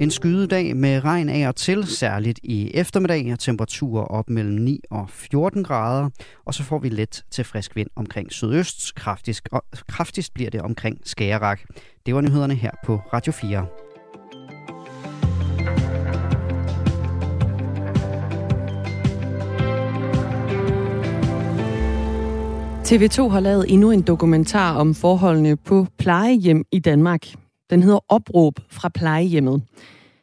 En 0.00 0.10
skydedag 0.10 0.76
med 0.76 1.04
regn 1.04 1.28
af 1.28 1.48
og 1.48 1.56
til, 1.56 1.86
særligt 1.86 2.40
i 2.42 2.70
eftermiddag, 2.74 3.32
og 3.32 3.38
temperaturer 3.38 4.04
op 4.04 4.30
mellem 4.30 4.54
9 4.54 4.80
og 4.90 5.10
14 5.10 5.64
grader, 5.64 6.10
og 6.44 6.54
så 6.54 6.62
får 6.62 6.78
vi 6.78 6.88
let 6.88 7.24
til 7.30 7.44
frisk 7.44 7.76
vind 7.76 7.88
omkring 7.96 8.32
sydøst. 8.32 8.94
Kraftigst, 8.94 9.48
og 9.52 9.64
kraftigst 9.88 10.34
bliver 10.34 10.50
det 10.50 10.60
omkring 10.60 11.00
Skagerak. 11.04 11.60
Det 12.06 12.14
var 12.14 12.20
nyhederne 12.20 12.54
her 12.54 12.70
på 12.84 12.96
Radio 13.12 13.32
4. 13.32 13.87
TV2 22.88 23.28
har 23.28 23.40
lavet 23.40 23.64
endnu 23.68 23.90
en 23.90 24.02
dokumentar 24.02 24.74
om 24.74 24.94
forholdene 24.94 25.56
på 25.56 25.86
plejehjem 25.98 26.64
i 26.72 26.78
Danmark. 26.78 27.26
Den 27.70 27.82
hedder 27.82 27.98
Opråb 28.08 28.54
fra 28.70 28.88
plejehjemmet. 28.88 29.62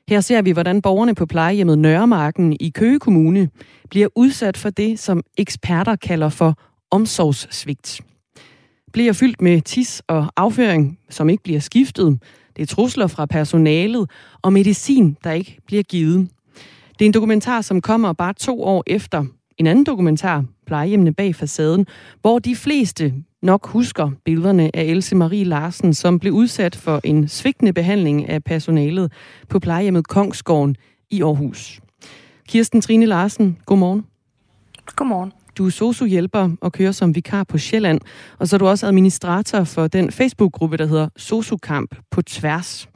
Her 0.09 0.21
ser 0.21 0.41
vi, 0.41 0.51
hvordan 0.51 0.81
borgerne 0.81 1.15
på 1.15 1.25
plejehjemmet 1.25 1.77
Nørremarken 1.77 2.57
i 2.59 2.69
Køge 2.69 2.99
Kommune 2.99 3.49
bliver 3.89 4.07
udsat 4.15 4.57
for 4.57 4.69
det, 4.69 4.99
som 4.99 5.23
eksperter 5.37 5.95
kalder 5.95 6.29
for 6.29 6.57
omsorgssvigt. 6.91 8.01
Bliver 8.93 9.13
fyldt 9.13 9.41
med 9.41 9.61
tis 9.61 10.01
og 10.07 10.27
afføring, 10.37 10.99
som 11.09 11.29
ikke 11.29 11.43
bliver 11.43 11.59
skiftet. 11.59 12.19
Det 12.55 12.61
er 12.61 12.67
trusler 12.67 13.07
fra 13.07 13.25
personalet 13.25 14.09
og 14.41 14.53
medicin, 14.53 15.17
der 15.23 15.31
ikke 15.31 15.57
bliver 15.67 15.83
givet. 15.83 16.29
Det 16.99 17.05
er 17.05 17.09
en 17.09 17.13
dokumentar, 17.13 17.61
som 17.61 17.81
kommer 17.81 18.13
bare 18.13 18.33
to 18.33 18.63
år 18.63 18.83
efter 18.87 19.25
en 19.57 19.67
anden 19.67 19.85
dokumentar, 19.85 20.43
plejehjemmene 20.65 21.13
bag 21.13 21.35
facaden, 21.35 21.85
hvor 22.21 22.39
de 22.39 22.55
fleste 22.55 23.13
nok 23.41 23.67
husker 23.67 24.11
billederne 24.25 24.75
af 24.75 24.83
Else 24.83 25.15
Marie 25.15 25.43
Larsen, 25.43 25.93
som 25.93 26.19
blev 26.19 26.33
udsat 26.33 26.75
for 26.75 27.01
en 27.03 27.27
svigtende 27.27 27.73
behandling 27.73 28.29
af 28.29 28.43
personalet 28.43 29.11
på 29.49 29.59
plejehjemmet 29.59 30.07
Kongsgården 30.07 30.75
i 31.09 31.21
Aarhus. 31.21 31.81
Kirsten 32.47 32.81
Trine 32.81 33.05
Larsen, 33.05 33.57
godmorgen. 33.65 34.05
Godmorgen. 34.95 35.31
Du 35.57 35.65
er 35.65 35.69
sociohjælper 35.69 36.49
og 36.61 36.71
kører 36.71 36.91
som 36.91 37.15
vikar 37.15 37.43
på 37.43 37.57
Sjælland, 37.57 37.99
og 38.39 38.47
så 38.47 38.55
er 38.55 38.57
du 38.57 38.67
også 38.67 38.87
administrator 38.87 39.63
for 39.63 39.87
den 39.87 40.11
Facebook-gruppe, 40.11 40.77
der 40.77 40.85
hedder 40.85 41.09
Sosukamp 41.17 41.95
på 42.11 42.21
tværs. 42.21 42.89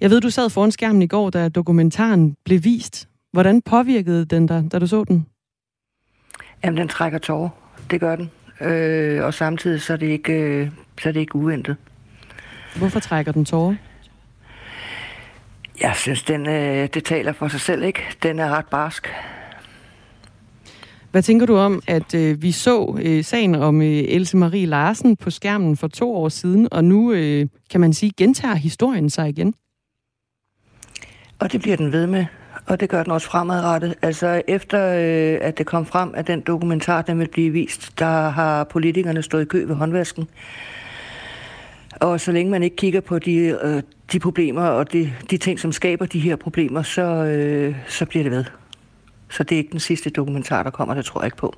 Jeg 0.00 0.10
ved, 0.10 0.20
du 0.20 0.30
sad 0.30 0.50
foran 0.50 0.72
skærmen 0.72 1.02
i 1.02 1.06
går, 1.06 1.30
da 1.30 1.48
dokumentaren 1.48 2.36
blev 2.44 2.64
vist. 2.64 3.08
Hvordan 3.32 3.62
påvirkede 3.62 4.24
den 4.24 4.46
dig, 4.46 4.68
da 4.72 4.78
du 4.78 4.86
så 4.86 5.04
den? 5.04 5.26
Jamen, 6.64 6.76
den 6.76 6.88
trækker 6.88 7.18
tårer. 7.18 7.48
Det 7.90 8.00
gør 8.00 8.16
den. 8.16 8.30
Øh, 8.60 9.24
og 9.24 9.34
samtidig 9.34 9.82
så 9.82 9.92
er 9.92 9.96
det 9.96 10.06
ikke, 10.06 10.32
øh, 10.32 10.70
så 11.02 11.08
er 11.08 11.12
det 11.12 11.20
ikke 11.20 11.36
uventet. 11.36 11.76
Hvorfor 12.76 13.00
trækker 13.00 13.32
den 13.32 13.44
tårer? 13.44 13.74
Jeg 15.80 15.92
synes, 15.96 16.22
den, 16.22 16.48
øh, 16.48 16.88
det 16.94 17.04
taler 17.04 17.32
for 17.32 17.48
sig 17.48 17.60
selv, 17.60 17.82
ikke? 17.82 18.02
Den 18.22 18.38
er 18.38 18.48
ret 18.48 18.66
barsk. 18.66 19.08
Hvad 21.10 21.22
tænker 21.22 21.46
du 21.46 21.56
om, 21.56 21.82
at 21.86 22.14
øh, 22.14 22.42
vi 22.42 22.52
så 22.52 22.98
øh, 23.02 23.24
sagen 23.24 23.54
om 23.54 23.82
øh, 23.82 23.88
Else 23.88 24.36
Marie 24.36 24.66
Larsen 24.66 25.16
på 25.16 25.30
skærmen 25.30 25.76
for 25.76 25.88
to 25.88 26.14
år 26.16 26.28
siden, 26.28 26.68
og 26.72 26.84
nu, 26.84 27.12
øh, 27.12 27.46
kan 27.70 27.80
man 27.80 27.92
sige, 27.92 28.12
gentager 28.16 28.54
historien 28.54 29.10
sig 29.10 29.28
igen? 29.28 29.54
Og 31.38 31.52
det 31.52 31.60
bliver 31.60 31.76
den 31.76 31.92
ved 31.92 32.06
med, 32.06 32.26
og 32.66 32.80
det 32.80 32.88
gør 32.88 33.02
den 33.02 33.12
også 33.12 33.26
fremadrettet. 33.26 33.94
Altså 34.02 34.42
efter 34.48 34.88
øh, 34.88 35.38
at 35.40 35.58
det 35.58 35.66
kom 35.66 35.86
frem, 35.86 36.10
at 36.14 36.26
den 36.26 36.40
dokumentar, 36.40 37.02
den 37.02 37.18
vil 37.18 37.28
blive 37.28 37.50
vist, 37.50 37.98
der 37.98 38.28
har 38.28 38.64
politikerne 38.64 39.22
stået 39.22 39.42
i 39.42 39.44
kø 39.44 39.64
ved 39.66 39.74
håndvasken. 39.74 40.28
Og 42.00 42.20
så 42.20 42.32
længe 42.32 42.50
man 42.50 42.62
ikke 42.62 42.76
kigger 42.76 43.00
på 43.00 43.18
de, 43.18 43.58
øh, 43.62 43.82
de 44.12 44.18
problemer 44.18 44.62
og 44.62 44.92
de, 44.92 45.12
de 45.30 45.36
ting, 45.36 45.60
som 45.60 45.72
skaber 45.72 46.06
de 46.06 46.20
her 46.20 46.36
problemer, 46.36 46.82
så, 46.82 47.02
øh, 47.02 47.76
så 47.88 48.06
bliver 48.06 48.22
det 48.22 48.32
ved. 48.32 48.44
Så 49.30 49.42
det 49.42 49.52
er 49.52 49.58
ikke 49.58 49.72
den 49.72 49.80
sidste 49.80 50.10
dokumentar, 50.10 50.62
der 50.62 50.70
kommer, 50.70 50.94
det 50.94 51.04
tror 51.04 51.20
jeg 51.20 51.26
ikke 51.26 51.36
på. 51.36 51.54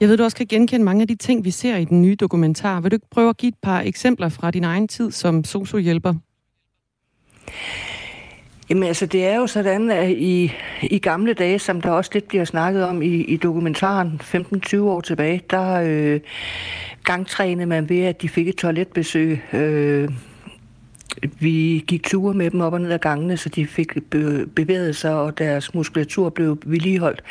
Jeg 0.00 0.08
ved, 0.08 0.16
du 0.16 0.24
også 0.24 0.36
kan 0.36 0.46
genkende 0.46 0.84
mange 0.84 1.02
af 1.02 1.08
de 1.08 1.14
ting, 1.14 1.44
vi 1.44 1.50
ser 1.50 1.76
i 1.76 1.84
den 1.84 2.02
nye 2.02 2.14
dokumentar. 2.14 2.80
Vil 2.80 2.90
du 2.90 2.94
ikke 2.94 3.10
prøve 3.10 3.28
at 3.28 3.36
give 3.36 3.48
et 3.48 3.58
par 3.62 3.80
eksempler 3.80 4.28
fra 4.28 4.50
din 4.50 4.64
egen 4.64 4.88
tid 4.88 5.10
som 5.10 5.44
sociohjælper? 5.44 6.14
Jamen 8.70 8.82
altså, 8.82 9.06
det 9.06 9.26
er 9.26 9.36
jo 9.36 9.46
sådan, 9.46 9.90
at 9.90 10.10
i, 10.10 10.52
i 10.82 10.98
gamle 10.98 11.34
dage, 11.34 11.58
som 11.58 11.80
der 11.80 11.90
også 11.90 12.10
lidt 12.14 12.28
bliver 12.28 12.44
snakket 12.44 12.84
om 12.84 13.02
i, 13.02 13.06
i 13.06 13.36
dokumentaren 13.36 14.20
15-20 14.24 14.80
år 14.80 15.00
tilbage, 15.00 15.42
der 15.50 15.82
øh, 15.84 16.20
gangtrænede 17.04 17.66
man 17.66 17.88
ved, 17.88 18.00
at 18.00 18.22
de 18.22 18.28
fik 18.28 18.48
et 18.48 18.56
toiletbesøg. 18.56 19.42
Øh, 19.52 20.08
vi 21.38 21.84
gik 21.86 22.02
ture 22.02 22.34
med 22.34 22.50
dem 22.50 22.60
op 22.60 22.72
og 22.72 22.80
ned 22.80 22.90
ad 22.90 22.98
gangene, 22.98 23.36
så 23.36 23.48
de 23.48 23.66
fik 23.66 23.92
bevæget 24.54 24.96
sig, 24.96 25.14
og 25.14 25.38
deres 25.38 25.74
muskulatur 25.74 26.28
blev 26.28 26.58
vedligeholdt. 26.66 27.22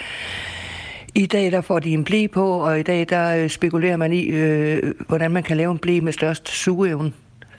I 1.16 1.26
dag 1.26 1.52
der 1.52 1.62
får 1.62 1.80
de 1.80 1.92
en 1.92 2.04
blæ 2.04 2.28
på, 2.28 2.52
og 2.52 2.80
i 2.80 2.84
dag 2.84 3.06
der 3.10 3.36
øh, 3.36 3.50
spekulerer 3.50 3.98
man 3.98 4.14
i, 4.14 4.26
øh, 4.26 4.94
hvordan 5.08 5.32
man 5.32 5.44
kan 5.44 5.58
lave 5.58 5.72
en 5.72 5.78
blæ 5.78 6.00
med 6.00 6.14
størst 6.14 6.50
sugeevne. 6.50 7.12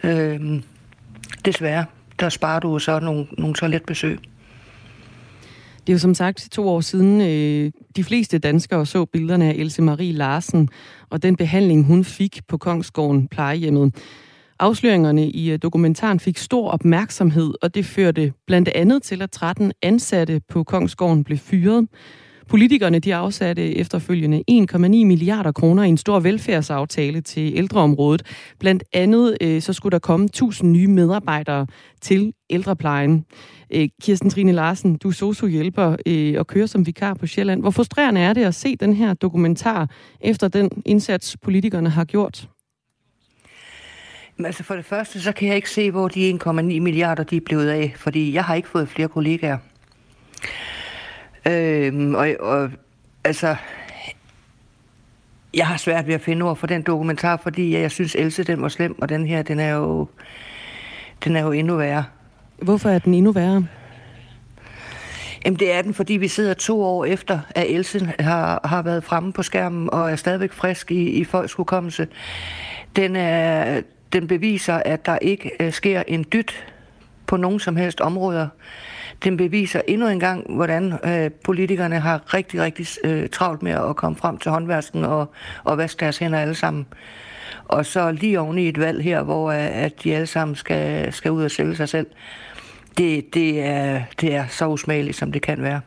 Øh, 0.05 0.41
desværre, 1.45 1.85
der 2.21 2.29
sparer 2.29 2.61
du 2.61 2.79
så 2.79 3.01
nogle, 3.01 3.27
nogle 3.39 3.55
toiletbesøg. 3.55 4.19
Det 5.87 5.93
er 5.93 5.93
jo 5.93 5.99
som 5.99 6.15
sagt 6.15 6.49
to 6.53 6.69
år 6.69 6.81
siden, 6.81 7.21
øh, 7.21 7.73
de 7.97 8.05
fleste 8.05 8.39
danskere 8.39 8.87
så 8.87 9.05
billederne 9.05 9.45
af 9.45 9.55
Else 9.55 9.83
Marie 9.83 10.13
Larsen 10.13 10.69
og 11.11 11.23
den 11.23 11.37
behandling, 11.37 11.87
hun 11.87 12.05
fik 12.05 12.41
på 12.49 12.59
Kongsgården 12.59 13.29
plejehjemmet. 13.29 13.95
Afsløringerne 14.59 15.31
i 15.31 15.51
øh, 15.51 15.59
dokumentaren 15.63 16.21
fik 16.21 16.39
stor 16.39 16.71
opmærksomhed, 16.71 17.55
og 17.63 17.75
det 17.75 17.85
førte 17.85 18.33
blandt 18.47 18.69
andet 18.69 19.03
til, 19.03 19.23
at 19.23 19.31
13 19.31 19.73
ansatte 19.83 20.41
på 20.49 20.65
Kongsgården 20.65 21.25
blev 21.25 21.39
fyret. 21.39 21.89
Politikerne 22.51 22.99
de 22.99 23.15
afsatte 23.15 23.77
efterfølgende 23.77 24.45
1,9 24.51 24.79
milliarder 24.79 25.53
kroner 25.53 25.83
i 25.83 25.89
en 25.89 25.97
stor 25.97 26.21
velfærdsaftale 26.21 27.21
til 27.21 27.53
ældreområdet. 27.57 28.23
Blandt 28.59 28.85
andet 28.93 29.37
øh, 29.41 29.63
så 29.63 29.73
skulle 29.73 29.91
der 29.91 29.99
komme 29.99 30.27
1000 30.27 30.73
nye 30.73 30.87
medarbejdere 30.87 31.67
til 32.01 32.33
ældreplejen. 32.51 33.25
Øh, 33.71 33.89
Kirsten 34.03 34.31
Trine 34.31 34.53
Larsen, 34.53 34.97
du 34.97 35.09
er 35.09 35.13
sociohjælper 35.13 35.97
øh, 36.07 36.35
og 36.39 36.47
kører 36.47 36.67
som 36.67 36.87
vikar 36.87 37.15
på 37.15 37.27
Sjælland. 37.27 37.61
Hvor 37.61 37.71
frustrerende 37.71 38.21
er 38.21 38.33
det 38.33 38.45
at 38.45 38.55
se 38.55 38.77
den 38.77 38.93
her 38.93 39.15
dokumentar 39.15 39.91
efter 40.21 40.49
den 40.49 40.71
indsats, 40.85 41.37
politikerne 41.43 41.91
har 41.91 42.05
gjort? 42.05 42.49
Altså 44.45 44.63
for 44.63 44.75
det 44.75 44.85
første, 44.85 45.21
så 45.21 45.33
kan 45.33 45.49
jeg 45.49 45.57
ikke 45.57 45.71
se, 45.71 45.91
hvor 45.91 46.09
de 46.09 46.39
1,9 46.47 46.51
milliarder 46.61 47.23
de 47.23 47.37
er 47.37 47.41
blevet 47.47 47.69
af, 47.69 47.95
fordi 47.97 48.35
jeg 48.35 48.45
har 48.45 48.55
ikke 48.55 48.69
fået 48.69 48.89
flere 48.89 49.09
kollegaer. 49.09 49.59
Øhm, 51.47 52.15
og, 52.15 52.29
og 52.41 52.71
altså, 53.25 53.57
jeg 55.55 55.67
har 55.67 55.77
svært 55.77 56.07
ved 56.07 56.15
at 56.15 56.21
finde 56.21 56.43
ord 56.43 56.57
for 56.57 56.67
den 56.67 56.83
dokumentar, 56.83 57.37
fordi 57.37 57.77
jeg 57.77 57.91
synes, 57.91 58.15
Else 58.15 58.45
den 58.45 58.63
var 58.63 58.69
slem, 58.69 59.03
og 59.03 59.09
den 59.09 59.27
her, 59.27 59.43
den 59.43 59.61
er 59.61 59.75
jo, 59.75 60.09
den 61.25 61.37
er 61.37 61.43
jo 61.43 61.53
endnu 61.53 61.77
værre. 61.77 62.05
Hvorfor 62.63 62.89
er 62.89 62.99
den 62.99 63.15
endnu 63.15 63.33
værre? 63.33 63.67
Jamen 65.45 65.59
det 65.59 65.73
er 65.73 65.83
den, 65.83 65.95
fordi 65.95 66.13
vi 66.15 66.29
sidder 66.29 66.55
to 66.55 66.83
år 66.83 67.05
efter, 67.05 67.41
at 67.55 67.67
Else 67.69 68.13
har, 68.19 68.61
har 68.65 68.83
været 68.83 69.05
fremme 69.05 69.33
på 69.33 69.43
skærmen 69.43 69.91
og 69.93 70.11
er 70.11 70.17
stadigvæk 70.17 70.53
frisk 70.53 70.91
i, 70.91 71.11
i 71.11 71.25
folks 71.25 71.53
hukommelse. 71.53 72.09
Den, 72.97 73.17
er, 73.17 73.81
den 74.13 74.27
beviser, 74.27 74.75
at 74.75 75.07
der 75.07 75.19
ikke 75.19 75.51
uh, 75.61 75.73
sker 75.73 76.03
en 76.09 76.25
dyt 76.33 76.67
på 77.27 77.37
nogen 77.37 77.61
som 77.61 77.77
helst 77.77 78.01
områder. 78.01 78.49
Den 79.25 79.37
beviser 79.37 79.81
endnu 79.89 80.09
en 80.09 80.21
gang, 80.21 80.55
hvordan 80.55 80.93
øh, 81.05 81.31
politikerne 81.45 82.01
har 82.01 82.35
rigtig, 82.35 82.61
rigtig 82.61 82.87
øh, 83.05 83.29
travlt 83.29 83.63
med 83.63 83.73
at 83.73 83.97
komme 83.97 84.17
frem 84.17 84.39
til 84.39 84.51
håndvasken 84.51 85.05
og, 85.05 85.33
og 85.65 85.79
vaske 85.79 86.01
deres 86.01 86.19
hænder 86.19 86.39
alle 86.39 86.55
sammen. 86.55 86.87
Og 87.65 87.87
så 87.87 88.13
lige 88.13 88.41
oven 88.41 88.59
i 88.59 88.69
et 88.69 88.81
valg 88.81 89.03
her, 89.03 89.23
hvor 89.23 89.51
øh, 89.51 89.85
at 89.85 90.05
de 90.05 90.15
alle 90.15 90.27
sammen 90.27 90.57
skal, 90.57 91.13
skal 91.13 91.31
ud 91.31 91.45
og 91.45 91.51
sælge 91.51 91.77
sig 91.77 91.89
selv. 91.89 92.07
Det, 92.99 93.35
det, 93.35 93.61
er, 93.61 94.03
det 94.21 94.35
er 94.35 94.47
så 94.47 94.69
usmageligt, 94.69 95.17
som 95.17 95.33
det 95.33 95.43
kan 95.43 95.63
være. 95.63 95.81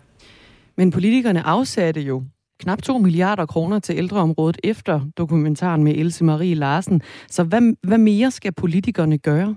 Men 0.78 0.92
politikerne 0.92 1.42
afsatte 1.48 2.02
jo 2.02 2.24
knap 2.60 2.82
2 2.82 2.98
milliarder 2.98 3.46
kroner 3.46 3.80
til 3.80 3.98
ældreområdet 3.98 4.58
efter 4.64 5.02
dokumentaren 5.18 5.84
med 5.84 5.96
Else 5.96 6.24
Marie 6.24 6.56
Larsen. 6.56 7.02
Så 7.30 7.44
hvad, 7.44 7.76
hvad 7.88 7.98
mere 7.98 8.32
skal 8.32 8.52
politikerne 8.52 9.18
gøre? 9.18 9.56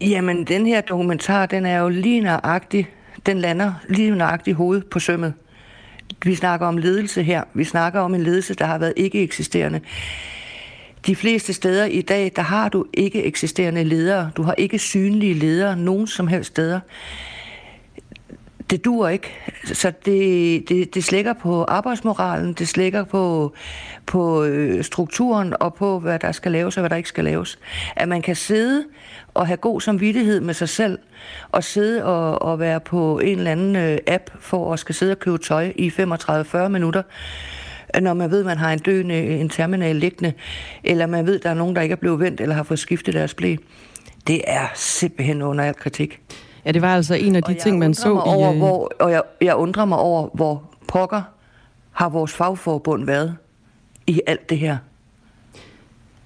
Jamen, 0.00 0.44
den 0.44 0.66
her 0.66 0.80
dokumentar, 0.80 1.46
den 1.46 1.66
er 1.66 1.78
jo 1.78 1.88
lige 1.88 2.20
nøjagtig, 2.20 2.88
den 3.26 3.38
lander 3.38 3.72
lige 3.88 4.10
nøjagtigt 4.10 4.56
hovedet 4.56 4.86
på 4.86 4.98
sømmet. 4.98 5.34
Vi 6.24 6.34
snakker 6.34 6.66
om 6.66 6.76
ledelse 6.76 7.22
her. 7.22 7.42
Vi 7.54 7.64
snakker 7.64 8.00
om 8.00 8.14
en 8.14 8.22
ledelse, 8.22 8.54
der 8.54 8.64
har 8.64 8.78
været 8.78 8.92
ikke 8.96 9.22
eksisterende. 9.22 9.80
De 11.06 11.16
fleste 11.16 11.52
steder 11.52 11.84
i 11.84 12.00
dag, 12.00 12.32
der 12.36 12.42
har 12.42 12.68
du 12.68 12.84
ikke 12.94 13.24
eksisterende 13.24 13.84
ledere. 13.84 14.30
Du 14.36 14.42
har 14.42 14.54
ikke 14.58 14.78
synlige 14.78 15.34
ledere 15.34 15.76
nogen 15.76 16.06
som 16.06 16.28
helst 16.28 16.50
steder 16.50 16.80
det 18.70 18.84
dur 18.84 19.08
ikke. 19.08 19.34
Så 19.64 19.92
det, 20.04 20.68
det, 20.68 20.94
det 20.94 21.04
slækker 21.04 21.32
på 21.32 21.64
arbejdsmoralen, 21.64 22.52
det 22.52 22.68
slækker 22.68 23.04
på, 23.04 23.52
på 24.06 24.44
øh, 24.44 24.84
strukturen 24.84 25.54
og 25.60 25.74
på, 25.74 25.98
hvad 25.98 26.18
der 26.18 26.32
skal 26.32 26.52
laves 26.52 26.76
og 26.76 26.80
hvad 26.80 26.90
der 26.90 26.96
ikke 26.96 27.08
skal 27.08 27.24
laves. 27.24 27.58
At 27.96 28.08
man 28.08 28.22
kan 28.22 28.36
sidde 28.36 28.84
og 29.34 29.46
have 29.46 29.56
god 29.56 29.80
samvittighed 29.80 30.40
med 30.40 30.54
sig 30.54 30.68
selv, 30.68 30.98
og 31.52 31.64
sidde 31.64 32.04
og, 32.04 32.42
og 32.42 32.58
være 32.58 32.80
på 32.80 33.18
en 33.18 33.38
eller 33.38 33.50
anden 33.50 33.76
øh, 33.76 33.98
app 34.06 34.30
for 34.40 34.72
at 34.72 34.78
skal 34.78 34.94
sidde 34.94 35.12
og 35.12 35.18
købe 35.18 35.38
tøj 35.38 35.72
i 35.76 35.88
35-40 35.88 36.68
minutter, 36.68 37.02
når 38.00 38.14
man 38.14 38.30
ved, 38.30 38.40
at 38.40 38.46
man 38.46 38.58
har 38.58 38.72
en 38.72 38.78
døende 38.78 39.14
øh, 39.14 39.40
en 39.40 39.48
terminal 39.48 39.96
liggende, 39.96 40.32
eller 40.84 41.06
man 41.06 41.26
ved, 41.26 41.36
at 41.36 41.42
der 41.42 41.50
er 41.50 41.54
nogen, 41.54 41.76
der 41.76 41.82
ikke 41.82 41.92
er 41.92 41.96
blevet 41.96 42.20
vendt 42.20 42.40
eller 42.40 42.54
har 42.54 42.62
fået 42.62 42.78
skiftet 42.78 43.14
deres 43.14 43.34
blæ. 43.34 43.56
Det 44.26 44.42
er 44.46 44.66
simpelthen 44.74 45.42
under 45.42 45.64
al 45.64 45.74
kritik. 45.74 46.20
Ja, 46.66 46.72
det 46.72 46.82
var 46.82 46.94
altså 46.94 47.14
en 47.14 47.36
af 47.36 47.42
de 47.42 47.54
ting, 47.54 47.78
man 47.78 47.94
så 47.94 48.12
over, 48.12 48.52
i... 48.52 48.58
Hvor, 48.58 48.92
og 49.00 49.10
jeg, 49.10 49.22
jeg 49.40 49.56
undrer 49.56 49.84
mig 49.84 49.98
over, 49.98 50.28
hvor 50.34 50.62
pokker 50.88 51.22
har 51.90 52.08
vores 52.08 52.32
fagforbund 52.32 53.04
været 53.04 53.36
i 54.06 54.20
alt 54.26 54.50
det 54.50 54.58
her. 54.58 54.76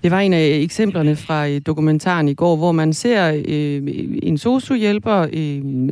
Det 0.02 0.10
var 0.10 0.20
en 0.20 0.32
af 0.32 0.48
eksemplerne 0.48 1.16
fra 1.16 1.58
dokumentaren 1.58 2.28
i 2.28 2.34
går, 2.34 2.56
hvor 2.56 2.72
man 2.72 2.92
ser 2.92 3.42
øh, 3.48 3.82
en 4.22 4.38
sociohjælper 4.38 5.26
øh, 5.32 5.88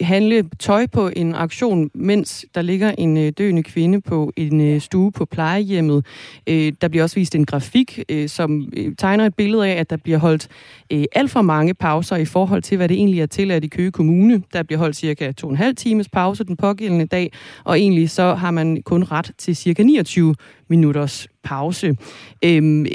handle 0.00 0.44
tøj 0.58 0.86
på 0.86 1.10
en 1.16 1.34
auktion, 1.34 1.90
mens 1.94 2.46
der 2.54 2.62
ligger 2.62 2.92
en 2.98 3.16
øh, 3.16 3.32
døende 3.38 3.62
kvinde 3.62 4.00
på 4.00 4.32
en 4.36 4.60
øh, 4.60 4.80
stue 4.80 5.12
på 5.12 5.24
plejehjemmet. 5.24 6.06
Øh, 6.46 6.72
der 6.80 6.88
bliver 6.88 7.02
også 7.02 7.16
vist 7.16 7.34
en 7.34 7.46
grafik, 7.46 8.04
øh, 8.08 8.28
som 8.28 8.72
øh, 8.76 8.94
tegner 8.98 9.26
et 9.26 9.34
billede 9.34 9.66
af, 9.66 9.80
at 9.80 9.90
der 9.90 9.96
bliver 9.96 10.18
holdt 10.18 10.48
øh, 10.92 11.04
alt 11.12 11.30
for 11.30 11.42
mange 11.42 11.74
pauser 11.74 12.16
i 12.16 12.24
forhold 12.24 12.62
til, 12.62 12.76
hvad 12.76 12.88
det 12.88 12.94
egentlig 12.94 13.20
er 13.20 13.26
tilladt 13.26 13.64
i 13.64 13.68
Køge 13.68 13.90
Kommune. 13.90 14.42
Der 14.52 14.62
bliver 14.62 14.78
holdt 14.78 14.96
cirka 14.96 15.32
to 15.32 15.46
og 15.46 15.50
en 15.50 15.56
halv 15.56 15.76
times 15.76 16.08
pause 16.08 16.44
den 16.44 16.56
pågældende 16.56 17.06
dag, 17.06 17.32
og 17.64 17.80
egentlig 17.80 18.10
så 18.10 18.34
har 18.34 18.50
man 18.50 18.82
kun 18.82 19.04
ret 19.04 19.32
til 19.38 19.56
cirka 19.56 19.82
29 19.82 20.34
minutters 20.68 21.28
pause. 21.42 21.96
Øhm, 22.44 22.86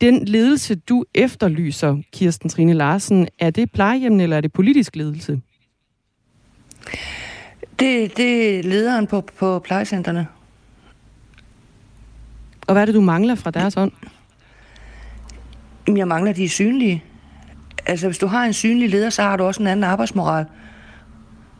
den 0.00 0.24
ledelse, 0.24 0.74
du 0.74 1.04
efterlyser, 1.14 1.96
Kirsten 2.12 2.50
Trine 2.50 2.72
Larsen, 2.72 3.28
er 3.38 3.50
det 3.50 3.72
plejehjemmet, 3.72 4.22
eller 4.22 4.36
er 4.36 4.40
det 4.40 4.52
politisk 4.52 4.96
ledelse? 4.96 5.40
Det, 7.78 8.16
det 8.16 8.58
er 8.58 8.62
lederen 8.62 9.06
på, 9.06 9.20
på 9.38 9.58
plejecentrene. 9.58 10.26
Og 12.66 12.72
hvad 12.72 12.82
er 12.82 12.86
det, 12.86 12.94
du 12.94 13.00
mangler 13.00 13.34
fra 13.34 13.50
deres 13.50 13.74
hånd? 13.74 13.92
Jeg 15.96 16.08
mangler, 16.08 16.32
de 16.32 16.44
er 16.44 16.48
synlige. 16.48 17.04
Altså, 17.86 18.06
hvis 18.06 18.18
du 18.18 18.26
har 18.26 18.44
en 18.44 18.52
synlig 18.52 18.90
leder, 18.90 19.10
så 19.10 19.22
har 19.22 19.36
du 19.36 19.44
også 19.44 19.62
en 19.62 19.66
anden 19.66 19.84
arbejdsmoral. 19.84 20.44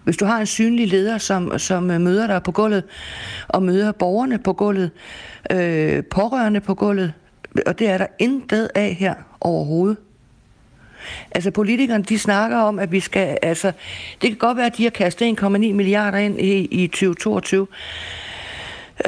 Hvis 0.04 0.16
du 0.16 0.24
har 0.24 0.40
en 0.40 0.46
synlig 0.46 0.88
leder, 0.88 1.18
som, 1.18 1.58
som 1.58 1.90
øh, 1.90 2.00
møder 2.00 2.26
dig 2.26 2.42
på 2.42 2.52
gulvet, 2.52 2.84
og 3.48 3.62
møder 3.62 3.92
borgerne 3.92 4.38
på 4.38 4.52
gulvet, 4.52 4.90
øh, 5.52 6.04
pårørende 6.04 6.60
på 6.60 6.74
gulvet, 6.74 7.12
og 7.66 7.78
det 7.78 7.88
er 7.88 7.98
der 7.98 8.06
intet 8.18 8.70
af 8.74 8.94
her 8.94 9.14
overhovedet. 9.40 9.96
Altså 11.30 11.50
politikerne, 11.50 12.04
de 12.04 12.18
snakker 12.18 12.56
om, 12.56 12.78
at 12.78 12.92
vi 12.92 13.00
skal, 13.00 13.38
altså, 13.42 13.72
det 14.22 14.30
kan 14.30 14.36
godt 14.38 14.56
være, 14.56 14.66
at 14.66 14.76
de 14.76 14.82
har 14.82 14.90
kastet 14.90 15.40
1,9 15.40 15.48
milliarder 15.48 16.18
ind 16.18 16.40
i, 16.40 16.64
i 16.64 16.86
2022, 16.86 17.66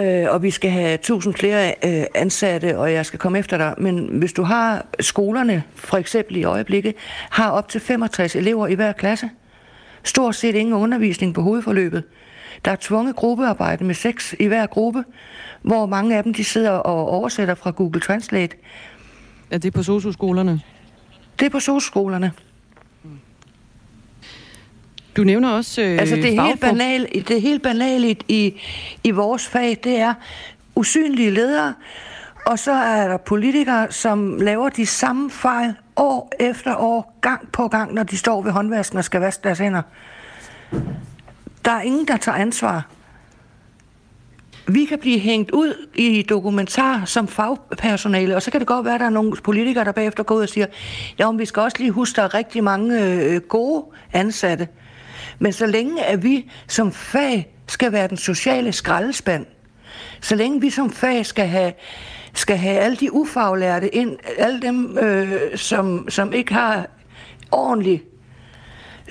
øh, 0.00 0.26
og 0.28 0.42
vi 0.42 0.50
skal 0.50 0.70
have 0.70 0.94
1000 0.94 1.34
flere 1.34 1.74
øh, 1.84 2.04
ansatte, 2.14 2.78
og 2.78 2.92
jeg 2.92 3.06
skal 3.06 3.18
komme 3.18 3.38
efter 3.38 3.56
dig. 3.56 3.74
Men 3.78 4.08
hvis 4.12 4.32
du 4.32 4.42
har 4.42 4.86
skolerne, 5.00 5.62
for 5.74 5.96
eksempel 5.96 6.36
i 6.36 6.44
øjeblikket, 6.44 6.94
har 7.30 7.50
op 7.50 7.68
til 7.68 7.80
65 7.80 8.36
elever 8.36 8.66
i 8.66 8.74
hver 8.74 8.92
klasse, 8.92 9.30
stort 10.04 10.34
set 10.34 10.54
ingen 10.54 10.74
undervisning 10.74 11.34
på 11.34 11.42
hovedforløbet. 11.42 12.04
Der 12.64 12.70
er 12.70 12.76
tvunget 12.80 13.16
gruppearbejde 13.16 13.84
med 13.84 13.94
seks 13.94 14.34
i 14.40 14.46
hver 14.46 14.66
gruppe, 14.66 15.04
hvor 15.62 15.86
mange 15.86 16.16
af 16.16 16.22
dem 16.24 16.34
de 16.34 16.44
sidder 16.44 16.70
og 16.70 17.08
oversætter 17.08 17.54
fra 17.54 17.70
Google 17.70 18.00
Translate. 18.00 18.56
Er 19.50 19.58
det 19.58 19.72
på 19.72 19.82
socioskolerne? 19.82 20.60
Det 21.38 21.46
er 21.46 21.50
på 21.50 21.60
socioskolerne. 21.60 22.32
Du 25.16 25.24
nævner 25.24 25.50
også 25.50 25.82
øh, 25.82 25.98
Altså 25.98 26.16
det 26.16 26.36
er 26.36 26.42
helt 26.42 26.60
banalt, 26.60 27.28
det 27.28 27.42
helt 27.42 27.62
banalt 27.62 28.22
i, 28.28 28.60
i 29.04 29.10
vores 29.10 29.46
fag, 29.46 29.78
det 29.84 29.98
er 29.98 30.14
usynlige 30.74 31.30
ledere, 31.30 31.74
og 32.46 32.58
så 32.58 32.72
er 32.72 33.08
der 33.08 33.16
politikere, 33.16 33.92
som 33.92 34.40
laver 34.40 34.68
de 34.68 34.86
samme 34.86 35.30
fejl 35.30 35.74
år 35.96 36.32
efter 36.40 36.76
år, 36.76 37.18
gang 37.20 37.52
på 37.52 37.68
gang, 37.68 37.94
når 37.94 38.02
de 38.02 38.18
står 38.18 38.42
ved 38.42 38.52
håndvasken 38.52 38.98
og 38.98 39.04
skal 39.04 39.20
vaske 39.20 39.40
deres 39.44 39.58
hænder. 39.58 39.82
Der 41.64 41.70
er 41.70 41.80
ingen, 41.80 42.08
der 42.08 42.16
tager 42.16 42.38
ansvar. 42.38 42.86
Vi 44.70 44.84
kan 44.84 44.98
blive 44.98 45.18
hængt 45.18 45.50
ud 45.50 45.88
i 45.94 46.22
dokumentar 46.22 47.04
som 47.04 47.28
fagpersonale, 47.28 48.36
og 48.36 48.42
så 48.42 48.50
kan 48.50 48.60
det 48.60 48.68
godt 48.68 48.84
være, 48.84 48.94
at 48.94 49.00
der 49.00 49.06
er 49.06 49.10
nogle 49.10 49.32
politikere, 49.44 49.84
der 49.84 49.92
bagefter 49.92 50.22
går 50.22 50.34
ud 50.34 50.42
og 50.42 50.48
siger, 50.48 50.66
ja, 51.18 51.30
men 51.30 51.38
vi 51.38 51.44
skal 51.44 51.60
også 51.60 51.76
lige 51.78 51.90
huske, 51.90 52.12
at 52.12 52.16
der 52.16 52.22
er 52.22 52.34
rigtig 52.34 52.64
mange 52.64 53.04
øh, 53.04 53.40
gode 53.40 53.84
ansatte. 54.12 54.68
Men 55.38 55.52
så 55.52 55.66
længe 55.66 56.04
at 56.04 56.22
vi 56.22 56.50
som 56.66 56.92
fag 56.92 57.54
skal 57.66 57.92
være 57.92 58.08
den 58.08 58.16
sociale 58.16 58.72
skraldespand, 58.72 59.46
så 60.20 60.34
længe 60.34 60.60
vi 60.60 60.70
som 60.70 60.90
fag 60.90 61.26
skal 61.26 61.46
have, 61.46 61.72
skal 62.34 62.56
have 62.56 62.78
alle 62.78 62.96
de 62.96 63.12
ufaglærte 63.12 63.94
ind, 63.94 64.18
alle 64.38 64.62
dem, 64.62 64.98
øh, 64.98 65.56
som, 65.56 66.08
som 66.08 66.32
ikke 66.32 66.54
har 66.54 66.86
ordentlig 67.52 68.02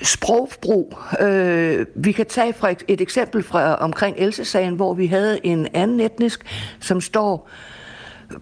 sprogbrug. 0.02 0.98
Øh, 1.20 1.86
vi 1.94 2.12
kan 2.12 2.26
tage 2.26 2.52
fra 2.52 2.70
et, 2.70 2.84
et 2.88 3.00
eksempel 3.00 3.42
fra 3.42 3.74
omkring 3.74 4.16
Else-sagen, 4.18 4.74
hvor 4.74 4.94
vi 4.94 5.06
havde 5.06 5.46
en 5.46 5.68
anden 5.74 6.00
etnisk, 6.00 6.44
som 6.80 7.00
står 7.00 7.48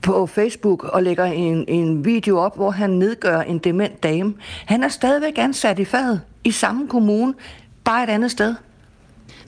på 0.02 0.26
Facebook 0.26 0.84
og 0.84 1.02
lægger 1.02 1.24
en, 1.24 1.64
en 1.68 2.04
video 2.04 2.38
op, 2.38 2.56
hvor 2.56 2.70
han 2.70 2.90
nedgør 2.90 3.40
en 3.40 3.58
dement 3.58 4.02
dame. 4.02 4.34
Han 4.66 4.82
er 4.82 4.88
stadigvæk 4.88 5.38
ansat 5.38 5.78
i 5.78 5.84
faget 5.84 6.20
i 6.44 6.50
samme 6.50 6.88
kommune, 6.88 7.34
bare 7.84 8.04
et 8.04 8.10
andet 8.10 8.30
sted. 8.30 8.54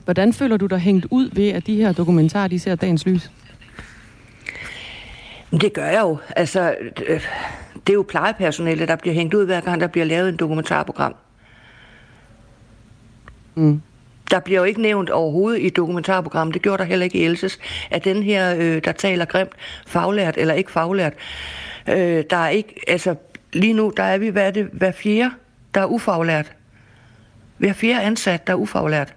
Hvordan 0.05 0.33
føler 0.33 0.57
du 0.57 0.65
dig 0.65 0.79
hængt 0.79 1.07
ud 1.11 1.29
ved, 1.33 1.49
at 1.49 1.67
de 1.67 1.75
her 1.75 1.91
dokumentarer, 1.91 2.47
de 2.47 2.59
ser 2.59 2.75
dagens 2.75 3.05
lys? 3.05 3.31
Det 5.51 5.73
gør 5.73 5.85
jeg 5.85 6.01
jo. 6.01 6.17
Altså, 6.35 6.75
øh, 7.07 7.21
det 7.87 7.89
er 7.89 7.93
jo 7.93 8.05
plejepersonale, 8.09 8.85
der 8.85 8.95
bliver 8.95 9.13
hængt 9.13 9.33
ud, 9.33 9.45
hver 9.45 9.61
gang 9.61 9.81
der 9.81 9.87
bliver 9.87 10.05
lavet 10.05 10.29
en 10.29 10.37
dokumentarprogram. 10.37 11.15
Mm. 13.59 13.81
Der 14.31 14.39
bliver 14.39 14.59
jo 14.59 14.65
ikke 14.65 14.81
nævnt 14.81 15.09
overhovedet 15.09 15.59
i 15.59 15.67
et 15.67 15.75
dokumentarprogram, 15.75 16.51
det 16.51 16.61
gjorde 16.61 16.77
der 16.77 16.83
heller 16.83 17.03
ikke 17.03 17.17
i 17.17 17.25
Elses, 17.25 17.59
at 17.91 18.05
den 18.05 18.23
her, 18.23 18.55
øh, 18.55 18.83
der 18.83 18.91
taler 18.91 19.25
grimt, 19.25 19.51
faglært 19.87 20.37
eller 20.37 20.53
ikke 20.53 20.71
faglært, 20.71 21.13
øh, 21.89 22.23
der 22.29 22.37
er 22.37 22.49
ikke, 22.49 22.75
altså 22.87 23.15
lige 23.53 23.73
nu, 23.73 23.93
der 23.97 24.03
er 24.03 24.17
vi, 24.17 24.27
hvad 24.27 24.47
er 24.47 24.51
det, 24.51 24.69
hver 24.73 24.91
fjerde, 24.91 25.31
der 25.75 25.81
er 25.81 25.85
ufaglært. 25.85 26.51
Hver 27.57 27.73
fjerde 27.73 28.01
ansat, 28.01 28.47
der 28.47 28.53
er 28.53 28.57
ufaglært. 28.57 29.13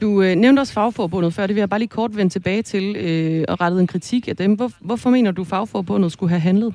Du 0.00 0.22
øh, 0.22 0.34
nævnte 0.36 0.60
også 0.60 0.72
fagforbundet 0.72 1.34
før, 1.34 1.46
det 1.46 1.54
vil 1.54 1.60
jeg 1.60 1.70
bare 1.70 1.80
lige 1.80 1.88
kort 1.88 2.16
vende 2.16 2.32
tilbage 2.32 2.62
til 2.62 2.96
øh, 2.96 3.44
og 3.48 3.60
rette 3.60 3.80
en 3.80 3.86
kritik 3.86 4.28
af 4.28 4.36
dem. 4.36 4.54
Hvor, 4.54 4.70
hvorfor 4.80 5.10
mener 5.10 5.30
du, 5.30 5.44
fagforbundet 5.44 6.12
skulle 6.12 6.30
have 6.30 6.40
handlet? 6.40 6.74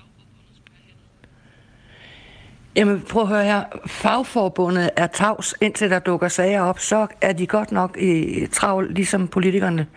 Jamen 2.78 3.02
prøv 3.02 3.22
at 3.22 3.28
høre 3.28 3.44
her, 3.44 3.64
fagforbundet 3.86 4.90
er 4.96 5.08
tavs, 5.08 5.56
indtil 5.62 5.90
der 5.90 6.00
dukker 6.00 6.28
sager 6.28 6.62
op, 6.62 6.80
så 6.80 7.08
er 7.22 7.34
de 7.34 7.48
godt 7.48 7.72
nok 7.72 7.98
i 8.00 8.46
travl, 8.52 8.94
ligesom 8.94 9.28
politikerne, 9.28 9.88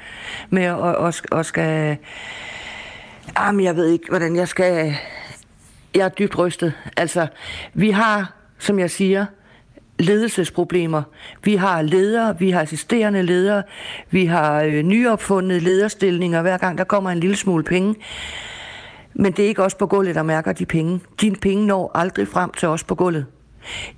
med 0.50 0.62
at, 0.62 0.74
og, 0.74 1.14
og 1.30 1.44
skal... 1.44 1.96
Jamen, 3.38 3.64
jeg 3.64 3.76
ved 3.76 3.86
ikke, 3.88 4.04
hvordan 4.08 4.36
jeg 4.36 4.48
skal... 4.48 4.94
Jeg 5.94 6.04
er 6.04 6.08
dybt 6.08 6.38
rystet. 6.38 6.72
Altså, 6.96 7.26
vi 7.74 7.90
har, 7.90 8.32
som 8.58 8.78
jeg 8.78 8.90
siger, 8.90 9.26
ledelsesproblemer. 9.98 11.02
Vi 11.44 11.56
har 11.56 11.82
ledere, 11.82 12.38
vi 12.38 12.50
har 12.50 12.60
assisterende 12.60 13.22
ledere, 13.22 13.62
vi 14.10 14.26
har 14.26 14.62
øh, 14.62 14.82
nyopfundne 14.82 15.58
lederstillinger, 15.58 16.42
hver 16.42 16.58
gang 16.58 16.78
der 16.78 16.84
kommer 16.84 17.10
en 17.10 17.20
lille 17.20 17.36
smule 17.36 17.64
penge. 17.64 17.94
Men 19.20 19.32
det 19.32 19.44
er 19.44 19.48
ikke 19.48 19.62
os 19.62 19.74
på 19.74 19.86
gulvet, 19.86 20.14
der 20.14 20.22
mærker 20.22 20.52
de 20.52 20.66
penge. 20.66 21.00
Dine 21.20 21.36
penge 21.36 21.66
når 21.66 21.90
aldrig 21.94 22.28
frem 22.28 22.50
til 22.50 22.68
os 22.68 22.84
på 22.84 22.94
gulvet. 22.94 23.26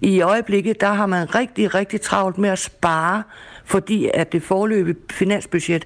I 0.01 0.21
øjeblikket, 0.21 0.81
der 0.81 0.93
har 0.93 1.07
man 1.07 1.35
rigtig, 1.35 1.75
rigtig 1.75 2.01
travlt 2.01 2.39
med 2.39 2.51
at 2.51 2.59
spare, 2.59 3.23
fordi 3.65 4.11
at 4.15 4.33
det 4.33 4.43
forløbe 4.43 4.97
finansbudget 5.11 5.85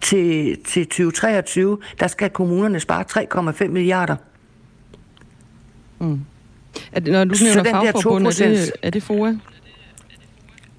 til, 0.00 0.56
til 0.64 0.86
2023, 0.86 1.78
der 2.00 2.06
skal 2.06 2.30
kommunerne 2.30 2.80
spare 2.80 3.04
3,5 3.64 3.68
milliarder. 3.68 4.16
Mm. 5.98 6.20
Er 6.92 7.00
det, 7.00 7.12
når 7.12 7.24
du 7.24 7.34
Så 7.34 7.44
nævner 7.44 7.62
den 7.62 7.74
der 7.74 7.92
fagforbundet, 7.92 8.40
er 8.40 8.48
det, 8.48 8.66
2%. 8.66 8.70
er 8.82 8.90
det 8.90 9.02
FOA? 9.02 9.34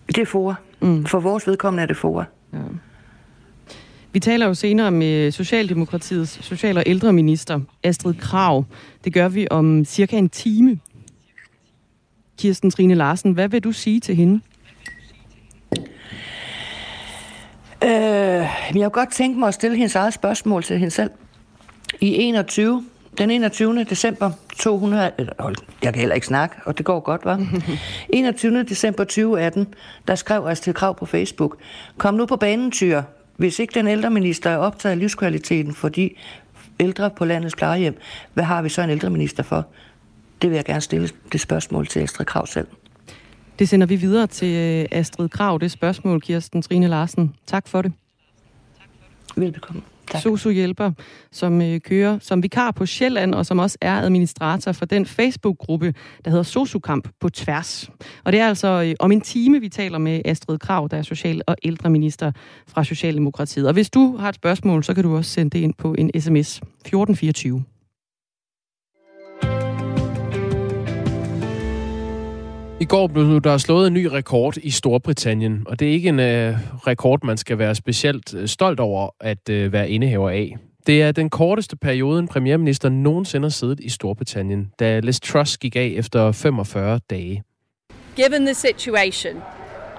Det 0.08 0.18
er 0.18 0.26
FOA. 0.26 0.54
Mm. 0.80 1.06
For 1.06 1.20
vores 1.20 1.48
vedkommende 1.48 1.84
er 1.84 1.88
det 1.88 1.98
FOA. 1.98 2.24
Ja. 2.54 2.58
Vi 4.16 4.20
taler 4.20 4.46
jo 4.46 4.54
senere 4.54 4.92
med 4.92 5.32
Socialdemokratiets 5.32 6.46
social- 6.46 6.78
og 6.78 6.84
ældreminister, 6.86 7.60
Astrid 7.84 8.14
Krav. 8.14 8.66
Det 9.04 9.14
gør 9.14 9.28
vi 9.28 9.48
om 9.52 9.86
cirka 9.86 10.18
en 10.18 10.30
time. 10.30 10.80
Kirsten 12.40 12.72
Trine 12.72 12.96
Larsen, 12.96 13.32
hvad 13.32 13.50
vil 13.50 13.64
du 13.64 13.72
sige 13.72 14.00
til 14.00 14.16
hende? 14.16 14.42
Øh, 17.84 17.90
jeg 17.92 18.74
kunne 18.74 18.90
godt 18.90 19.12
tænke 19.12 19.40
mig 19.40 19.48
at 19.48 19.54
stille 19.54 19.78
hendes 19.78 19.96
eget 19.96 20.14
spørgsmål 20.14 20.64
til 20.64 20.78
hende 20.78 20.92
selv. 20.92 21.12
I 22.02 22.16
21, 22.16 22.86
den 23.18 23.32
21. 23.32 23.84
december 23.84 24.32
200, 24.60 25.12
eller, 25.18 25.34
hold, 25.40 25.56
jeg 25.84 25.94
kan 25.94 26.00
heller 26.00 26.16
ikke 26.16 26.28
snakke, 26.28 26.56
og 26.66 26.78
det 26.78 26.86
går 26.86 27.00
godt, 27.00 27.26
var. 27.26 27.48
21. 28.10 28.64
december 28.74 29.04
2018, 29.04 29.74
der 30.08 30.16
skrev 30.16 30.46
Astrid 30.48 30.74
Krav 30.74 30.98
på 30.98 31.06
Facebook, 31.06 31.58
kom 31.98 32.14
nu 32.14 32.26
på 32.26 32.36
banen, 32.36 32.72
tyr. 32.72 33.02
Hvis 33.38 33.60
ikke 33.60 33.74
den 33.74 33.88
ældreminister 33.88 34.50
er 34.50 34.58
optaget 34.58 34.92
af 34.92 35.00
livskvaliteten 35.00 35.74
for 35.74 35.90
de 35.90 36.10
ældre 36.80 37.10
på 37.10 37.26
landets 37.26 37.56
plejehjem, 37.56 37.98
hvad 38.34 38.44
har 38.44 38.62
vi 38.62 38.70
så 38.70 38.82
en 38.82 38.90
ældreminister 38.90 39.44
for? 39.44 39.68
Det 40.42 40.50
vil 40.50 40.56
jeg 40.56 40.66
gerne 40.66 40.82
stille 40.82 41.10
det 41.32 41.42
spørgsmål 41.42 41.88
til 41.88 42.00
Astrid 42.00 42.26
Krav 42.26 42.48
selv. 42.48 42.68
Det 43.60 43.70
sender 43.70 43.88
vi 43.88 43.96
videre 43.96 44.28
til 44.28 44.56
øh, 44.56 45.00
Astrid 45.00 45.30
Krav, 45.30 45.58
det 45.62 45.72
spørgsmål, 45.72 46.22
Kirsten 46.22 46.62
Trine 46.62 46.88
Larsen. 46.88 47.36
Tak 47.48 47.68
for 47.68 47.82
det. 47.82 47.94
Velbekomme 49.36 49.82
sociohjælper, 50.20 50.92
som 51.32 51.62
øh, 51.62 51.80
kører 51.82 52.20
som 52.20 52.44
vikar 52.44 52.72
på 52.72 52.86
Sjælland, 52.86 53.36
og 53.36 53.46
som 53.46 53.60
også 53.60 53.78
er 53.82 54.02
administrator 54.02 54.72
for 54.72 54.86
den 54.86 55.06
Facebook-gruppe, 55.06 55.94
der 56.26 56.32
hedder 56.32 56.44
Sosukamp 56.44 57.10
på 57.20 57.30
tværs. 57.30 57.90
Og 58.24 58.32
det 58.32 58.40
er 58.40 58.48
altså 58.48 58.68
øh, 58.68 58.96
om 59.00 59.12
en 59.12 59.22
time, 59.22 59.60
vi 59.60 59.70
taler 59.70 59.98
med 59.98 60.22
Astrid 60.26 60.58
Krav, 60.58 60.88
der 60.92 60.98
er 60.98 61.02
social- 61.02 61.42
og 61.48 61.56
ældreminister 61.64 62.32
fra 62.68 62.84
Socialdemokratiet. 62.84 63.68
Og 63.68 63.74
hvis 63.74 63.90
du 63.90 64.18
har 64.18 64.30
et 64.30 64.36
spørgsmål, 64.36 64.84
så 64.84 64.94
kan 64.94 65.04
du 65.04 65.18
også 65.18 65.32
sende 65.32 65.50
det 65.50 65.60
ind 65.60 65.74
på 65.74 65.94
en 65.94 66.22
sms 66.22 66.58
1424. 66.58 67.75
I 72.80 72.86
går 72.86 73.08
blev 73.08 73.42
der 73.42 73.58
slået 73.58 73.88
en 73.88 73.94
ny 73.94 74.06
rekord 74.06 74.58
i 74.58 74.72
Storbritannien, 74.72 75.64
og 75.66 75.80
det 75.80 75.88
er 75.88 75.92
ikke 75.92 76.10
en 76.10 76.20
øh, 76.20 76.58
rekord, 76.88 77.24
man 77.24 77.38
skal 77.38 77.58
være 77.58 77.76
specielt 77.76 78.34
øh, 78.34 78.48
stolt 78.48 78.80
over 78.80 79.10
at 79.20 79.50
øh, 79.50 79.74
være 79.74 79.90
indehaver 79.90 80.30
af. 80.30 80.58
Det 80.88 81.02
er 81.02 81.12
den 81.12 81.30
korteste 81.30 81.78
periode, 81.78 82.20
en 82.20 82.28
premierminister 82.28 82.90
nogensinde 82.90 83.46
har 83.46 83.50
siddet 83.50 83.80
i 83.80 83.90
Storbritannien, 83.90 84.72
da 84.80 85.00
Liz 85.00 85.20
Truss 85.20 85.58
gik 85.58 85.76
af 85.76 85.94
efter 85.96 86.32
45 86.32 87.00
dage. 87.10 87.44
Given 88.16 88.46
the 88.46 88.54
situation, 88.54 89.36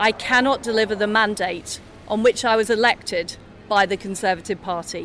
I 0.08 0.12
cannot 0.18 0.64
deliver 0.64 0.94
the 0.94 1.06
mandate 1.06 1.82
on 2.06 2.20
which 2.24 2.44
I 2.44 2.56
was 2.56 2.70
elected 2.70 3.38
by 3.68 3.86
the 3.86 3.96
Conservative 3.96 4.58
Party. 4.64 5.04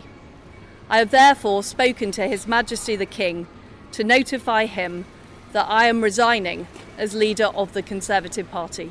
I 0.91 0.97
have 0.97 1.09
therefore 1.09 1.63
spoken 1.63 2.11
to 2.11 2.21
His 2.21 2.47
Majesty 2.47 2.95
the 2.95 3.05
King 3.05 3.47
to 3.91 4.03
notify 4.03 4.65
him 4.65 5.05
that 5.53 5.85
I 5.85 5.89
am 5.89 6.03
resigning 6.03 6.67
as 6.97 7.13
leader 7.13 7.57
of 7.57 7.69
the 7.71 7.81
Conservative 7.81 8.45
Party. 8.45 8.85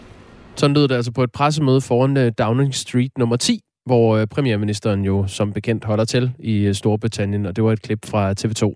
Sådan 0.56 0.74
lød 0.74 0.88
det 0.88 0.94
altså 0.94 1.12
på 1.12 1.22
et 1.22 1.32
pressemøde 1.32 1.80
foran 1.80 2.16
øh, 2.16 2.32
Downing 2.38 2.74
Street 2.74 3.18
nummer 3.18 3.36
10, 3.36 3.60
hvor 3.86 4.16
øh, 4.16 4.26
premierministeren 4.26 5.04
jo 5.04 5.26
som 5.26 5.52
bekendt 5.52 5.84
holder 5.84 6.04
til 6.04 6.32
i 6.38 6.58
øh, 6.58 6.74
Storbritannien, 6.74 7.46
og 7.46 7.56
det 7.56 7.64
var 7.64 7.72
et 7.72 7.82
klip 7.82 8.06
fra 8.06 8.34
TV2. 8.40 8.74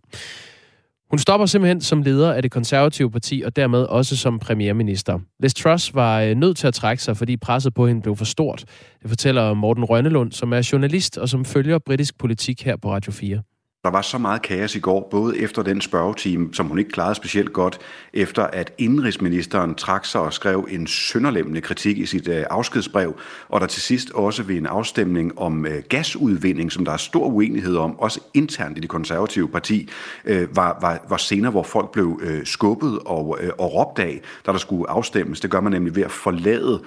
Hun 1.10 1.18
stopper 1.18 1.46
simpelthen 1.46 1.80
som 1.80 2.02
leder 2.02 2.32
af 2.32 2.42
det 2.42 2.50
konservative 2.50 3.10
parti, 3.10 3.42
og 3.46 3.56
dermed 3.56 3.82
også 3.82 4.16
som 4.16 4.38
premierminister. 4.38 5.18
Liz 5.40 5.54
Truss 5.54 5.94
var 5.94 6.34
nødt 6.34 6.56
til 6.56 6.66
at 6.66 6.74
trække 6.74 7.02
sig, 7.02 7.16
fordi 7.16 7.36
presset 7.36 7.74
på 7.74 7.86
hende 7.86 8.02
blev 8.02 8.16
for 8.16 8.24
stort. 8.24 8.64
Det 9.02 9.10
fortæller 9.10 9.54
Morten 9.54 9.84
Rønnelund, 9.84 10.32
som 10.32 10.52
er 10.52 10.68
journalist 10.72 11.18
og 11.18 11.28
som 11.28 11.44
følger 11.44 11.78
britisk 11.78 12.18
politik 12.18 12.62
her 12.62 12.76
på 12.76 12.92
Radio 12.92 13.12
4. 13.12 13.42
Der 13.84 13.90
var 13.90 14.02
så 14.02 14.18
meget 14.18 14.42
kaos 14.42 14.76
i 14.76 14.78
går, 14.78 15.08
både 15.10 15.38
efter 15.38 15.62
den 15.62 15.80
spørgetime, 15.80 16.48
som 16.52 16.66
hun 16.66 16.78
ikke 16.78 16.90
klarede 16.90 17.14
specielt 17.14 17.52
godt, 17.52 17.78
efter 18.12 18.42
at 18.42 18.72
indrigsministeren 18.78 19.74
trak 19.74 20.04
sig 20.04 20.20
og 20.20 20.32
skrev 20.32 20.68
en 20.70 20.86
sønderlemmende 20.86 21.60
kritik 21.60 21.98
i 21.98 22.06
sit 22.06 22.28
øh, 22.28 22.44
afskedsbrev, 22.50 23.14
og 23.48 23.60
der 23.60 23.66
til 23.66 23.82
sidst 23.82 24.10
også 24.10 24.42
ved 24.42 24.56
en 24.56 24.66
afstemning 24.66 25.38
om 25.38 25.66
øh, 25.66 25.82
gasudvinding, 25.88 26.72
som 26.72 26.84
der 26.84 26.92
er 26.92 26.96
stor 26.96 27.26
uenighed 27.26 27.76
om, 27.76 27.98
også 27.98 28.20
internt 28.34 28.78
i 28.78 28.80
det 28.80 28.90
konservative 28.90 29.48
parti, 29.48 29.88
øh, 30.24 30.56
var, 30.56 30.78
var, 30.80 31.04
var 31.08 31.16
scener, 31.16 31.50
hvor 31.50 31.62
folk 31.62 31.92
blev 31.92 32.20
skubbet 32.44 32.98
og, 33.06 33.38
og 33.58 33.74
råbt 33.74 33.98
af, 33.98 34.20
da 34.46 34.52
der 34.52 34.58
skulle 34.58 34.90
afstemmes. 34.90 35.40
Det 35.40 35.50
gør 35.50 35.60
man 35.60 35.72
nemlig 35.72 35.96
ved 35.96 36.02
at 36.02 36.10
forlade 36.10 36.80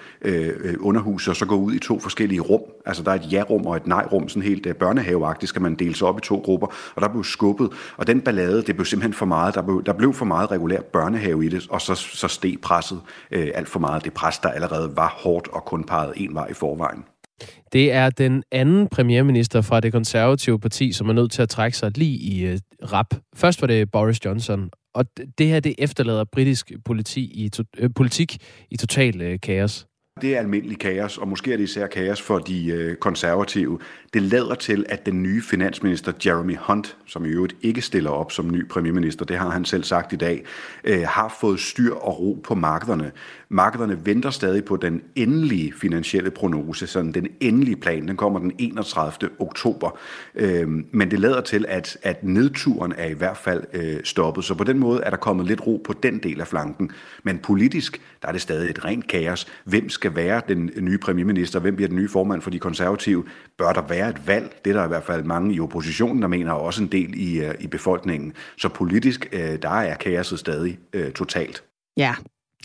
underhuset 0.79 1.29
og 1.29 1.35
så 1.35 1.45
gå 1.45 1.55
ud 1.55 1.73
i 1.73 1.79
to 1.79 1.99
forskellige 1.99 2.39
rum. 2.41 2.61
Altså 2.85 3.03
der 3.03 3.11
er 3.11 3.15
et 3.15 3.31
ja-rum 3.31 3.65
og 3.65 3.75
et 3.75 3.87
nej-rum, 3.87 4.29
sådan 4.29 4.43
helt 4.43 4.77
børnehaveagtigt 4.79 5.49
skal 5.49 5.61
man 5.61 5.75
dele 5.75 5.95
sig 5.95 6.07
op 6.07 6.17
i 6.17 6.21
to 6.21 6.37
grupper 6.37 6.67
og 6.95 7.01
der 7.01 7.07
blev 7.07 7.23
skubbet, 7.23 7.69
og 7.97 8.07
den 8.07 8.21
ballade, 8.21 8.61
det 8.61 8.75
blev 8.75 8.85
simpelthen 8.85 9.13
for 9.13 9.25
meget, 9.25 9.55
der 9.55 9.61
blev, 9.61 9.83
der 9.83 9.93
blev 9.93 10.13
for 10.13 10.25
meget 10.25 10.51
regulær 10.51 10.81
børnehave 10.81 11.45
i 11.45 11.49
det, 11.49 11.67
og 11.69 11.81
så, 11.81 11.95
så 11.95 12.27
steg 12.27 12.55
presset 12.61 13.01
øh, 13.31 13.47
alt 13.55 13.67
for 13.67 13.79
meget, 13.79 14.03
det 14.03 14.13
pres, 14.13 14.39
der 14.39 14.49
allerede 14.49 14.95
var 14.95 15.15
hårdt 15.17 15.47
og 15.47 15.65
kun 15.65 15.83
pegede 15.83 16.13
en 16.15 16.33
vej 16.33 16.47
i 16.47 16.53
forvejen. 16.53 17.03
Det 17.73 17.91
er 17.91 18.09
den 18.09 18.43
anden 18.51 18.87
premierminister 18.87 19.61
fra 19.61 19.79
det 19.79 19.91
konservative 19.91 20.59
parti, 20.59 20.91
som 20.91 21.09
er 21.09 21.13
nødt 21.13 21.31
til 21.31 21.41
at 21.41 21.49
trække 21.49 21.77
sig 21.77 21.97
lige 21.97 22.17
i 22.17 22.45
øh, 22.45 22.59
rap. 22.93 23.15
Først 23.35 23.61
var 23.61 23.67
det 23.67 23.91
Boris 23.91 24.25
Johnson, 24.25 24.69
og 24.95 25.05
det 25.37 25.47
her 25.47 25.59
det 25.59 25.75
efterlader 25.77 26.23
britisk 26.31 26.71
politi 26.85 27.45
i 27.45 27.49
to, 27.49 27.63
øh, 27.77 27.89
politik 27.95 28.37
i 28.71 28.77
total 28.77 29.21
øh, 29.21 29.39
kaos. 29.39 29.87
Det 30.21 30.35
er 30.35 30.39
almindelig 30.39 30.79
kaos, 30.79 31.17
og 31.17 31.27
måske 31.27 31.53
er 31.53 31.57
det 31.57 31.63
især 31.63 31.87
kaos 31.87 32.21
for 32.21 32.39
de 32.39 32.67
øh, 32.67 32.95
konservative. 32.95 33.79
Det 34.13 34.21
lader 34.21 34.55
til, 34.55 34.85
at 34.89 35.05
den 35.05 35.23
nye 35.23 35.41
finansminister 35.41 36.11
Jeremy 36.25 36.57
Hunt, 36.59 36.97
som 37.07 37.25
i 37.25 37.27
øvrigt 37.27 37.55
ikke 37.61 37.81
stiller 37.81 38.09
op 38.09 38.31
som 38.31 38.51
ny 38.51 38.67
premierminister, 38.67 39.25
det 39.25 39.37
har 39.37 39.49
han 39.49 39.65
selv 39.65 39.83
sagt 39.83 40.13
i 40.13 40.15
dag, 40.15 40.45
øh, 40.83 41.01
har 41.07 41.37
fået 41.41 41.59
styr 41.59 41.93
og 41.93 42.19
ro 42.19 42.41
på 42.43 42.55
markederne. 42.55 43.11
Markederne 43.49 44.05
venter 44.05 44.29
stadig 44.29 44.65
på 44.65 44.77
den 44.77 45.01
endelige 45.15 45.73
finansielle 45.73 46.31
prognose, 46.31 46.87
sådan 46.87 47.11
den 47.11 47.27
endelige 47.39 47.75
plan, 47.75 48.07
den 48.07 48.17
kommer 48.17 48.39
den 48.39 48.51
31. 48.57 49.29
oktober. 49.39 49.97
Øh, 50.35 50.67
men 50.91 51.11
det 51.11 51.19
lader 51.19 51.41
til, 51.41 51.65
at, 51.67 51.97
at 52.03 52.23
nedturen 52.23 52.93
er 52.97 53.05
i 53.05 53.13
hvert 53.13 53.37
fald 53.37 53.63
øh, 53.73 54.03
stoppet. 54.03 54.43
Så 54.43 54.55
på 54.55 54.63
den 54.63 54.79
måde 54.79 55.01
er 55.03 55.09
der 55.09 55.17
kommet 55.17 55.45
lidt 55.45 55.67
ro 55.67 55.81
på 55.85 55.93
den 55.93 56.17
del 56.17 56.41
af 56.41 56.47
flanken. 56.47 56.91
Men 57.23 57.39
politisk, 57.39 58.01
der 58.21 58.27
er 58.27 58.31
det 58.31 58.41
stadig 58.41 58.69
et 58.69 58.85
rent 58.85 59.07
kaos. 59.07 59.47
Hvem 59.63 59.89
skal 59.89 60.15
være 60.15 60.41
den 60.47 60.71
nye 60.77 60.97
premierminister? 60.97 61.59
Hvem 61.59 61.75
bliver 61.75 61.87
den 61.87 61.97
nye 61.97 62.09
formand 62.09 62.41
for 62.41 62.49
de 62.49 62.59
konservative? 62.59 63.23
Bør 63.57 63.73
der 63.73 63.81
være 63.81 64.09
et 64.09 64.27
valg? 64.27 64.59
Det 64.65 64.69
er 64.69 64.77
der 64.77 64.85
i 64.85 64.87
hvert 64.87 65.03
fald 65.03 65.23
mange 65.23 65.55
i 65.55 65.59
oppositionen, 65.59 66.21
der 66.21 66.27
mener, 66.27 66.51
og 66.51 66.61
også 66.61 66.83
en 66.83 66.91
del 66.91 67.13
i, 67.15 67.39
øh, 67.39 67.53
i 67.59 67.67
befolkningen. 67.67 68.33
Så 68.57 68.69
politisk, 68.69 69.29
øh, 69.31 69.61
der 69.61 69.69
er 69.69 69.95
kaoset 69.95 70.39
stadig 70.39 70.79
øh, 70.93 71.11
totalt. 71.11 71.63
Ja, 71.97 72.15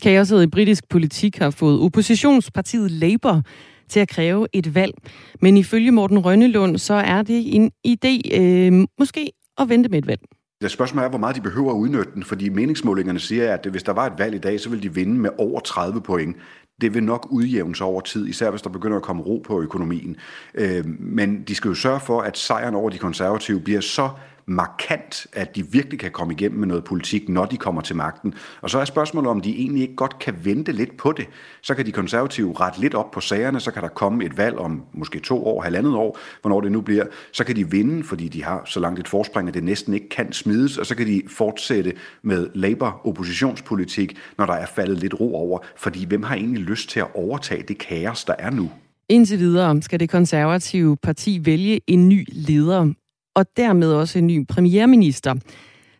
kaoset 0.03 0.43
i 0.43 0.47
britisk 0.47 0.89
politik 0.89 1.37
har 1.37 1.49
fået 1.49 1.79
oppositionspartiet 1.79 2.91
Labour 2.91 3.41
til 3.89 3.99
at 3.99 4.09
kræve 4.09 4.47
et 4.53 4.75
valg. 4.75 4.93
Men 5.41 5.57
ifølge 5.57 5.91
Morten 5.91 6.19
Rønnelund, 6.19 6.77
så 6.77 6.93
er 6.93 7.21
det 7.21 7.55
en 7.55 7.71
idé 7.87 8.41
øh, 8.41 8.87
måske 8.99 9.31
at 9.57 9.69
vente 9.69 9.89
med 9.89 9.97
et 9.97 10.07
valg. 10.07 10.21
Det 10.61 10.71
spørgsmål 10.71 11.03
er, 11.03 11.09
hvor 11.09 11.17
meget 11.17 11.35
de 11.35 11.41
behøver 11.41 11.71
at 11.71 11.77
udnytte 11.77 12.11
den, 12.13 12.23
fordi 12.23 12.49
meningsmålingerne 12.49 13.19
siger, 13.19 13.53
at 13.53 13.65
hvis 13.65 13.83
der 13.83 13.91
var 13.91 14.05
et 14.05 14.13
valg 14.17 14.35
i 14.35 14.39
dag, 14.39 14.59
så 14.59 14.69
ville 14.69 14.83
de 14.83 14.93
vinde 14.93 15.13
med 15.13 15.29
over 15.37 15.59
30 15.59 16.01
point 16.01 16.35
det 16.81 16.93
vil 16.93 17.03
nok 17.03 17.27
udjævnes 17.31 17.81
over 17.81 18.01
tid, 18.01 18.27
især 18.27 18.49
hvis 18.49 18.61
der 18.61 18.69
begynder 18.69 18.97
at 18.97 19.03
komme 19.03 19.23
ro 19.23 19.43
på 19.45 19.61
økonomien. 19.61 20.15
Øh, 20.55 20.85
men 20.99 21.43
de 21.43 21.55
skal 21.55 21.69
jo 21.69 21.75
sørge 21.75 21.99
for, 21.99 22.21
at 22.21 22.37
sejren 22.37 22.75
over 22.75 22.89
de 22.89 22.97
konservative 22.97 23.59
bliver 23.59 23.81
så 23.81 24.09
markant, 24.45 25.27
at 25.33 25.55
de 25.55 25.71
virkelig 25.71 25.99
kan 25.99 26.11
komme 26.11 26.33
igennem 26.33 26.59
med 26.59 26.67
noget 26.67 26.83
politik, 26.83 27.29
når 27.29 27.45
de 27.45 27.57
kommer 27.57 27.81
til 27.81 27.95
magten. 27.95 28.33
Og 28.61 28.69
så 28.69 28.79
er 28.79 28.85
spørgsmålet, 28.85 29.29
om 29.29 29.41
de 29.41 29.55
egentlig 29.55 29.81
ikke 29.81 29.95
godt 29.95 30.19
kan 30.19 30.35
vente 30.43 30.71
lidt 30.71 30.97
på 30.97 31.11
det. 31.11 31.25
Så 31.61 31.75
kan 31.75 31.85
de 31.85 31.91
konservative 31.91 32.53
rette 32.59 32.81
lidt 32.81 32.93
op 32.93 33.11
på 33.11 33.19
sagerne, 33.19 33.59
så 33.59 33.71
kan 33.71 33.83
der 33.83 33.87
komme 33.87 34.25
et 34.25 34.37
valg 34.37 34.57
om 34.57 34.83
måske 34.93 35.19
to 35.19 35.45
år, 35.45 35.61
halvandet 35.61 35.95
år, 35.95 36.17
hvornår 36.41 36.61
det 36.61 36.71
nu 36.71 36.81
bliver. 36.81 37.05
Så 37.31 37.43
kan 37.43 37.55
de 37.55 37.71
vinde, 37.71 38.03
fordi 38.03 38.27
de 38.27 38.43
har 38.43 38.61
så 38.65 38.79
langt 38.79 38.99
et 38.99 39.07
forspring, 39.07 39.47
at 39.47 39.53
det 39.53 39.63
næsten 39.63 39.93
ikke 39.93 40.09
kan 40.09 40.33
smides, 40.33 40.77
og 40.77 40.85
så 40.85 40.95
kan 40.95 41.07
de 41.07 41.21
fortsætte 41.27 41.93
med 42.21 42.49
Labour-oppositionspolitik, 42.53 44.17
når 44.37 44.45
der 44.45 44.53
er 44.53 44.65
faldet 44.65 44.97
lidt 44.97 45.19
ro 45.19 45.35
over. 45.35 45.59
Fordi 45.77 46.05
hvem 46.05 46.23
har 46.23 46.35
egentlig 46.35 46.63
lyst 46.63 46.89
til 46.89 46.99
at 46.99 47.07
overtage 47.15 47.63
det 47.67 47.77
kaos, 47.77 48.25
der 48.25 48.35
er 48.39 48.49
nu? 48.49 48.71
Indtil 49.09 49.39
videre 49.39 49.81
skal 49.81 49.99
det 49.99 50.09
konservative 50.09 50.97
parti 50.97 51.39
vælge 51.45 51.81
en 51.87 52.09
ny 52.09 52.27
leder 52.31 52.93
og 53.35 53.45
dermed 53.57 53.93
også 53.93 54.19
en 54.19 54.27
ny 54.27 54.45
premierminister. 54.47 55.35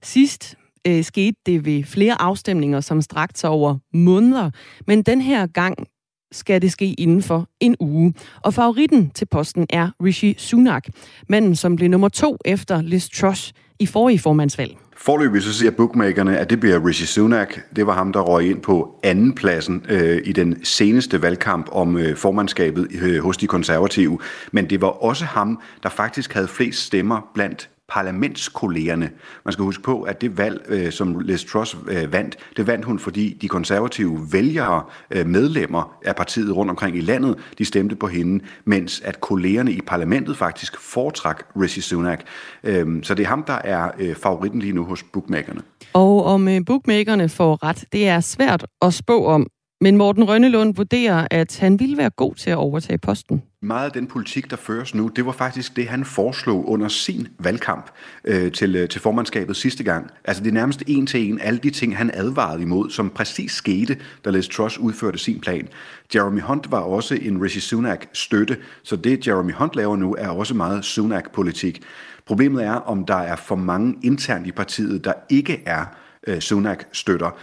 Sidst 0.01 0.55
øh, 0.87 1.03
skete 1.03 1.37
det 1.45 1.65
ved 1.65 1.83
flere 1.83 2.21
afstemninger, 2.21 2.81
som 2.81 3.01
strakte 3.01 3.39
sig 3.39 3.49
over 3.49 3.77
måneder, 3.93 4.51
men 4.87 5.03
den 5.03 5.21
her 5.21 5.47
gang 5.47 5.87
skal 6.33 6.61
det 6.61 6.71
ske 6.71 6.93
inden 6.93 7.21
for 7.21 7.49
en 7.59 7.75
uge. 7.79 8.13
Og 8.41 8.53
favoritten 8.53 9.09
til 9.09 9.25
posten 9.25 9.65
er 9.69 9.89
Rishi 10.03 10.35
Sunak, 10.37 10.87
manden 11.29 11.55
som 11.55 11.75
blev 11.75 11.89
nummer 11.89 12.09
to 12.09 12.37
efter 12.45 12.81
Liz 12.81 13.09
Truss 13.09 13.53
i 13.79 13.85
forrige 13.85 14.19
formandsvalg. 14.19 14.77
Forløbig 14.97 15.41
så 15.41 15.53
siger 15.53 15.71
bookmakerne, 15.71 16.37
at 16.37 16.49
det 16.49 16.59
bliver 16.59 16.87
Rishi 16.87 17.05
Sunak. 17.05 17.59
Det 17.75 17.87
var 17.87 17.93
ham, 17.93 18.13
der 18.13 18.19
røg 18.19 18.49
ind 18.49 18.61
på 18.61 18.99
andenpladsen 19.03 19.85
øh, 19.89 20.21
i 20.25 20.31
den 20.31 20.65
seneste 20.65 21.21
valgkamp 21.21 21.69
om 21.71 21.97
øh, 21.97 22.17
formandskabet 22.17 22.87
øh, 23.01 23.23
hos 23.23 23.37
de 23.37 23.47
konservative. 23.47 24.19
Men 24.51 24.69
det 24.69 24.81
var 24.81 24.87
også 24.87 25.25
ham, 25.25 25.59
der 25.83 25.89
faktisk 25.89 26.33
havde 26.33 26.47
flest 26.47 26.79
stemmer 26.85 27.21
blandt 27.33 27.69
parlamentskollegerne. 27.93 29.09
Man 29.45 29.53
skal 29.53 29.63
huske 29.63 29.83
på, 29.83 30.01
at 30.01 30.21
det 30.21 30.37
valg, 30.37 30.65
øh, 30.67 30.91
som 30.91 31.19
Liz 31.19 31.45
Truss 31.45 31.77
øh, 31.87 32.13
vandt, 32.13 32.37
det 32.57 32.67
vandt 32.67 32.85
hun, 32.85 32.99
fordi 32.99 33.37
de 33.41 33.47
konservative 33.47 34.27
vælgere, 34.31 34.83
øh, 35.11 35.27
medlemmer 35.27 35.97
af 36.05 36.15
partiet 36.15 36.55
rundt 36.55 36.69
omkring 36.69 36.97
i 36.97 37.01
landet, 37.01 37.37
de 37.57 37.65
stemte 37.65 37.95
på 37.95 38.07
hende, 38.07 38.43
mens 38.65 39.01
at 39.01 39.21
kollegerne 39.21 39.71
i 39.71 39.81
parlamentet 39.81 40.37
faktisk 40.37 40.81
foretrak 40.81 41.43
Rishi 41.61 41.81
Sunak. 41.81 42.21
Øh, 42.63 43.03
så 43.03 43.13
det 43.13 43.23
er 43.23 43.27
ham, 43.27 43.43
der 43.43 43.59
er 43.63 43.91
øh, 43.99 44.15
favoritten 44.15 44.59
lige 44.59 44.73
nu 44.73 44.83
hos 44.83 45.03
bookmakerne. 45.03 45.61
Og 45.93 46.25
om 46.25 46.47
øh, 46.47 46.61
bookmakerne 46.65 47.29
får 47.29 47.63
ret, 47.63 47.85
det 47.91 48.07
er 48.07 48.19
svært 48.19 48.65
at 48.81 48.93
spå 48.93 49.25
om, 49.25 49.47
men 49.83 49.97
Morten 49.97 50.27
Rønnelund 50.27 50.75
vurderer, 50.75 51.27
at 51.31 51.59
han 51.59 51.79
ville 51.79 51.97
være 51.97 52.09
god 52.09 52.35
til 52.35 52.49
at 52.49 52.57
overtage 52.57 52.97
posten. 52.97 53.43
Meget 53.61 53.85
af 53.85 53.91
den 53.91 54.07
politik, 54.07 54.51
der 54.51 54.57
føres 54.57 54.95
nu, 54.95 55.07
det 55.07 55.25
var 55.25 55.31
faktisk 55.31 55.75
det, 55.75 55.87
han 55.87 56.05
foreslog 56.05 56.69
under 56.69 56.87
sin 56.87 57.27
valgkamp 57.39 57.91
øh, 58.25 58.51
til, 58.51 58.75
øh, 58.75 58.89
til 58.89 59.01
formandskabet 59.01 59.55
sidste 59.55 59.83
gang. 59.83 60.09
Altså 60.25 60.43
det 60.43 60.49
er 60.49 60.53
nærmest 60.53 60.83
en 60.87 61.07
til 61.07 61.29
en 61.29 61.39
alle 61.41 61.59
de 61.59 61.69
ting, 61.69 61.97
han 61.97 62.11
advarede 62.13 62.61
imod, 62.61 62.89
som 62.89 63.09
præcis 63.09 63.51
skete, 63.51 63.97
da 64.25 64.29
Liz 64.29 64.47
Truss 64.47 64.77
udførte 64.77 65.17
sin 65.17 65.39
plan. 65.39 65.67
Jeremy 66.15 66.41
Hunt 66.41 66.71
var 66.71 66.79
også 66.79 67.15
en 67.21 67.41
Rishi 67.41 67.59
Sunak-støtte, 67.59 68.57
så 68.83 68.95
det 68.95 69.27
Jeremy 69.27 69.53
Hunt 69.53 69.75
laver 69.75 69.95
nu 69.95 70.15
er 70.17 70.27
også 70.27 70.53
meget 70.53 70.85
Sunak-politik. 70.85 71.81
Problemet 72.25 72.63
er, 72.63 72.73
om 72.73 73.05
der 73.05 73.17
er 73.17 73.35
for 73.35 73.55
mange 73.55 73.95
internt 74.03 74.47
i 74.47 74.51
partiet, 74.51 75.05
der 75.05 75.13
ikke 75.29 75.63
er 75.65 75.85
øh, 76.27 76.39
Sunak-støtter. 76.39 77.39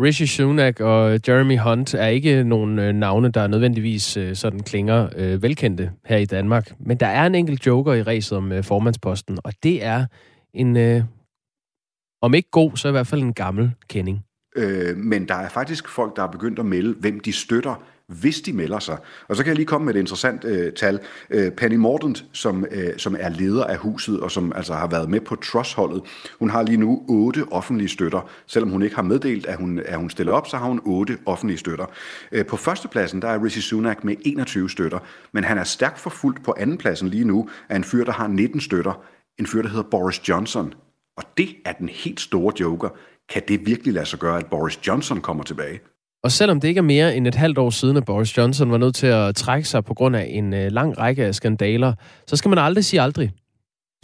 Rishi 0.00 0.26
Sunak 0.26 0.80
og 0.80 1.20
Jeremy 1.28 1.58
Hunt 1.58 1.94
er 1.94 2.06
ikke 2.06 2.44
nogen 2.44 2.78
øh, 2.78 2.92
navne, 2.92 3.30
der 3.30 3.46
nødvendigvis 3.46 4.16
øh, 4.16 4.36
sådan 4.36 4.60
klinger 4.60 5.08
øh, 5.16 5.42
velkendte 5.42 5.92
her 6.04 6.16
i 6.16 6.24
Danmark. 6.24 6.72
Men 6.80 6.96
der 6.96 7.06
er 7.06 7.26
en 7.26 7.34
enkelt 7.34 7.66
joker 7.66 7.92
i 7.92 8.02
ræset 8.02 8.38
om 8.38 8.52
øh, 8.52 8.64
formandsposten, 8.64 9.38
og 9.44 9.52
det 9.62 9.84
er 9.84 10.06
en, 10.54 10.76
øh, 10.76 11.02
om 12.22 12.34
ikke 12.34 12.50
god, 12.50 12.76
så 12.76 12.88
i 12.88 12.90
hvert 12.90 13.06
fald 13.06 13.22
en 13.22 13.34
gammel 13.34 13.70
kending. 13.88 14.24
Øh, 14.56 14.96
men 14.96 15.28
der 15.28 15.34
er 15.34 15.48
faktisk 15.48 15.88
folk, 15.88 16.16
der 16.16 16.22
er 16.22 16.30
begyndt 16.30 16.58
at 16.58 16.66
melde, 16.66 16.94
hvem 17.00 17.20
de 17.20 17.32
støtter 17.32 17.84
hvis 18.08 18.40
de 18.40 18.52
melder 18.52 18.78
sig. 18.78 18.98
Og 19.28 19.36
så 19.36 19.42
kan 19.42 19.48
jeg 19.48 19.56
lige 19.56 19.66
komme 19.66 19.84
med 19.84 19.94
et 19.94 19.98
interessant 19.98 20.44
øh, 20.44 20.72
tal. 20.72 21.00
Øh, 21.30 21.50
Penny 21.52 21.76
Mordaunt, 21.76 22.24
som, 22.32 22.66
øh, 22.70 22.98
som 22.98 23.16
er 23.20 23.28
leder 23.28 23.64
af 23.64 23.76
huset, 23.76 24.20
og 24.20 24.30
som 24.30 24.52
altså 24.52 24.74
har 24.74 24.86
været 24.86 25.10
med 25.10 25.20
på 25.20 25.36
Truss-holdet, 25.36 26.02
hun 26.38 26.50
har 26.50 26.62
lige 26.62 26.76
nu 26.76 27.04
otte 27.08 27.44
offentlige 27.50 27.88
støtter. 27.88 28.30
Selvom 28.46 28.70
hun 28.70 28.82
ikke 28.82 28.96
har 28.96 29.02
meddelt, 29.02 29.46
at 29.46 29.56
hun, 29.56 29.78
at 29.78 29.98
hun 29.98 30.10
stiller 30.10 30.32
op, 30.32 30.46
så 30.46 30.56
har 30.56 30.66
hun 30.66 30.80
otte 30.84 31.18
offentlige 31.26 31.58
støtter. 31.58 31.86
Øh, 32.32 32.46
på 32.46 32.56
førstepladsen, 32.56 33.22
der 33.22 33.28
er 33.28 33.44
Rishi 33.44 33.60
Sunak 33.60 34.04
med 34.04 34.16
21 34.20 34.70
støtter, 34.70 34.98
men 35.32 35.44
han 35.44 35.58
er 35.58 35.64
stærkt 35.64 35.98
forfulgt 35.98 36.44
på 36.44 36.54
andenpladsen 36.58 37.08
lige 37.08 37.24
nu 37.24 37.48
af 37.68 37.76
en 37.76 37.84
fyr, 37.84 38.04
der 38.04 38.12
har 38.12 38.26
19 38.26 38.60
støtter. 38.60 39.02
En 39.38 39.46
fyr, 39.46 39.62
der 39.62 39.68
hedder 39.68 39.90
Boris 39.90 40.28
Johnson. 40.28 40.74
Og 41.16 41.24
det 41.36 41.48
er 41.64 41.72
den 41.72 41.88
helt 41.88 42.20
store 42.20 42.52
joker. 42.60 42.88
Kan 43.28 43.42
det 43.48 43.66
virkelig 43.66 43.94
lade 43.94 44.06
sig 44.06 44.18
gøre, 44.18 44.38
at 44.38 44.46
Boris 44.46 44.86
Johnson 44.86 45.20
kommer 45.20 45.44
tilbage? 45.44 45.80
Og 46.24 46.30
selvom 46.30 46.60
det 46.60 46.68
ikke 46.68 46.78
er 46.78 46.82
mere 46.82 47.16
end 47.16 47.26
et 47.26 47.34
halvt 47.34 47.58
år 47.58 47.70
siden, 47.70 47.96
at 47.96 48.04
Boris 48.04 48.36
Johnson 48.36 48.70
var 48.70 48.78
nødt 48.78 48.94
til 48.94 49.06
at 49.06 49.36
trække 49.36 49.68
sig 49.68 49.84
på 49.84 49.94
grund 49.94 50.16
af 50.16 50.26
en 50.30 50.54
øh, 50.54 50.72
lang 50.72 50.98
række 50.98 51.24
af 51.24 51.34
skandaler, 51.34 51.92
så 52.26 52.36
skal 52.36 52.48
man 52.48 52.58
aldrig 52.58 52.84
sige 52.84 53.00
aldrig, 53.00 53.30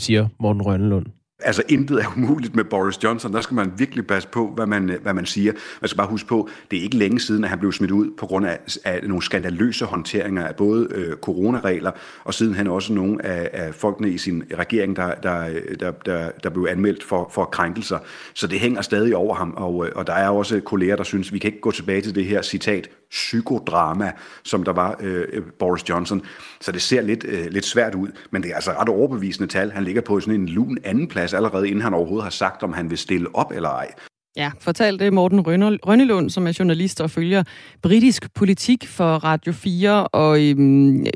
siger 0.00 0.28
Morten 0.40 0.62
Rønnelund. 0.62 1.06
Altså, 1.41 1.62
intet 1.68 2.01
er 2.01 2.07
umuligt 2.16 2.57
med 2.57 2.64
Boris 2.64 3.05
Johnson. 3.05 3.32
Der 3.32 3.41
skal 3.41 3.55
man 3.55 3.72
virkelig 3.76 4.07
passe 4.07 4.28
på, 4.28 4.53
hvad 4.55 4.66
man, 4.66 4.91
øh, 4.91 5.03
hvad 5.03 5.14
man 5.14 5.26
siger. 5.26 5.53
Man 5.80 5.89
skal 5.89 5.97
bare 5.97 6.07
huske 6.07 6.28
på, 6.28 6.49
det 6.70 6.78
er 6.78 6.82
ikke 6.82 6.97
længe 6.97 7.20
siden, 7.20 7.45
at 7.45 7.51
han 7.51 7.59
blev 7.59 7.72
smidt 7.72 7.91
ud 7.91 8.11
på 8.18 8.26
grund 8.26 8.47
af, 8.47 8.59
af 8.85 9.01
nogle 9.03 9.22
skandaløse 9.22 9.85
håndteringer 9.85 10.47
af 10.47 10.57
både 10.57 10.89
øh, 10.91 11.16
coronaregler, 11.16 11.91
og 12.24 12.35
sidenhen 12.35 12.66
også 12.66 12.93
nogle 12.93 13.26
af, 13.26 13.51
af 13.53 13.74
folkene 13.74 14.11
i 14.11 14.18
sin 14.18 14.45
regering, 14.59 14.97
der, 14.97 15.14
der, 15.14 15.49
øh, 15.49 15.80
der, 15.80 15.91
der, 15.91 16.30
der 16.43 16.51
blev 16.51 16.66
anmeldt 16.70 17.05
for, 17.05 17.30
for 17.35 17.45
krænkelser. 17.45 17.99
Så 18.35 18.47
det 18.47 18.61
hænger 18.61 18.82
stadig 18.82 19.16
over 19.16 19.35
ham, 19.35 19.55
og, 19.57 19.87
øh, 19.87 19.93
og 19.95 20.07
der 20.07 20.14
er 20.14 20.28
også 20.28 20.61
kolleger, 20.61 20.97
der 20.97 21.05
synes, 21.05 21.32
vi 21.32 21.39
kan 21.39 21.49
ikke 21.49 21.61
gå 21.61 21.70
tilbage 21.70 22.01
til 22.01 22.14
det 22.14 22.24
her 22.24 22.43
citat, 22.43 22.89
psykodrama, 23.14 24.12
som 24.44 24.62
der 24.62 24.72
var 24.72 24.96
øh, 25.00 25.42
Boris 25.58 25.88
Johnson. 25.88 26.22
Så 26.60 26.72
det 26.72 26.82
ser 26.82 27.00
lidt, 27.00 27.24
øh, 27.28 27.46
lidt 27.50 27.64
svært 27.64 27.94
ud, 27.94 28.08
men 28.30 28.42
det 28.42 28.50
er 28.50 28.54
altså 28.54 28.70
ret 28.70 28.88
overbevisende 28.88 29.48
tal. 29.48 29.70
Han 29.70 29.84
ligger 29.84 30.02
på 30.02 30.20
sådan 30.20 30.40
en 30.40 30.48
lun 30.48 30.78
anden 30.84 31.08
plads 31.08 31.34
allerede, 31.34 31.68
inden 31.68 31.82
han 31.82 31.94
overhovedet 31.94 32.22
har 32.22 32.30
sagt, 32.30 32.62
om 32.62 32.72
han 32.72 32.90
vil 32.90 32.98
stille 32.98 33.36
op 33.36 33.52
eller 33.52 33.68
ej. 33.68 33.92
Ja, 34.36 34.50
fortalte 34.60 35.06
øh, 35.06 35.12
Morten 35.12 35.40
Rønnelund, 35.86 36.30
som 36.30 36.46
er 36.46 36.56
journalist 36.58 37.00
og 37.00 37.10
følger 37.10 37.42
britisk 37.82 38.34
politik 38.34 38.86
for 38.86 39.14
Radio 39.14 39.52
4. 39.52 40.08
Og 40.08 40.50
øhm, 40.50 41.06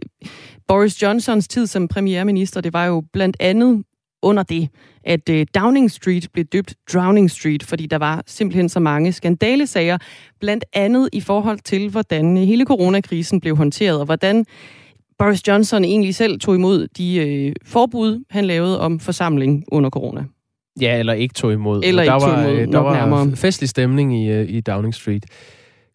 Boris 0.69 1.03
Johnsons 1.03 1.49
tid 1.49 1.67
som 1.67 1.89
premierminister, 1.89 2.61
det 2.61 2.73
var 2.73 2.85
jo 2.85 3.03
blandt 3.13 3.37
andet 3.41 3.85
under 4.23 4.43
det, 4.43 4.69
at 5.05 5.29
øh, 5.31 5.47
Downing 5.55 5.91
Street 5.91 6.29
blev 6.33 6.45
døbt 6.45 6.75
Drowning 6.95 7.31
Street, 7.31 7.63
fordi 7.63 7.87
der 7.87 7.99
var 7.99 8.23
simpelthen 8.27 8.69
så 8.69 8.81
mange 8.81 9.13
skandalesager, 9.13 9.99
blandt 10.41 10.65
andet 10.73 11.09
i 11.13 11.21
forhold 11.21 11.59
til, 11.59 11.89
hvordan 11.91 12.37
øh, 12.39 12.43
hele 12.43 12.65
coronakrisen 12.65 13.41
blev 13.41 13.57
håndteret, 13.57 13.99
og 13.99 14.05
hvordan 14.05 14.45
Boris 15.19 15.49
Johnson 15.49 15.85
egentlig 15.85 16.15
selv 16.15 16.41
tog 16.41 16.55
imod 16.55 16.89
de 16.89 17.17
øh, 17.17 17.53
forbud, 17.67 18.25
han 18.31 18.45
lavede 18.45 18.81
om 18.81 19.01
forsamling 19.01 19.65
under 19.69 19.91
corona. 19.91 20.25
Ja, 20.81 20.99
eller 20.99 21.13
ikke 21.13 21.35
tog 21.35 21.53
imod. 21.53 21.83
Eller 21.85 22.05
der 22.05 22.15
ikke 22.15 22.25
tog 22.25 22.33
var, 22.33 22.49
imod, 22.49 22.73
der 22.73 22.79
var 22.79 22.95
nærmere. 22.95 23.37
festlig 23.37 23.69
stemning 23.69 24.17
i, 24.17 24.43
i 24.43 24.61
Downing 24.61 24.95
Street. 24.95 25.27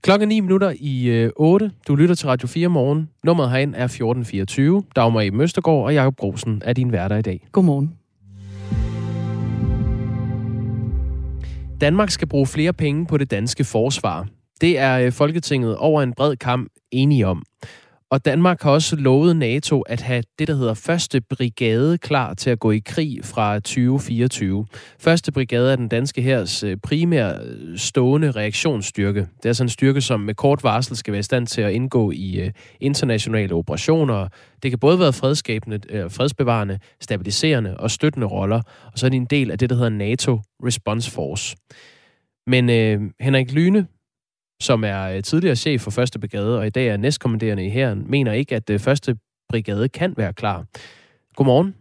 Klokken 0.02 0.30
9 0.30 0.40
minutter 0.40 0.74
i 0.80 1.30
8. 1.36 1.72
Du 1.88 1.96
lytter 1.96 2.16
til 2.16 2.28
Radio 2.28 2.48
4 2.48 2.68
morgen. 2.68 3.10
Nummeret 3.24 3.52
herind 3.52 3.76
er 3.76 3.84
1424. 3.84 4.84
Dagmar 4.96 5.22
i 5.22 5.30
Møstergaard 5.30 5.84
og 5.84 5.94
Jakob 5.94 6.16
Grosen 6.18 6.62
er 6.66 6.74
din 6.74 6.92
værter 6.92 7.16
i 7.16 7.22
dag. 7.22 7.48
Godmorgen. 7.52 7.94
Danmark 11.82 12.10
skal 12.10 12.28
bruge 12.28 12.48
flere 12.48 12.74
penge 12.74 13.06
på 13.06 13.18
det 13.18 13.32
danske 13.32 13.64
forsvar. 13.64 14.28
Det 14.62 14.80
er 14.80 15.00
øh, 15.00 15.12
Folketinget 15.12 15.78
over 15.78 16.02
en 16.02 16.14
bred 16.14 16.36
kamp 16.36 16.68
enige 16.92 17.28
om. 17.28 17.44
Og 18.14 18.26
Danmark 18.26 18.62
har 18.62 18.72
også 18.72 18.96
lovet 18.96 19.36
NATO 19.36 19.82
at 19.82 20.02
have 20.02 20.24
det, 20.40 20.48
der 20.48 20.56
hedder 20.56 20.74
første 20.74 21.22
brigade 21.22 21.98
klar 21.98 22.34
til 22.34 22.50
at 22.50 22.60
gå 22.60 22.72
i 22.72 22.82
krig 22.86 23.20
fra 23.24 23.56
2024. 23.56 24.66
Første 25.00 25.32
brigade 25.32 25.72
er 25.72 25.76
den 25.76 25.88
danske 25.88 26.22
hærs 26.22 26.64
øh, 26.64 26.78
primære 26.84 27.40
øh, 27.44 27.78
stående 27.78 28.32
reaktionsstyrke. 28.32 29.20
Det 29.20 29.26
er 29.26 29.28
sådan 29.28 29.48
altså 29.50 29.64
en 29.64 29.70
styrke, 29.70 30.02
som 30.02 30.20
med 30.20 30.36
kort 30.36 30.64
varsel 30.64 30.96
skal 30.96 31.12
være 31.12 31.20
i 31.20 31.24
stand 31.24 31.48
til 31.48 31.62
at 31.62 31.72
indgå 31.72 32.12
i 32.12 32.40
øh, 32.40 32.52
internationale 32.80 33.56
operationer. 33.56 34.28
Det 34.64 34.72
kan 34.72 34.80
både 34.80 35.00
være 35.00 35.14
fredskabende, 35.14 36.10
fredsbevarende, 36.10 36.80
stabiliserende 37.02 37.78
og 37.78 37.92
støttende 37.92 38.28
roller. 38.28 38.62
Og 38.92 39.00
så 39.00 39.06
er 39.06 39.10
det 39.10 39.18
en 39.18 39.26
del 39.26 39.52
af 39.52 39.58
det, 39.58 39.70
der 39.70 39.76
hedder 39.76 39.90
NATO 39.90 40.40
Response 40.66 41.12
Force. 41.12 41.56
Men 42.48 42.70
øh, 42.70 43.02
Henrik 43.20 43.52
Lyne, 43.52 43.88
som 44.60 44.84
er 44.84 45.16
øh, 45.16 45.24
tidligere 45.24 45.56
chef 45.56 45.82
for 45.82 45.92
første 45.92 46.20
brigade 46.20 46.60
og 46.60 46.68
i 46.68 46.70
dag 46.70 46.88
er 46.88 46.98
næstkommanderende 46.98 47.66
i 47.66 47.70
hæren, 47.70 48.12
mener 48.12 48.32
ikke, 48.32 48.56
at 48.56 48.70
øh, 48.70 48.80
første 48.80 49.18
brigade 49.50 49.90
kan 49.90 50.14
være 50.18 50.34
klar. 50.34 50.66
Godmorgen. 51.36 51.76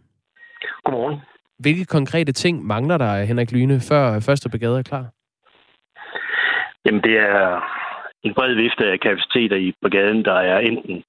Godmorgen. 0.83 1.19
Hvilke 1.59 1.85
konkrete 1.85 2.31
ting 2.31 2.65
mangler 2.65 2.97
der, 2.97 3.23
Henrik 3.23 3.51
Lyne, 3.51 3.79
før 3.89 4.19
første 4.19 4.49
brigade 4.49 4.79
er 4.79 4.83
klar? 4.83 5.05
Jamen, 6.85 7.01
det 7.01 7.17
er 7.17 7.61
en 8.23 8.33
bred 8.33 8.53
vifte 8.53 8.85
af 8.91 8.99
kapaciteter 8.99 9.55
i 9.55 9.73
brigaden, 9.81 10.25
der 10.25 10.33
er 10.33 10.59
enten 10.59 11.03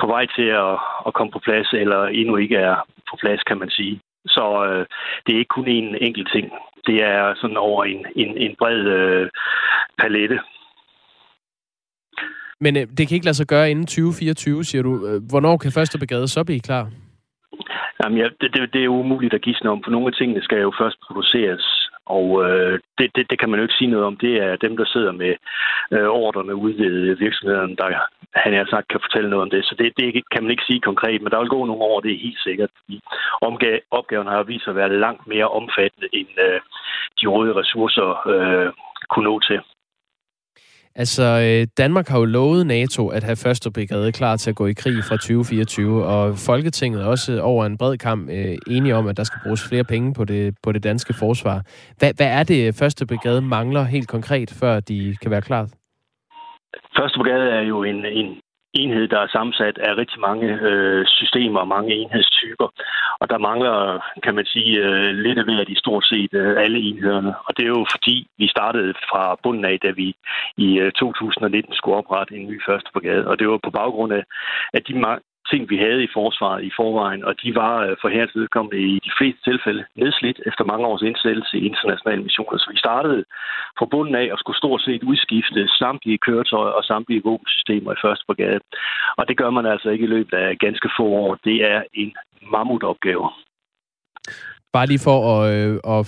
på 0.00 0.06
vej 0.06 0.26
til 0.36 0.48
at, 0.64 0.78
at 1.06 1.14
komme 1.14 1.32
på 1.32 1.38
plads, 1.38 1.72
eller 1.72 2.04
endnu 2.04 2.36
ikke 2.36 2.56
er 2.56 2.76
på 3.10 3.16
plads, 3.20 3.42
kan 3.42 3.58
man 3.58 3.70
sige. 3.70 4.00
Så 4.26 4.44
øh, 4.68 4.86
det 5.26 5.34
er 5.34 5.38
ikke 5.38 5.56
kun 5.56 5.68
en 5.68 5.96
enkelt 6.00 6.28
ting. 6.32 6.52
Det 6.86 7.02
er 7.02 7.34
sådan 7.34 7.56
over 7.56 7.84
en, 7.84 8.06
en, 8.16 8.36
en 8.36 8.54
bred 8.58 8.80
øh, 8.80 9.30
palette. 9.98 10.40
Men 12.60 12.76
øh, 12.76 12.86
det 12.96 13.08
kan 13.08 13.14
ikke 13.14 13.26
lade 13.26 13.36
sig 13.36 13.46
gøre 13.46 13.70
inden 13.70 13.86
2024, 13.86 14.64
siger 14.64 14.82
du. 14.82 15.06
Øh, 15.06 15.22
hvornår 15.30 15.56
kan 15.56 15.72
første 15.72 15.98
brigade 15.98 16.28
så 16.28 16.44
blive 16.44 16.60
klar? 16.60 16.90
Jamen, 18.04 18.18
ja, 18.18 18.28
det, 18.40 18.54
det, 18.54 18.72
det 18.72 18.84
er 18.84 18.88
umuligt 18.88 19.34
at 19.34 19.42
gisne 19.42 19.70
om, 19.70 19.82
for 19.84 19.90
nogle 19.90 20.06
af 20.06 20.12
tingene 20.12 20.42
skal 20.42 20.60
jo 20.60 20.72
først 20.80 20.96
produceres. 21.06 21.90
Og 22.06 22.44
øh, 22.44 22.78
det, 22.98 23.10
det, 23.16 23.30
det 23.30 23.38
kan 23.38 23.50
man 23.50 23.58
jo 23.58 23.64
ikke 23.64 23.78
sige 23.78 23.90
noget 23.90 24.06
om. 24.06 24.16
Det 24.16 24.34
er 24.42 24.56
dem, 24.56 24.76
der 24.76 24.84
sidder 24.84 25.12
med 25.12 25.34
øh, 25.90 26.08
ordrene 26.08 26.54
ude 26.54 26.78
ved 26.78 27.16
virksomheden, 27.16 27.76
der 27.76 27.88
han 28.34 28.52
har 28.54 28.66
sagt 28.70 28.88
kan 28.88 29.00
fortælle 29.04 29.30
noget 29.30 29.42
om 29.42 29.50
det. 29.50 29.64
Så 29.64 29.74
det, 29.78 29.92
det 29.98 30.22
kan 30.32 30.42
man 30.42 30.50
ikke 30.50 30.68
sige 30.68 30.80
konkret, 30.80 31.22
men 31.22 31.30
der 31.30 31.40
vil 31.40 31.54
gå 31.56 31.64
nogle 31.64 31.82
år, 31.82 32.00
det 32.00 32.12
er 32.12 32.26
helt 32.26 32.42
sikkert. 32.46 32.70
Omga- 33.48 33.84
opgaven 33.90 34.26
har 34.26 34.42
vist 34.42 34.64
sig 34.64 34.70
at 34.70 34.76
være 34.76 35.00
langt 35.04 35.26
mere 35.26 35.48
omfattende, 35.48 36.08
end 36.12 36.28
øh, 36.46 36.60
de 37.20 37.26
rådige 37.26 37.58
ressourcer 37.60 38.08
øh, 38.34 38.72
kunne 39.10 39.28
nå 39.30 39.40
til. 39.40 39.60
Altså, 40.96 41.22
øh, 41.22 41.66
Danmark 41.78 42.08
har 42.08 42.18
jo 42.18 42.24
lovet 42.24 42.66
NATO 42.66 43.08
at 43.08 43.22
have 43.24 43.36
første 43.36 43.70
brigade 43.72 44.12
klar 44.12 44.36
til 44.36 44.50
at 44.50 44.56
gå 44.56 44.66
i 44.66 44.72
krig 44.72 45.04
fra 45.04 45.16
2024, 45.16 46.04
og 46.04 46.34
Folketinget 46.46 47.02
er 47.02 47.06
også 47.06 47.40
over 47.40 47.66
en 47.66 47.78
bred 47.78 47.98
kamp 47.98 48.30
øh, 48.30 48.56
enige 48.66 48.94
om, 48.96 49.06
at 49.06 49.16
der 49.16 49.24
skal 49.24 49.40
bruges 49.42 49.68
flere 49.68 49.84
penge 49.84 50.14
på 50.14 50.24
det, 50.24 50.54
på 50.62 50.72
det 50.72 50.82
danske 50.82 51.14
forsvar. 51.14 51.62
Hvad, 51.98 52.12
hvad 52.16 52.26
er 52.26 52.42
det, 52.42 52.74
første 52.74 53.06
brigade 53.06 53.42
mangler 53.42 53.84
helt 53.84 54.08
konkret, 54.08 54.50
før 54.60 54.80
de 54.80 55.16
kan 55.22 55.30
være 55.30 55.42
klar? 55.42 55.68
Første 56.98 57.18
brigade 57.18 57.50
er 57.50 57.62
jo 57.62 57.82
en, 57.82 58.04
en 58.06 58.40
enhed, 58.80 59.08
der 59.08 59.18
er 59.20 59.34
sammensat 59.36 59.78
af 59.78 59.96
rigtig 59.96 60.20
mange 60.20 60.46
øh, 60.68 61.06
systemer 61.06 61.60
og 61.60 61.68
mange 61.68 61.94
enhedstyper. 61.94 62.68
Og 63.20 63.30
der 63.30 63.38
mangler, 63.38 63.76
kan 64.22 64.34
man 64.34 64.46
sige, 64.46 64.72
øh, 64.86 65.14
lidt 65.24 65.38
af 65.38 65.44
hvert 65.44 65.68
i 65.68 65.82
stort 65.84 66.04
set 66.04 66.34
øh, 66.34 66.62
alle 66.64 66.78
enhederne. 66.78 67.34
Og 67.46 67.56
det 67.56 67.64
er 67.64 67.72
jo 67.78 67.86
fordi, 67.94 68.16
vi 68.38 68.48
startede 68.48 68.94
fra 69.10 69.36
bunden 69.42 69.64
af, 69.64 69.78
da 69.82 69.90
vi 69.90 70.14
i 70.56 70.78
øh, 70.78 70.92
2019 70.92 71.74
skulle 71.74 71.96
oprette 71.96 72.34
en 72.36 72.48
ny 72.48 72.62
første 72.68 72.90
brigade. 72.92 73.26
Og 73.26 73.38
det 73.38 73.48
var 73.48 73.60
på 73.64 73.70
baggrund 73.70 74.12
af, 74.12 74.24
at 74.72 74.82
de 74.88 74.94
ting, 75.54 75.70
vi 75.72 75.78
havde 75.86 76.02
i 76.04 76.14
forsvaret 76.18 76.60
i 76.68 76.72
forvejen, 76.80 77.22
og 77.28 77.34
de 77.42 77.50
var 77.62 77.74
øh, 77.86 77.96
for 78.00 78.08
herrens 78.14 78.36
vedkommende 78.40 78.78
i 78.90 78.94
de 79.06 79.12
fleste 79.18 79.40
tilfælde 79.50 79.82
nedslidt 80.02 80.38
efter 80.50 80.64
mange 80.70 80.86
års 80.90 81.04
indsættelse 81.10 81.54
i 81.58 81.66
internationale 81.70 82.22
missioner. 82.26 82.58
Så 82.58 82.68
vi 82.74 82.78
startede 82.86 83.20
fra 83.78 83.86
bunden 83.92 84.14
af 84.22 84.26
og 84.32 84.38
skulle 84.38 84.60
stort 84.62 84.82
set 84.86 85.02
udskifte 85.10 85.60
samtlige 85.82 86.22
køretøjer 86.26 86.74
og 86.78 86.84
samtlige 86.84 87.24
våbensystemer 87.28 87.90
i 87.92 88.02
første 88.04 88.24
brigade. 88.28 88.60
Og 89.18 89.24
det 89.28 89.36
gør 89.40 89.50
man 89.58 89.66
altså 89.66 89.88
ikke 89.94 90.06
i 90.08 90.14
løbet 90.16 90.36
af 90.44 90.58
ganske 90.66 90.88
få 90.98 91.06
år. 91.24 91.30
Det 91.48 91.56
er 91.72 91.80
en 92.02 92.12
mammutopgave. 92.54 93.26
Bare 94.76 94.86
lige 94.86 95.04
for 95.08 95.18
at... 95.34 95.40
Øh, 95.54 95.74
at 95.94 96.04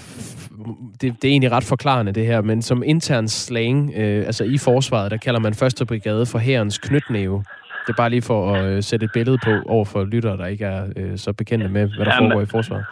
det, 1.00 1.08
det 1.20 1.24
er 1.24 1.34
egentlig 1.34 1.52
ret 1.52 1.68
forklarende, 1.74 2.12
det 2.12 2.26
her, 2.26 2.40
men 2.40 2.62
som 2.62 2.82
intern 2.82 3.28
slang, 3.28 3.92
øh, 3.96 4.26
altså 4.28 4.44
i 4.44 4.58
forsvaret, 4.58 5.10
der 5.10 5.16
kalder 5.16 5.40
man 5.40 5.54
første 5.54 5.86
brigade 5.86 6.26
for 6.26 6.38
herrens 6.38 6.78
knytnæve. 6.78 7.44
Det 7.86 7.92
er 7.92 8.02
bare 8.02 8.10
lige 8.10 8.28
for 8.32 8.40
at 8.54 8.64
øh, 8.64 8.82
sætte 8.82 9.04
et 9.04 9.12
billede 9.12 9.38
på 9.46 9.52
over 9.74 9.84
for 9.92 10.04
lyttere, 10.04 10.36
der 10.36 10.46
ikke 10.46 10.64
er 10.64 10.82
øh, 10.96 11.16
så 11.16 11.32
bekendte 11.32 11.68
med, 11.68 11.84
hvad 11.96 12.06
der 12.06 12.14
Jamen, 12.14 12.30
foregår 12.30 12.42
i 12.42 12.52
forsvaret. 12.56 12.84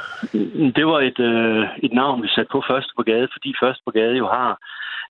Det 0.77 0.87
var 0.87 1.01
et, 1.11 1.21
øh, 1.31 1.63
et 1.87 1.93
navn, 1.93 2.23
vi 2.23 2.29
satte 2.29 2.51
på 2.53 2.63
første 2.71 2.93
brigade, 2.97 3.29
fordi 3.35 3.55
første 3.63 3.83
brigade 3.87 4.17
jo 4.23 4.27
har 4.27 4.53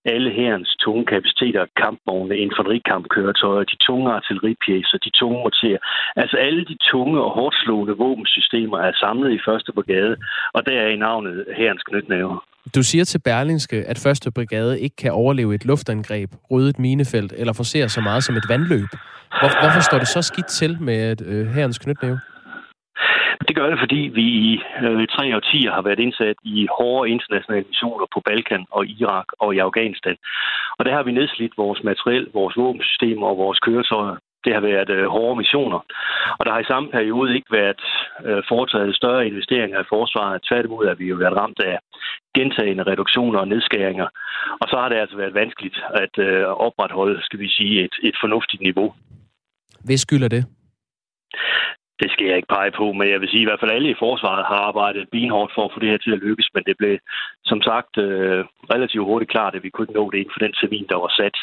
alle 0.04 0.30
herrens 0.30 0.76
tunge 0.84 1.04
kapaciteter, 1.06 1.66
kampvogne, 1.76 2.36
infanterikampkøretøjer, 2.36 3.64
de 3.64 3.76
tunge 3.76 4.12
artilleripjæser, 4.12 4.98
de 4.98 5.10
tunge 5.10 5.38
morterer. 5.44 5.78
Altså 6.16 6.36
alle 6.36 6.64
de 6.64 6.76
tunge 6.90 7.20
og 7.24 7.30
hårdt 7.30 7.56
slående 7.62 7.96
våbensystemer 7.96 8.78
er 8.78 8.92
samlet 8.92 9.30
i 9.32 9.44
første 9.46 9.72
brigade, 9.72 10.16
og 10.54 10.66
der 10.66 10.72
er 10.80 10.88
i 10.88 10.96
navnet 10.96 11.44
herrens 11.56 11.82
knytnæve. 11.82 12.40
Du 12.72 12.82
siger 12.82 13.04
til 13.04 13.20
Berlingske, 13.24 13.76
at 13.76 13.98
første 14.06 14.32
brigade 14.32 14.80
ikke 14.80 14.96
kan 14.96 15.12
overleve 15.12 15.54
et 15.54 15.64
luftangreb, 15.64 16.30
rydde 16.50 16.70
et 16.70 16.78
minefelt 16.78 17.32
eller 17.32 17.52
forsere 17.52 17.88
så 17.88 18.00
meget 18.00 18.24
som 18.24 18.36
et 18.36 18.46
vandløb. 18.48 18.90
Hvor, 19.40 19.50
hvorfor 19.60 19.80
står 19.80 19.98
det 19.98 20.08
så 20.08 20.22
skidt 20.22 20.46
til 20.46 20.76
med 20.80 21.22
øh, 21.26 21.46
herrens 21.46 21.78
knytnæve? 21.78 22.20
Det 23.48 23.56
gør 23.56 23.70
det, 23.70 23.78
fordi 23.78 24.00
vi 24.18 24.26
i 24.50 24.62
øh, 24.84 25.06
tre 25.16 25.36
årtier 25.36 25.72
har 25.72 25.82
været 25.82 25.98
indsat 25.98 26.36
i 26.44 26.68
hårde 26.76 27.10
internationale 27.10 27.66
missioner 27.70 28.06
på 28.14 28.20
Balkan 28.24 28.64
og 28.70 28.86
Irak 28.86 29.28
og 29.38 29.54
i 29.54 29.58
Afghanistan. 29.58 30.16
Og 30.78 30.84
der 30.84 30.92
har 30.94 31.02
vi 31.02 31.12
nedslidt 31.12 31.54
vores 31.56 31.80
materiel, 31.82 32.26
vores 32.34 32.56
våbensystemer 32.56 33.26
og 33.26 33.36
vores 33.36 33.58
køretøjer. 33.58 34.16
Det 34.44 34.52
har 34.54 34.60
været 34.60 34.90
øh, 34.90 35.06
hårde 35.06 35.36
missioner. 35.36 35.80
Og 36.38 36.46
der 36.46 36.52
har 36.52 36.60
i 36.60 36.70
samme 36.72 36.88
periode 36.90 37.34
ikke 37.34 37.52
været 37.52 37.84
øh, 38.24 38.42
foretaget 38.48 38.96
større 38.96 39.26
investeringer 39.26 39.80
i 39.80 39.90
forsvaret. 39.94 40.42
Tværtimod 40.48 40.84
er 40.86 40.94
vi 40.94 41.06
jo 41.08 41.16
været 41.16 41.36
ramt 41.36 41.60
af 41.60 41.78
gentagende 42.34 42.82
reduktioner 42.82 43.38
og 43.38 43.48
nedskæringer. 43.48 44.08
Og 44.60 44.66
så 44.68 44.76
har 44.76 44.88
det 44.88 44.96
altså 44.96 45.16
været 45.16 45.34
vanskeligt 45.34 45.78
at 46.02 46.18
øh, 46.18 46.44
opretholde, 46.66 47.22
skal 47.22 47.38
vi 47.38 47.48
sige, 47.48 47.84
et, 47.84 47.94
et 48.02 48.16
fornuftigt 48.20 48.62
niveau. 48.62 48.94
Hvad 49.84 49.96
skylder 49.96 50.28
det? 50.28 50.44
Det 52.02 52.10
skal 52.12 52.26
jeg 52.26 52.36
ikke 52.36 52.54
pege 52.56 52.72
på, 52.80 52.92
men 52.92 53.06
jeg 53.12 53.20
vil 53.20 53.28
sige, 53.28 53.40
at 53.40 53.46
i 53.46 53.48
hvert 53.48 53.60
fald 53.60 53.76
alle 53.76 53.90
i 53.90 54.02
forsvaret 54.04 54.44
har 54.50 54.60
arbejdet 54.68 55.08
benhårdt 55.12 55.52
for 55.54 55.64
at 55.64 55.72
få 55.74 55.80
det 55.80 55.90
her 55.92 55.98
til 56.02 56.12
at 56.12 56.22
lykkes, 56.26 56.48
men 56.54 56.62
det 56.66 56.76
blev 56.78 56.98
som 57.44 57.62
sagt 57.62 57.92
øh, 57.98 58.44
relativt 58.74 59.08
hurtigt 59.10 59.30
klart, 59.30 59.54
at 59.54 59.62
vi 59.62 59.70
kunne 59.70 59.84
ikke 59.84 59.98
nå 60.00 60.10
det 60.10 60.18
inden 60.18 60.34
for 60.34 60.44
den 60.44 60.54
termin, 60.60 60.86
der 60.92 60.98
var 61.04 61.12
sat. 61.20 61.36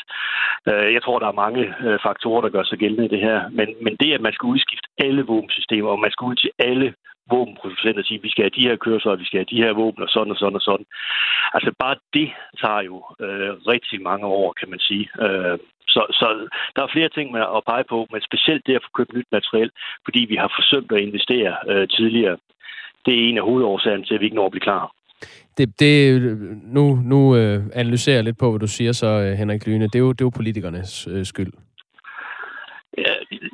Øh, 0.69 0.93
jeg 0.93 1.01
tror, 1.03 1.19
der 1.19 1.27
er 1.27 1.41
mange 1.45 1.63
øh, 1.85 1.99
faktorer, 2.07 2.41
der 2.41 2.55
gør 2.55 2.63
sig 2.63 2.77
gældende 2.79 3.05
i 3.05 3.13
det 3.15 3.21
her, 3.27 3.49
men, 3.49 3.67
men 3.85 3.93
det, 4.01 4.13
at 4.13 4.21
man 4.21 4.33
skal 4.33 4.47
udskifte 4.53 4.87
alle 5.05 5.21
våbensystemer, 5.31 5.89
og 5.89 5.99
man 5.99 6.11
skal 6.11 6.25
ud 6.25 6.35
til 6.35 6.51
alle 6.59 6.93
våbenproducenter 7.29 8.01
og 8.01 8.05
sige, 8.05 8.19
at 8.19 8.23
vi 8.23 8.29
skal 8.31 8.43
have 8.43 8.57
de 8.57 8.67
her 8.67 8.75
køretøjer, 8.75 9.23
vi 9.23 9.29
skal 9.29 9.39
have 9.39 9.53
de 9.53 9.63
her 9.63 9.73
våben, 9.73 10.03
og 10.03 10.09
sådan 10.09 10.31
og 10.31 10.37
sådan 10.37 10.55
og 10.55 10.61
sådan. 10.61 10.85
Altså 11.55 11.71
bare 11.79 11.95
det 12.13 12.29
tager 12.61 12.81
jo 12.89 12.95
øh, 13.25 13.51
rigtig 13.73 14.01
mange 14.01 14.25
år, 14.25 14.53
kan 14.59 14.69
man 14.69 14.79
sige. 14.79 15.05
Øh, 15.25 15.57
så, 15.93 16.01
så 16.19 16.27
der 16.75 16.81
er 16.83 16.93
flere 16.95 17.09
ting 17.09 17.31
med 17.31 17.41
at 17.57 17.61
pege 17.71 17.85
på, 17.89 18.07
men 18.11 18.21
specielt 18.21 18.67
det 18.67 18.75
at 18.75 18.83
få 18.85 18.91
købt 18.97 19.13
nyt 19.13 19.29
materiel, 19.31 19.71
fordi 20.05 20.21
vi 20.31 20.35
har 20.35 20.51
forsømt 20.59 20.91
at 20.91 21.03
investere 21.07 21.53
øh, 21.71 21.87
tidligere. 21.87 22.37
Det 23.05 23.13
er 23.13 23.29
en 23.29 23.37
af 23.37 23.43
hovedårsagerne 23.43 24.05
til, 24.05 24.13
at 24.13 24.19
vi 24.19 24.25
ikke 24.25 24.39
når 24.39 24.45
at 24.45 24.51
blive 24.51 24.67
klar. 24.69 24.91
Det, 25.57 25.79
det, 25.79 26.21
nu 26.63 26.95
nu 26.95 27.35
øh, 27.35 27.59
analyserer 27.73 28.15
jeg 28.15 28.23
lidt 28.23 28.37
på, 28.37 28.49
hvad 28.49 28.59
du 28.59 28.67
siger 28.67 28.91
så, 28.91 29.07
øh, 29.07 29.33
Henrik 29.33 29.67
Lyne. 29.67 29.85
Det 29.87 29.95
er 29.95 29.99
jo, 29.99 30.11
det 30.11 30.21
er 30.21 30.25
jo 30.25 30.29
politikernes 30.29 31.07
øh, 31.07 31.25
skyld. 31.25 31.53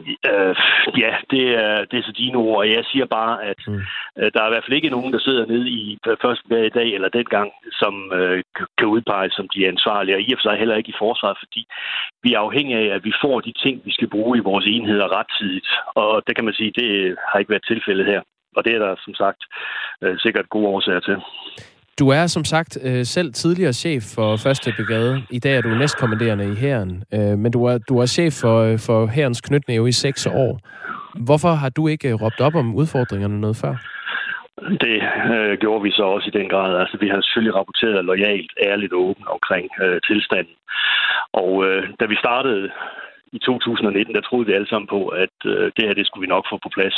Ja, 0.08 0.50
øh, 0.50 0.56
ja 1.04 1.16
det, 1.32 1.46
er, 1.64 1.86
det 1.90 2.00
er 2.00 2.04
så 2.04 2.12
dine 2.12 2.38
ord, 2.38 2.68
jeg 2.68 2.86
siger 2.92 3.06
bare, 3.06 3.44
at 3.44 3.62
mm. 3.68 3.82
øh, 4.20 4.32
der 4.34 4.42
er 4.42 4.48
i 4.48 4.54
hvert 4.54 4.66
fald 4.66 4.80
ikke 4.80 4.96
nogen, 4.96 5.14
der 5.14 5.20
sidder 5.20 5.46
nede 5.46 5.70
i 5.70 5.98
første 6.22 6.46
dag 6.50 6.66
i 6.66 6.76
dag 6.80 6.90
eller 6.94 7.10
dengang, 7.10 7.52
som 7.72 7.94
øh, 8.14 8.44
kan 8.78 8.88
udpeges 8.88 9.34
som 9.34 9.48
de 9.56 9.68
ansvarlige, 9.68 10.16
og 10.16 10.22
i 10.22 10.34
og 10.34 10.38
for 10.38 10.50
sig 10.50 10.58
heller 10.60 10.76
ikke 10.76 10.90
i 10.90 11.02
forsvaret, 11.04 11.38
fordi 11.44 11.62
vi 12.24 12.34
er 12.34 12.40
afhængige 12.40 12.80
af, 12.80 12.96
at 12.96 13.04
vi 13.04 13.14
får 13.24 13.40
de 13.40 13.54
ting, 13.64 13.82
vi 13.86 13.92
skal 13.92 14.10
bruge 14.10 14.38
i 14.38 14.48
vores 14.50 14.66
enheder 14.68 15.18
rettidigt, 15.18 15.70
og 15.96 16.24
det 16.28 16.36
kan 16.36 16.46
man 16.46 16.54
sige, 16.54 16.72
det 16.72 17.16
har 17.30 17.40
ikke 17.40 17.54
været 17.54 17.68
tilfældet 17.68 18.06
her. 18.06 18.22
Og 18.56 18.66
det 18.66 18.76
er 18.76 18.80
der 18.80 18.96
som 19.06 19.14
sagt 19.14 19.42
øh, 20.04 20.20
sikkert 20.20 20.50
gode 20.50 20.68
årsager 20.68 21.00
til. 21.00 21.18
Du 22.00 22.10
er 22.10 22.28
som 22.28 22.44
sagt 22.44 22.78
øh, 22.84 23.06
selv 23.06 23.34
tidligere 23.34 23.74
chef 23.74 24.04
for 24.16 24.36
Første 24.46 24.74
Brigade. 24.78 25.22
I 25.30 25.40
dag 25.40 25.58
er 25.58 25.62
du 25.62 25.70
næstkommanderende 25.70 26.52
i 26.52 26.56
hæren, 26.56 27.04
øh, 27.14 27.38
men 27.38 27.52
du 27.52 27.66
er, 27.66 27.78
du 27.78 28.00
er 28.00 28.06
chef 28.06 28.34
for, 28.42 28.58
øh, 28.68 28.80
for 28.88 29.08
hærens 29.08 29.42
knytnæve 29.42 29.90
i 29.90 29.92
seks 29.92 30.26
år. 30.26 30.60
Hvorfor 31.26 31.54
har 31.62 31.70
du 31.70 31.88
ikke 31.88 32.10
øh, 32.10 32.22
råbt 32.22 32.42
op 32.42 32.56
om 32.56 32.76
udfordringerne 32.76 33.42
noget 33.42 33.58
før? 33.64 33.74
Det 34.86 34.98
øh, 35.36 35.58
gjorde 35.62 35.84
vi 35.84 35.92
så 35.92 36.04
også 36.04 36.28
i 36.34 36.38
den 36.40 36.50
grad. 36.50 36.80
Altså, 36.82 36.98
vi 37.02 37.08
har 37.08 37.22
selvfølgelig 37.22 37.56
rapporteret 37.56 38.06
lojalt, 38.06 38.52
ærligt 38.70 38.94
og 38.94 39.00
åbent 39.00 39.28
omkring 39.28 39.68
øh, 39.84 40.02
tilstanden. 40.08 40.56
Og 41.34 41.66
øh, 41.66 41.84
da 42.00 42.06
vi 42.06 42.16
startede 42.16 42.70
i 43.32 43.40
2019, 43.40 44.16
der 44.16 44.22
troede 44.22 44.48
vi 44.48 44.54
alle 44.54 44.70
sammen 44.70 44.88
på, 44.88 45.08
at 45.08 45.36
øh, 45.46 45.72
det 45.76 45.84
her 45.86 45.94
det 45.94 46.08
skulle 46.08 46.26
vi 46.26 46.34
nok 46.36 46.46
få 46.52 46.58
på 46.64 46.70
plads. 46.78 46.98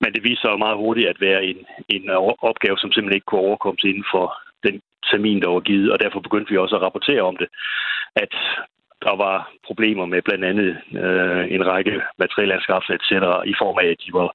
Men 0.00 0.12
det 0.14 0.24
viste 0.24 0.42
sig 0.42 0.58
meget 0.58 0.82
hurtigt 0.82 1.08
at 1.08 1.20
være 1.20 1.44
en, 1.50 1.58
en 1.88 2.04
øh, 2.10 2.18
opgave, 2.50 2.76
som 2.78 2.92
simpelthen 2.92 3.18
ikke 3.18 3.30
kunne 3.30 3.46
overkommes 3.48 3.84
inden 3.84 4.06
for 4.14 4.26
den 4.66 4.76
termin, 5.10 5.42
der 5.42 5.48
var 5.48 5.60
givet, 5.60 5.92
og 5.92 5.98
derfor 6.00 6.20
begyndte 6.20 6.50
vi 6.50 6.58
også 6.58 6.76
at 6.76 6.82
rapportere 6.82 7.22
om 7.22 7.36
det, 7.36 7.48
at 8.16 8.32
der 9.06 9.14
var 9.24 9.36
problemer 9.66 10.06
med 10.06 10.22
blandt 10.22 10.44
andet 10.44 10.70
øh, 11.04 11.44
en 11.54 11.66
række 11.66 11.94
materielanskaffelser 12.18 12.94
etc. 12.94 13.12
i 13.52 13.54
form 13.62 13.76
af, 13.82 13.88
at 13.94 14.00
de 14.04 14.10
var 14.20 14.28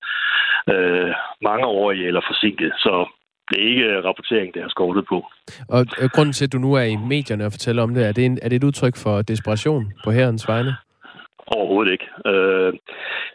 øh, 0.73 1.11
mangeårige 1.41 2.07
eller 2.07 2.21
forsinket. 2.29 2.71
Så 2.85 2.93
det 3.49 3.57
er 3.63 3.69
ikke 3.71 3.83
øh, 3.83 4.03
rapportering, 4.05 4.53
det 4.53 4.61
har 4.61 4.69
skovlet 4.69 5.05
på. 5.09 5.17
Og 5.69 5.85
øh, 6.01 6.09
grunden 6.15 6.33
til, 6.33 6.45
at 6.45 6.53
du 6.53 6.57
nu 6.57 6.73
er 6.73 6.87
i 6.93 6.95
medierne 6.95 7.45
og 7.45 7.51
fortæller 7.51 7.83
om 7.83 7.93
det, 7.93 8.07
er 8.07 8.11
det, 8.11 8.25
en, 8.25 8.39
er 8.41 8.49
det 8.49 8.55
et 8.55 8.63
udtryk 8.63 8.95
for 9.03 9.21
desperation 9.21 9.93
på 10.03 10.11
herrens 10.11 10.47
vegne? 10.47 10.75
Overhovedet 11.47 11.91
ikke. 11.91 12.07
Øh, 12.31 12.73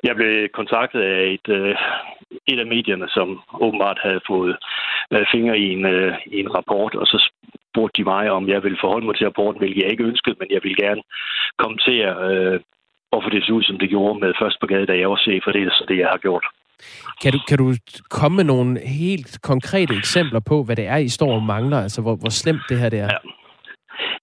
jeg 0.05 0.15
blev 0.17 0.49
kontaktet 0.49 1.01
af 1.01 1.23
et, 1.37 1.49
øh, 1.59 1.75
et 2.47 2.59
af 2.61 2.67
medierne, 2.67 3.09
som 3.09 3.41
åbenbart 3.61 3.99
havde 4.03 4.21
fået 4.27 4.57
øh, 5.13 5.25
fingre 5.33 5.59
i 5.59 5.67
en, 5.77 5.85
i 6.35 6.37
en 6.41 6.55
rapport, 6.57 6.95
og 6.95 7.07
så 7.07 7.31
spurgte 7.73 7.97
de 7.99 8.05
mig, 8.15 8.31
om 8.31 8.49
jeg 8.49 8.63
ville 8.63 8.79
forholde 8.81 9.07
mig 9.07 9.17
til 9.17 9.27
rapporten, 9.27 9.59
hvilket 9.61 9.83
jeg 9.83 9.91
ikke 9.91 10.09
ønskede, 10.11 10.37
men 10.41 10.49
jeg 10.51 10.61
ville 10.63 10.83
gerne 10.85 11.03
kommentere, 11.63 12.11
øh, 12.29 12.61
hvorfor 13.11 13.31
det 13.31 13.45
så 13.45 13.53
ud, 13.53 13.63
som 13.63 13.79
det 13.79 13.89
gjorde 13.89 14.21
med 14.21 14.39
første 14.41 14.59
brigade, 14.61 14.87
da 14.87 14.95
jeg 14.99 15.11
var 15.11 15.21
chef, 15.27 15.41
for 15.45 15.53
det 15.53 15.63
er 15.63 15.71
så 15.71 15.85
det, 15.89 15.99
jeg 15.99 16.09
har 16.15 16.23
gjort. 16.27 16.45
Kan 17.23 17.33
du, 17.33 17.39
kan 17.49 17.59
du 17.59 17.69
komme 18.11 18.37
med 18.37 18.45
nogle 18.45 18.81
helt 18.81 19.33
konkrete 19.43 19.95
eksempler 19.95 20.41
på, 20.51 20.57
hvad 20.65 20.77
det 20.77 20.87
er, 20.87 20.97
I 20.97 21.09
står 21.09 21.33
og 21.35 21.43
mangler? 21.43 21.79
Altså, 21.87 22.03
hvor, 22.03 22.17
hvor 22.17 22.31
slemt 22.31 22.65
det 22.69 22.79
her 22.79 22.89
det 22.89 22.99
er? 22.99 23.11
Ja. 23.15 23.19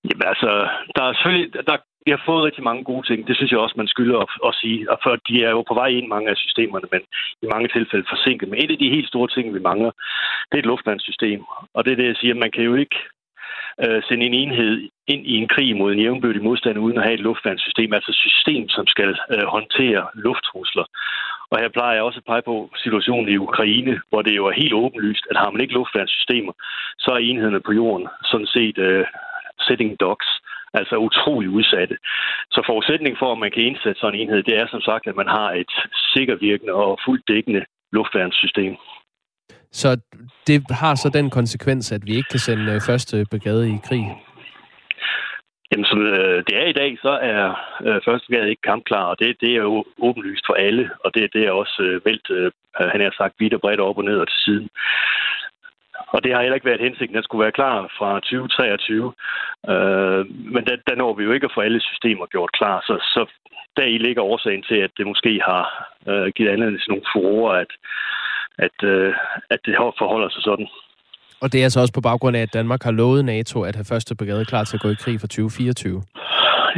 Jamen 0.07 0.27
altså, 0.31 0.49
der 0.95 1.03
er 1.03 1.13
selvfølgelig, 1.13 1.53
der 1.69 1.77
vi 2.09 2.15
har 2.17 2.29
fået 2.29 2.45
rigtig 2.47 2.63
mange 2.69 2.83
gode 2.91 3.05
ting. 3.07 3.19
Det 3.27 3.35
synes 3.35 3.51
jeg 3.51 3.59
også, 3.59 3.77
man 3.77 3.93
skylder 3.93 4.17
at, 4.25 4.31
at 4.49 4.53
sige. 4.61 4.79
Og 4.91 4.97
for 5.03 5.13
de 5.27 5.35
er 5.47 5.51
jo 5.57 5.61
på 5.67 5.75
vej 5.81 5.89
ind 5.97 6.07
mange 6.07 6.29
af 6.29 6.37
systemerne, 6.45 6.87
men 6.93 7.01
i 7.43 7.47
mange 7.53 7.67
tilfælde 7.75 8.11
forsinket. 8.13 8.49
Men 8.49 8.61
et 8.63 8.71
af 8.71 8.79
de 8.83 8.95
helt 8.95 9.07
store 9.07 9.29
ting, 9.35 9.45
vi 9.55 9.67
mangler, 9.69 9.91
det 10.47 10.55
er 10.55 10.63
et 10.63 10.71
luftvandssystem. 10.71 11.39
Og 11.75 11.79
det 11.85 11.91
er 11.91 11.99
det, 11.99 12.07
jeg 12.11 12.19
siger, 12.21 12.43
man 12.43 12.51
kan 12.55 12.63
jo 12.69 12.75
ikke 12.83 12.99
øh, 13.83 14.01
sende 14.07 14.25
en 14.25 14.39
enhed 14.41 14.73
ind 15.13 15.23
i 15.33 15.35
en 15.41 15.47
krig 15.53 15.77
mod 15.77 15.89
en 15.91 16.03
jævnbyrdig 16.05 16.43
modstand 16.43 16.77
uden 16.85 16.97
at 16.97 17.03
have 17.03 17.17
et 17.19 17.25
luftvandssystem, 17.27 17.93
altså 17.93 18.11
et 18.11 18.23
system, 18.27 18.63
som 18.69 18.85
skal 18.93 19.11
øh, 19.33 19.45
håndtere 19.55 20.03
lufttrusler. 20.13 20.85
Og 21.51 21.59
her 21.61 21.69
plejer 21.69 21.93
jeg 21.95 22.03
også 22.03 22.19
at 22.19 22.29
pege 22.31 22.47
på 22.49 22.55
situationen 22.83 23.29
i 23.29 23.37
Ukraine, 23.47 24.01
hvor 24.09 24.21
det 24.21 24.33
jo 24.35 24.45
er 24.45 24.59
helt 24.61 24.73
åbenlyst, 24.73 25.25
at 25.31 25.37
har 25.37 25.49
man 25.51 25.61
ikke 25.61 25.77
luftværnssystemer, 25.79 26.53
så 27.03 27.09
er 27.11 27.17
enhederne 27.17 27.61
på 27.67 27.71
jorden 27.79 28.07
sådan 28.31 28.51
set 28.55 28.77
øh, 28.77 29.05
sitting 29.67 29.99
dogs 29.99 30.29
altså 30.73 30.95
utrolig 30.95 31.49
udsatte. 31.49 31.95
Så 32.51 32.63
forudsætningen 32.65 33.17
for, 33.19 33.31
at 33.31 33.39
man 33.43 33.51
kan 33.51 33.63
indsætte 33.63 33.99
sådan 33.99 34.19
en 34.19 34.21
enhed, 34.21 34.43
det 34.43 34.57
er 34.57 34.67
som 34.67 34.81
sagt, 34.81 35.07
at 35.07 35.15
man 35.15 35.27
har 35.27 35.49
et 35.51 35.73
sikkervirkende 36.15 36.73
og 36.73 36.99
fuldt 37.05 37.27
dækkende 37.27 37.65
luftværnssystem. 37.91 38.75
Så 39.71 39.89
det 40.47 40.63
har 40.69 40.95
så 40.95 41.09
den 41.09 41.29
konsekvens, 41.29 41.91
at 41.91 42.01
vi 42.05 42.15
ikke 42.15 42.29
kan 42.29 42.39
sende 42.39 42.73
øh, 42.73 42.81
første 42.81 43.25
brigade 43.31 43.69
i 43.69 43.77
krig? 43.87 44.05
Jamen, 45.71 45.85
som 45.85 45.99
øh, 46.01 46.43
det 46.47 46.55
er 46.57 46.67
i 46.69 46.77
dag, 46.81 46.97
så 47.01 47.13
er 47.33 47.43
øh, 47.85 48.01
første 48.05 48.27
brigade 48.27 48.49
ikke 48.49 48.69
kampklar, 48.71 49.03
og 49.11 49.19
det, 49.19 49.37
det 49.41 49.51
er 49.51 49.63
jo 49.69 49.85
åbenlyst 50.07 50.45
for 50.47 50.53
alle, 50.53 50.89
og 51.05 51.13
det, 51.15 51.33
det 51.33 51.43
er 51.47 51.51
også 51.51 51.77
øh, 51.87 52.05
vælt, 52.05 52.27
øh, 52.29 52.51
han 52.93 53.01
har 53.01 53.13
sagt, 53.17 53.35
vidt 53.39 53.53
og 53.53 53.61
bredt 53.61 53.79
op 53.79 53.97
og 53.97 54.03
ned 54.03 54.17
og 54.19 54.27
til 54.27 54.39
siden. 54.45 54.69
Og 56.13 56.23
det 56.23 56.33
har 56.33 56.41
heller 56.41 56.59
ikke 56.59 56.71
været 56.71 56.85
hensigten. 56.87 57.15
Den 57.15 57.23
skulle 57.23 57.43
være 57.45 57.59
klar 57.59 57.75
fra 57.97 58.09
2023. 58.19 59.13
Øh, 59.73 60.21
men 60.53 60.61
der, 60.67 60.75
der 60.87 60.95
når 60.95 61.13
vi 61.13 61.23
jo 61.23 61.31
ikke 61.31 61.49
at 61.49 61.55
få 61.55 61.61
alle 61.61 61.81
systemer 61.81 62.25
gjort 62.25 62.51
klar. 62.59 62.77
Så, 62.87 62.95
så 63.13 63.21
der 63.77 63.85
i 63.85 63.97
ligger 63.97 64.21
årsagen 64.21 64.63
til, 64.69 64.79
at 64.85 64.91
det 64.97 65.07
måske 65.07 65.41
har 65.49 65.63
øh, 66.09 66.27
givet 66.35 66.49
anledning 66.49 66.79
til 66.81 66.91
nogle 66.91 67.09
furore, 67.13 67.61
at, 67.63 67.71
at, 68.65 68.77
øh, 68.83 69.13
at 69.49 69.59
det 69.65 69.75
forholder 70.01 70.29
sig 70.29 70.43
sådan. 70.43 70.67
Og 71.41 71.47
det 71.51 71.59
er 71.59 71.63
altså 71.63 71.79
også 71.81 71.93
på 71.93 72.01
baggrund 72.09 72.35
af, 72.37 72.41
at 72.41 72.53
Danmark 72.53 72.83
har 72.83 72.91
lovet 72.91 73.25
NATO 73.25 73.57
at 73.63 73.75
have 73.75 73.91
første 73.93 74.15
brigade 74.15 74.45
klar 74.45 74.63
til 74.63 74.77
at 74.77 74.81
gå 74.81 74.89
i 74.89 75.01
krig 75.03 75.19
for 75.19 75.27
2024. 75.27 76.03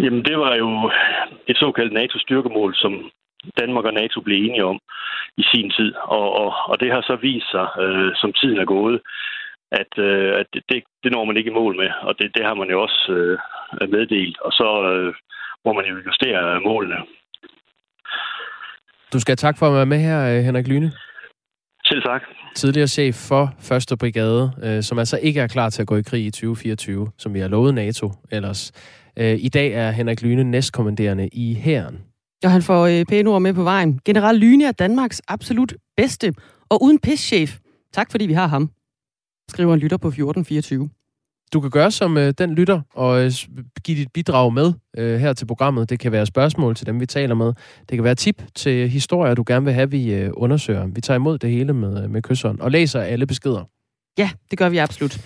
Jamen, 0.04 0.24
det 0.26 0.38
var 0.38 0.56
jo 0.56 0.92
et 1.48 1.58
såkaldt 1.58 1.94
NATO-styrkemål, 1.94 2.76
som 2.76 2.94
Danmark 3.60 3.86
og 3.86 3.94
NATO 3.94 4.22
blev 4.22 4.38
enige 4.38 4.66
om 4.66 4.80
i 5.38 5.44
sin 5.52 5.72
tid. 5.78 5.94
Og, 6.18 6.28
og, 6.42 6.50
og 6.72 6.80
det 6.80 6.92
har 6.92 7.02
så 7.02 7.16
vist 7.22 7.52
sig, 7.52 7.68
øh, 7.84 8.12
som 8.16 8.34
tiden 8.34 8.60
er 8.60 8.66
gået, 8.66 9.02
at, 9.72 9.92
øh, 9.98 10.32
at 10.42 10.48
det, 10.54 10.84
det 11.04 11.12
når 11.12 11.26
man 11.26 11.38
ikke 11.38 11.52
i 11.52 11.60
mål 11.62 11.76
med. 11.82 11.90
Og 12.02 12.14
det, 12.20 12.32
det 12.36 12.44
har 12.46 12.54
man 12.54 12.70
jo 12.70 12.82
også 12.82 13.02
øh, 13.18 13.90
meddelt. 13.90 14.38
Og 14.46 14.52
så 14.52 14.70
øh, 14.92 15.14
må 15.66 15.74
man 15.74 15.86
jo 15.86 15.96
justere 16.08 16.62
målene. 16.62 17.00
Du 19.14 19.20
skal 19.20 19.32
have 19.32 19.46
tak 19.48 19.58
for 19.58 19.68
at 19.68 19.74
være 19.74 19.86
med 19.94 20.00
her, 20.00 20.42
Henrik 20.42 20.68
Lyne. 20.68 20.92
Selv 21.86 22.04
tak. 22.04 22.22
Tidligere 22.56 22.88
chef 22.88 23.16
for 23.30 23.44
1. 23.94 24.00
Brigade, 24.00 24.52
øh, 24.64 24.84
som 24.84 25.00
altså 25.00 25.20
ikke 25.22 25.40
er 25.40 25.48
klar 25.48 25.70
til 25.70 25.82
at 25.82 25.88
gå 25.88 25.96
i 25.96 26.02
krig 26.02 26.26
i 26.26 26.32
2024, 26.32 27.12
som 27.18 27.34
vi 27.34 27.40
har 27.40 27.48
lovet 27.48 27.74
NATO 27.74 28.12
ellers. 28.32 28.72
Øh, 29.20 29.36
I 29.40 29.50
dag 29.50 29.72
er 29.72 29.92
Henrik 29.92 30.22
Lyne 30.22 30.44
næstkommanderende 30.44 31.30
i 31.34 31.56
hæren. 31.56 32.11
Og 32.44 32.52
han 32.52 32.62
får 32.62 32.86
øh, 32.86 33.06
pæne 33.06 33.30
ord 33.30 33.42
med 33.42 33.54
på 33.54 33.64
vejen. 33.64 34.00
General 34.06 34.36
Lyne 34.36 34.66
er 34.66 34.72
Danmarks 34.72 35.22
absolut 35.28 35.74
bedste, 35.98 36.34
og 36.70 36.84
uden 36.84 37.00
pischef. 37.00 37.58
Tak 37.94 38.12
fordi 38.12 38.26
vi 38.26 38.34
har 38.34 38.48
ham, 38.48 38.70
skriver 39.50 39.74
en 39.74 39.80
lytter 39.80 39.98
på 39.98 40.08
1424. 40.08 40.90
Du 41.54 41.62
kan 41.62 41.70
gøre 41.70 41.92
som 41.92 42.18
øh, 42.18 42.34
den 42.38 42.56
lytter 42.56 42.82
og 42.94 43.26
øh, 43.26 43.32
give 43.84 43.98
dit 43.98 44.12
bidrag 44.14 44.54
med 44.54 44.74
øh, 44.98 45.20
her 45.20 45.34
til 45.34 45.46
programmet. 45.46 45.90
Det 45.90 46.00
kan 46.00 46.12
være 46.12 46.26
spørgsmål 46.26 46.76
til 46.76 46.86
dem, 46.86 47.00
vi 47.00 47.06
taler 47.06 47.36
med. 47.36 47.54
Det 47.90 47.98
kan 47.98 48.04
være 48.04 48.16
tip 48.16 48.44
til 48.56 48.90
historier, 48.90 49.34
du 49.34 49.44
gerne 49.48 49.66
vil 49.66 49.74
have, 49.74 49.92
vi 49.92 50.14
øh, 50.14 50.32
undersøger. 50.34 50.88
Vi 50.88 51.02
tager 51.02 51.16
imod 51.16 51.38
det 51.38 51.50
hele 51.50 51.74
med, 51.74 52.04
øh, 52.04 52.10
med 52.10 52.22
kysseren 52.22 52.62
og 52.62 52.72
læser 52.72 53.02
alle 53.02 53.26
beskeder. 53.26 53.64
Ja, 54.18 54.30
det 54.52 54.58
gør 54.58 54.70
vi 54.70 54.78
absolut. 54.78 55.22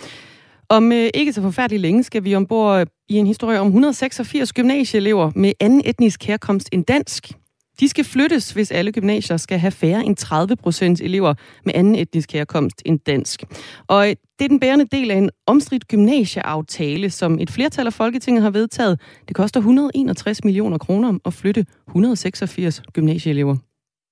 Om 0.69 0.91
øh, 0.91 1.09
ikke 1.13 1.33
så 1.33 1.41
forfærdeligt 1.41 1.81
længe 1.81 2.03
skal 2.03 2.23
vi 2.23 2.35
ombord 2.35 2.79
øh, 2.79 2.85
i 3.09 3.15
en 3.15 3.27
historie 3.27 3.59
om 3.59 3.67
186 3.67 4.53
gymnasieelever 4.53 5.31
med 5.35 5.53
anden 5.59 5.81
etnisk 5.85 6.23
herkomst 6.23 6.69
end 6.71 6.85
dansk. 6.85 7.31
De 7.79 7.89
skal 7.89 8.05
flyttes, 8.05 8.51
hvis 8.51 8.71
alle 8.71 8.91
gymnasier 8.91 9.37
skal 9.37 9.59
have 9.59 9.71
færre 9.71 10.05
end 10.05 10.15
30 10.15 10.55
procent 10.55 11.01
elever 11.01 11.33
med 11.65 11.73
anden 11.75 11.95
etnisk 11.95 12.31
herkomst 12.33 12.81
end 12.85 12.99
dansk. 12.99 13.43
Og 13.87 14.09
øh, 14.09 14.15
det 14.39 14.45
er 14.45 14.49
den 14.49 14.59
bærende 14.59 14.85
del 14.91 15.11
af 15.11 15.15
en 15.15 15.29
omstridt 15.47 15.87
gymnasieaftale, 15.87 17.09
som 17.09 17.39
et 17.39 17.49
flertal 17.49 17.87
af 17.87 17.93
Folketinget 17.93 18.43
har 18.43 18.49
vedtaget. 18.49 19.01
Det 19.27 19.35
koster 19.35 19.59
161 19.59 20.43
millioner 20.43 20.77
kroner 20.77 21.19
at 21.25 21.33
flytte 21.33 21.65
186 21.87 22.81
gymnasieelever. 22.93 23.55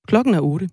Klokken 0.08 0.34
er 0.34 0.40
8. 0.40 0.68